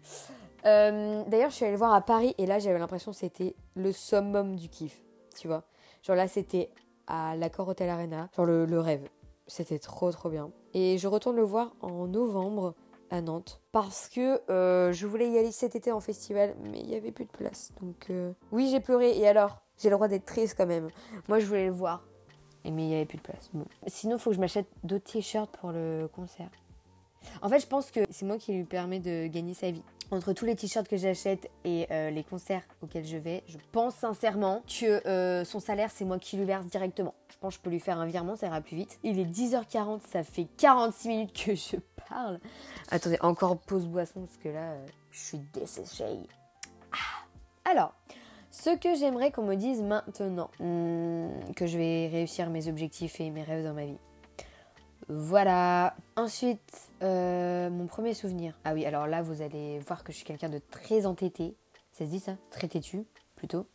D'ailleurs, 0.63 1.49
je 1.49 1.55
suis 1.55 1.63
allée 1.63 1.73
le 1.73 1.77
voir 1.77 1.93
à 1.93 2.01
Paris 2.01 2.35
et 2.37 2.45
là, 2.45 2.59
j'avais 2.59 2.79
l'impression 2.79 3.11
que 3.11 3.17
c'était 3.17 3.55
le 3.75 3.91
summum 3.93 4.57
du 4.57 4.67
kiff. 4.67 5.01
Tu 5.39 5.47
vois 5.47 5.63
Genre 6.03 6.15
là, 6.15 6.27
c'était 6.27 6.69
à 7.07 7.35
l'accord 7.35 7.67
Hotel 7.67 7.89
Arena. 7.89 8.29
Genre 8.35 8.45
le, 8.45 8.79
rêve. 8.79 9.09
C'était 9.47 9.79
trop 9.79 10.11
trop 10.11 10.29
bien. 10.29 10.51
Et 10.73 10.97
je 10.97 11.07
retourne 11.07 11.35
le 11.35 11.43
voir 11.43 11.73
en 11.81 12.07
novembre 12.07 12.75
à 13.11 13.21
Nantes. 13.21 13.61
Parce 13.71 14.09
que 14.09 14.41
euh, 14.49 14.91
je 14.91 15.07
voulais 15.07 15.29
y 15.29 15.37
aller 15.37 15.51
cet 15.51 15.75
été 15.75 15.91
en 15.91 15.99
festival 15.99 16.55
mais 16.63 16.79
il 16.79 16.87
n'y 16.87 16.95
avait 16.95 17.11
plus 17.11 17.25
de 17.25 17.31
place. 17.31 17.71
Donc 17.81 18.07
euh, 18.09 18.31
oui 18.51 18.69
j'ai 18.69 18.79
pleuré. 18.79 19.17
Et 19.17 19.27
alors 19.27 19.61
j'ai 19.77 19.89
le 19.89 19.95
droit 19.95 20.07
d'être 20.07 20.25
triste 20.25 20.55
quand 20.57 20.67
même. 20.67 20.89
Moi 21.27 21.39
je 21.39 21.45
voulais 21.45 21.65
le 21.65 21.71
voir. 21.71 22.03
Mais 22.65 22.83
il 22.83 22.87
n'y 22.87 22.95
avait 22.95 23.05
plus 23.05 23.17
de 23.17 23.23
place. 23.23 23.49
Sinon 23.87 24.17
il 24.17 24.19
faut 24.19 24.29
que 24.31 24.35
je 24.35 24.41
m'achète 24.41 24.67
d'autres 24.83 25.11
t-shirts 25.11 25.55
pour 25.57 25.71
le 25.71 26.07
concert. 26.13 26.49
En 27.41 27.49
fait 27.49 27.59
je 27.59 27.67
pense 27.67 27.91
que 27.91 28.01
c'est 28.09 28.25
moi 28.25 28.37
qui 28.37 28.53
lui 28.53 28.65
permet 28.65 28.99
de 28.99 29.27
gagner 29.27 29.53
sa 29.53 29.71
vie 29.71 29.83
entre 30.11 30.33
tous 30.33 30.45
les 30.45 30.55
t-shirts 30.55 30.87
que 30.87 30.97
j'achète 30.97 31.49
et 31.63 31.87
euh, 31.91 32.09
les 32.09 32.23
concerts 32.23 32.63
auxquels 32.81 33.05
je 33.05 33.17
vais, 33.17 33.43
je 33.47 33.57
pense 33.71 33.95
sincèrement 33.95 34.63
que 34.67 35.07
euh, 35.07 35.43
son 35.43 35.59
salaire, 35.59 35.91
c'est 35.91 36.05
moi 36.05 36.19
qui 36.19 36.37
lui 36.37 36.45
verse 36.45 36.65
directement. 36.65 37.13
Je 37.29 37.37
pense 37.37 37.53
que 37.55 37.59
je 37.59 37.63
peux 37.63 37.69
lui 37.69 37.79
faire 37.79 37.99
un 37.99 38.05
virement, 38.05 38.35
ça 38.35 38.47
ira 38.47 38.61
plus 38.61 38.75
vite. 38.75 38.99
Il 39.03 39.19
est 39.19 39.25
10h40, 39.25 40.01
ça 40.09 40.23
fait 40.23 40.47
46 40.57 41.07
minutes 41.07 41.45
que 41.45 41.55
je 41.55 41.77
parle. 42.09 42.39
Attendez, 42.89 43.17
encore 43.21 43.57
pause 43.57 43.87
boisson 43.87 44.21
parce 44.21 44.37
que 44.37 44.49
là, 44.49 44.71
euh, 44.71 44.85
je 45.11 45.19
suis 45.19 45.39
desséchée. 45.53 46.19
Ah. 46.91 47.69
Alors, 47.69 47.93
ce 48.51 48.75
que 48.75 48.95
j'aimerais 48.95 49.31
qu'on 49.31 49.43
me 49.43 49.55
dise 49.55 49.81
maintenant, 49.83 50.49
hmm, 50.59 51.53
que 51.55 51.67
je 51.67 51.77
vais 51.77 52.07
réussir 52.07 52.49
mes 52.49 52.67
objectifs 52.67 53.19
et 53.21 53.29
mes 53.29 53.43
rêves 53.43 53.63
dans 53.63 53.73
ma 53.73 53.85
vie. 53.85 53.97
Voilà. 55.09 55.95
Ensuite, 56.15 56.89
euh, 57.01 57.69
mon 57.69 57.87
premier 57.87 58.13
souvenir. 58.13 58.53
Ah 58.63 58.73
oui, 58.73 58.85
alors 58.85 59.07
là, 59.07 59.21
vous 59.21 59.41
allez 59.41 59.79
voir 59.79 60.03
que 60.03 60.11
je 60.11 60.17
suis 60.17 60.25
quelqu'un 60.25 60.49
de 60.49 60.61
très 60.71 61.05
entêté. 61.05 61.55
Ça 61.93 62.05
se 62.05 62.11
dit 62.11 62.19
ça? 62.19 62.37
Très 62.51 62.67
têtu, 62.67 63.05
plutôt. 63.35 63.65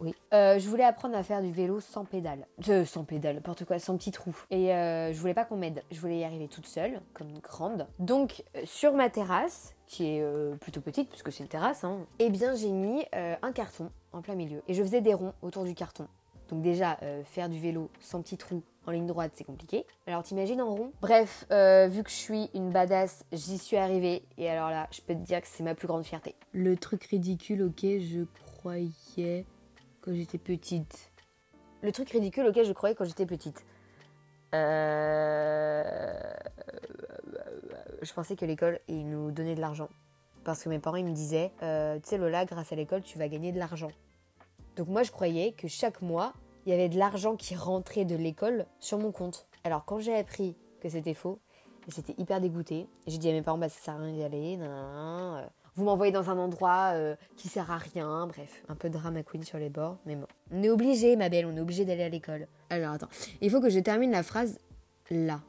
Oui. 0.00 0.14
Euh, 0.32 0.58
je 0.58 0.68
voulais 0.68 0.84
apprendre 0.84 1.16
à 1.16 1.22
faire 1.22 1.40
du 1.40 1.52
vélo 1.52 1.80
sans 1.80 2.04
pédale. 2.04 2.46
Euh, 2.68 2.84
sans 2.84 3.04
pédale, 3.04 3.36
n'importe 3.36 3.64
quoi, 3.64 3.78
sans 3.78 3.96
petit 3.96 4.10
trou. 4.10 4.34
Et 4.50 4.74
euh, 4.74 5.12
je 5.12 5.20
voulais 5.20 5.34
pas 5.34 5.44
qu'on 5.44 5.56
m'aide. 5.56 5.82
Je 5.90 6.00
voulais 6.00 6.18
y 6.18 6.24
arriver 6.24 6.48
toute 6.48 6.66
seule, 6.66 7.00
comme 7.12 7.28
une 7.28 7.38
grande. 7.38 7.86
Donc, 7.98 8.42
sur 8.64 8.94
ma 8.94 9.08
terrasse, 9.08 9.74
qui 9.86 10.06
est 10.06 10.58
plutôt 10.60 10.80
petite, 10.80 11.10
puisque 11.10 11.30
c'est 11.30 11.44
une 11.44 11.48
terrasse, 11.48 11.84
hein, 11.84 12.00
eh 12.18 12.30
bien, 12.30 12.54
j'ai 12.54 12.70
mis 12.70 13.04
un 13.12 13.52
carton 13.52 13.90
en 14.12 14.22
plein 14.22 14.34
milieu. 14.34 14.62
Et 14.66 14.74
je 14.74 14.82
faisais 14.82 15.00
des 15.00 15.14
ronds 15.14 15.34
autour 15.42 15.64
du 15.64 15.74
carton. 15.74 16.08
Donc 16.48 16.60
déjà, 16.62 16.98
faire 17.24 17.48
du 17.48 17.60
vélo 17.60 17.90
sans 18.00 18.20
petit 18.20 18.36
trou, 18.36 18.62
en 18.86 18.90
ligne 18.90 19.06
droite, 19.06 19.32
c'est 19.34 19.44
compliqué. 19.44 19.86
Alors 20.06 20.22
t'imagines 20.22 20.60
en 20.60 20.74
rond? 20.74 20.92
Bref, 21.00 21.46
euh, 21.50 21.86
vu 21.88 22.02
que 22.02 22.10
je 22.10 22.14
suis 22.14 22.50
une 22.54 22.70
badass, 22.70 23.24
j'y 23.32 23.58
suis 23.58 23.76
arrivée. 23.76 24.22
Et 24.38 24.48
alors 24.48 24.70
là, 24.70 24.88
je 24.90 25.00
peux 25.00 25.14
te 25.14 25.20
dire 25.20 25.40
que 25.40 25.48
c'est 25.48 25.62
ma 25.62 25.74
plus 25.74 25.86
grande 25.86 26.04
fierté. 26.04 26.34
Le 26.52 26.76
truc 26.76 27.04
ridicule 27.04 27.62
auquel 27.62 28.02
je 28.02 28.24
croyais 28.56 29.46
quand 30.00 30.14
j'étais 30.14 30.38
petite. 30.38 31.10
Le 31.82 31.92
truc 31.92 32.10
ridicule 32.10 32.46
auquel 32.46 32.66
je 32.66 32.72
croyais 32.72 32.94
quand 32.94 33.04
j'étais 33.04 33.26
petite. 33.26 33.64
Euh... 34.54 35.82
Je 38.02 38.12
pensais 38.12 38.36
que 38.36 38.44
l'école, 38.44 38.80
ils 38.88 39.08
nous 39.08 39.30
donnait 39.30 39.54
de 39.54 39.60
l'argent. 39.60 39.88
Parce 40.44 40.62
que 40.62 40.68
mes 40.68 40.78
parents, 40.78 40.96
ils 40.96 41.06
me 41.06 41.14
disaient, 41.14 41.52
euh, 41.62 41.98
tu 42.00 42.10
sais 42.10 42.18
Lola, 42.18 42.44
grâce 42.44 42.70
à 42.70 42.76
l'école, 42.76 43.00
tu 43.02 43.18
vas 43.18 43.28
gagner 43.28 43.50
de 43.50 43.58
l'argent. 43.58 43.90
Donc 44.76 44.88
moi, 44.88 45.02
je 45.02 45.10
croyais 45.10 45.52
que 45.52 45.68
chaque 45.68 46.02
mois, 46.02 46.34
il 46.66 46.70
y 46.70 46.72
avait 46.72 46.88
de 46.88 46.98
l'argent 46.98 47.36
qui 47.36 47.54
rentrait 47.54 48.04
de 48.04 48.16
l'école 48.16 48.66
sur 48.80 48.98
mon 48.98 49.12
compte. 49.12 49.46
Alors 49.64 49.84
quand 49.84 49.98
j'ai 49.98 50.14
appris 50.16 50.56
que 50.80 50.88
c'était 50.88 51.14
faux, 51.14 51.38
j'étais 51.88 52.14
hyper 52.18 52.40
dégoûtée. 52.40 52.86
J'ai 53.06 53.18
dit 53.18 53.28
à 53.28 53.32
mes 53.32 53.42
parents, 53.42 53.58
bah 53.58 53.68
ça 53.68 53.80
sert 53.80 53.94
à 53.94 53.98
rien 53.98 54.12
d'y 54.12 54.22
aller, 54.22 54.58
vous 55.76 55.84
m'envoyez 55.84 56.12
dans 56.12 56.30
un 56.30 56.38
endroit 56.38 56.92
euh, 56.94 57.16
qui 57.36 57.48
sert 57.48 57.70
à 57.72 57.78
rien, 57.78 58.28
bref, 58.28 58.62
un 58.68 58.76
peu 58.76 58.88
drama 58.88 59.24
queen 59.24 59.42
sur 59.42 59.58
les 59.58 59.70
bords, 59.70 59.98
mais 60.06 60.14
bon. 60.14 60.26
On 60.52 60.62
est 60.62 60.68
obligé, 60.68 61.16
ma 61.16 61.28
belle, 61.28 61.46
on 61.46 61.56
est 61.56 61.60
obligé 61.60 61.84
d'aller 61.84 62.04
à 62.04 62.08
l'école. 62.08 62.46
Alors 62.70 62.92
attends, 62.92 63.08
il 63.40 63.50
faut 63.50 63.60
que 63.60 63.70
je 63.70 63.80
termine 63.80 64.12
la 64.12 64.22
phrase 64.22 64.58
là. 65.10 65.40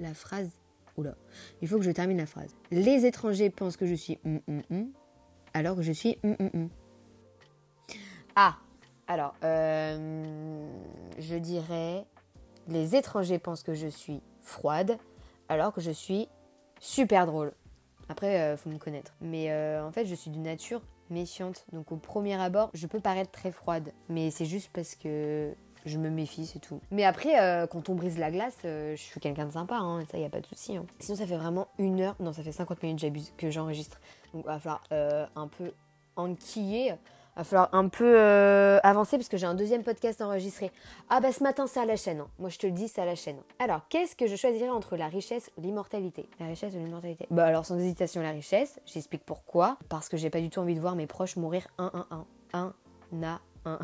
La 0.00 0.14
phrase, 0.14 0.50
oula, 0.96 1.14
il 1.60 1.68
faut 1.68 1.76
que 1.76 1.84
je 1.84 1.92
termine 1.92 2.18
la 2.18 2.26
phrase. 2.26 2.56
Les 2.72 3.06
étrangers 3.06 3.50
pensent 3.50 3.76
que 3.76 3.86
je 3.86 3.94
suis 3.94 4.18
hum, 4.24 4.40
hum, 4.48 4.62
hum, 4.70 4.92
alors 5.54 5.76
que 5.76 5.82
je 5.82 5.92
suis. 5.92 6.18
Ah, 8.34 8.56
alors, 9.08 9.34
euh, 9.44 10.66
je 11.18 11.36
dirais, 11.36 12.04
les 12.68 12.96
étrangers 12.96 13.38
pensent 13.38 13.62
que 13.62 13.74
je 13.74 13.88
suis 13.88 14.20
froide, 14.40 14.96
alors 15.48 15.72
que 15.72 15.80
je 15.80 15.90
suis 15.90 16.28
super 16.80 17.26
drôle. 17.26 17.52
Après, 18.08 18.40
euh, 18.40 18.56
faut 18.56 18.70
me 18.70 18.78
connaître. 18.78 19.12
Mais 19.20 19.50
euh, 19.50 19.84
en 19.84 19.92
fait, 19.92 20.06
je 20.06 20.14
suis 20.14 20.30
de 20.30 20.38
nature 20.38 20.82
méfiante. 21.10 21.66
Donc 21.72 21.92
au 21.92 21.96
premier 21.96 22.40
abord, 22.40 22.70
je 22.74 22.86
peux 22.86 23.00
paraître 23.00 23.30
très 23.30 23.50
froide. 23.50 23.92
Mais 24.08 24.30
c'est 24.30 24.46
juste 24.46 24.70
parce 24.72 24.94
que 24.94 25.52
je 25.84 25.98
me 25.98 26.08
méfie, 26.08 26.46
c'est 26.46 26.60
tout. 26.60 26.80
Mais 26.90 27.04
après, 27.04 27.66
quand 27.68 27.88
on 27.88 27.94
brise 27.94 28.18
la 28.18 28.30
glace, 28.30 28.56
je 28.62 28.94
suis 28.96 29.20
quelqu'un 29.20 29.46
de 29.46 29.52
sympa, 29.52 29.76
hein, 29.76 30.04
ça, 30.10 30.16
y 30.16 30.24
a 30.24 30.30
pas 30.30 30.40
de 30.40 30.46
souci. 30.46 30.76
Hein. 30.76 30.86
Sinon, 31.00 31.18
ça 31.18 31.26
fait 31.26 31.36
vraiment 31.36 31.66
une 31.78 32.00
heure, 32.00 32.14
non, 32.20 32.32
ça 32.32 32.42
fait 32.42 32.52
50 32.52 32.82
minutes 32.82 33.00
j'abuse, 33.00 33.32
que 33.36 33.50
j'enregistre. 33.50 34.00
Donc, 34.32 34.44
il 34.44 34.46
va 34.46 34.60
falloir 34.60 34.82
un 35.34 35.48
peu 35.48 35.72
enquiller 36.16 36.94
va 37.36 37.44
falloir 37.44 37.68
un 37.72 37.88
peu 37.88 38.18
euh, 38.18 38.78
avancer 38.82 39.16
parce 39.16 39.28
que 39.28 39.36
j'ai 39.36 39.46
un 39.46 39.54
deuxième 39.54 39.82
podcast 39.82 40.20
enregistré. 40.20 40.70
Ah 41.08 41.20
bah 41.20 41.32
ce 41.32 41.42
matin 41.42 41.66
c'est 41.66 41.80
à 41.80 41.86
la 41.86 41.96
chaîne. 41.96 42.20
Hein. 42.20 42.28
Moi 42.38 42.50
je 42.50 42.58
te 42.58 42.66
le 42.66 42.72
dis, 42.72 42.88
c'est 42.88 43.00
à 43.00 43.04
la 43.04 43.14
chaîne. 43.14 43.38
Alors 43.58 43.88
qu'est-ce 43.88 44.16
que 44.16 44.26
je 44.26 44.36
choisirais 44.36 44.68
entre 44.68 44.96
la 44.96 45.08
richesse 45.08 45.50
ou 45.56 45.62
l'immortalité? 45.62 46.28
La 46.40 46.46
richesse 46.46 46.74
ou 46.74 46.78
l'immortalité? 46.78 47.26
Bah 47.30 47.46
alors 47.46 47.64
sans 47.64 47.78
hésitation 47.78 48.22
la 48.22 48.30
richesse. 48.30 48.80
J'explique 48.86 49.24
pourquoi. 49.24 49.78
Parce 49.88 50.08
que 50.08 50.16
j'ai 50.16 50.30
pas 50.30 50.40
du 50.40 50.50
tout 50.50 50.60
envie 50.60 50.74
de 50.74 50.80
voir 50.80 50.94
mes 50.94 51.06
proches 51.06 51.36
mourir 51.36 51.66
un 51.78 51.90
à 51.94 52.14
un. 52.14 52.26
Un 52.52 52.74
à 53.22 53.40
un. 53.64 53.78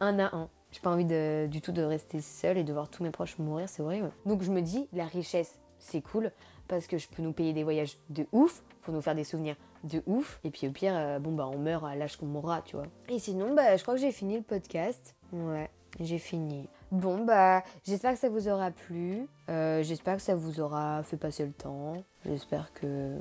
un 0.00 0.18
à 0.18 0.24
un. 0.36 0.48
J'ai 0.72 0.80
pas 0.80 0.90
envie 0.90 1.06
de, 1.06 1.46
du 1.46 1.62
tout 1.62 1.72
de 1.72 1.82
rester 1.82 2.20
seule 2.20 2.58
et 2.58 2.64
de 2.64 2.72
voir 2.72 2.90
tous 2.90 3.02
mes 3.02 3.10
proches 3.10 3.38
mourir, 3.38 3.68
c'est 3.68 3.82
horrible. 3.82 4.10
Donc 4.26 4.42
je 4.42 4.50
me 4.50 4.60
dis, 4.60 4.88
la 4.92 5.06
richesse 5.06 5.58
c'est 5.78 6.00
cool 6.00 6.32
parce 6.68 6.86
que 6.86 6.98
je 6.98 7.08
peux 7.08 7.22
nous 7.22 7.32
payer 7.32 7.52
des 7.52 7.64
voyages 7.64 7.96
de 8.10 8.26
ouf 8.32 8.62
pour 8.82 8.92
nous 8.92 9.00
faire 9.00 9.14
des 9.14 9.24
souvenirs 9.24 9.56
de 9.86 10.02
ouf. 10.06 10.40
Et 10.44 10.50
puis 10.50 10.68
au 10.68 10.70
pire, 10.70 10.94
euh, 10.94 11.18
bon 11.18 11.32
bah 11.32 11.48
on 11.52 11.58
meurt 11.58 11.84
à 11.84 11.94
l'âge 11.94 12.16
qu'on 12.16 12.26
mourra, 12.26 12.62
tu 12.62 12.76
vois. 12.76 12.86
Et 13.08 13.18
sinon, 13.18 13.54
bah 13.54 13.76
je 13.76 13.82
crois 13.82 13.94
que 13.94 14.00
j'ai 14.00 14.12
fini 14.12 14.36
le 14.36 14.42
podcast. 14.42 15.14
Ouais, 15.32 15.70
j'ai 16.00 16.18
fini. 16.18 16.68
Bon 16.90 17.24
bah 17.24 17.62
j'espère 17.84 18.12
que 18.12 18.18
ça 18.18 18.28
vous 18.28 18.48
aura 18.48 18.70
plu. 18.70 19.26
Euh, 19.48 19.82
j'espère 19.82 20.16
que 20.16 20.22
ça 20.22 20.34
vous 20.34 20.60
aura 20.60 21.02
fait 21.02 21.16
passer 21.16 21.46
le 21.46 21.52
temps. 21.52 21.94
J'espère 22.24 22.72
que 22.74 23.20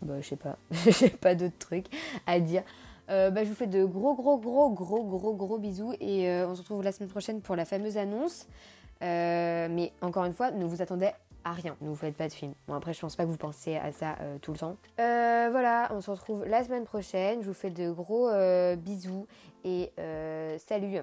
bah 0.00 0.20
je 0.20 0.28
sais 0.28 0.36
pas, 0.36 0.56
j'ai 0.72 1.10
pas 1.10 1.34
d'autres 1.34 1.58
trucs 1.58 1.86
à 2.26 2.40
dire. 2.40 2.62
Euh, 3.10 3.30
bah, 3.30 3.42
je 3.44 3.48
vous 3.48 3.56
fais 3.56 3.66
de 3.66 3.84
gros 3.84 4.14
gros 4.14 4.38
gros 4.38 4.70
gros 4.70 5.02
gros 5.04 5.34
gros 5.34 5.58
bisous 5.58 5.92
et 6.00 6.28
on 6.46 6.54
se 6.54 6.62
retrouve 6.62 6.82
la 6.82 6.92
semaine 6.92 7.10
prochaine 7.10 7.40
pour 7.40 7.56
la 7.56 7.64
fameuse 7.64 7.98
annonce. 7.98 8.46
mais 9.00 9.92
encore 10.00 10.24
une 10.24 10.32
fois, 10.32 10.50
ne 10.50 10.64
vous 10.64 10.82
attendez 10.82 11.10
à 11.44 11.52
rien. 11.52 11.76
Ne 11.80 11.88
vous 11.88 11.96
faites 11.96 12.16
pas 12.16 12.28
de 12.28 12.32
film. 12.32 12.54
Bon, 12.66 12.74
après, 12.74 12.92
je 12.92 13.00
pense 13.00 13.16
pas 13.16 13.24
que 13.24 13.28
vous 13.28 13.36
pensez 13.36 13.76
à 13.76 13.92
ça 13.92 14.16
euh, 14.20 14.38
tout 14.38 14.52
le 14.52 14.58
temps. 14.58 14.76
Euh, 15.00 15.48
voilà, 15.50 15.88
on 15.90 16.00
se 16.00 16.10
retrouve 16.10 16.44
la 16.44 16.64
semaine 16.64 16.84
prochaine. 16.84 17.42
Je 17.42 17.46
vous 17.46 17.54
fais 17.54 17.70
de 17.70 17.90
gros 17.90 18.28
euh, 18.28 18.76
bisous 18.76 19.26
et 19.64 19.92
salut 20.58 20.98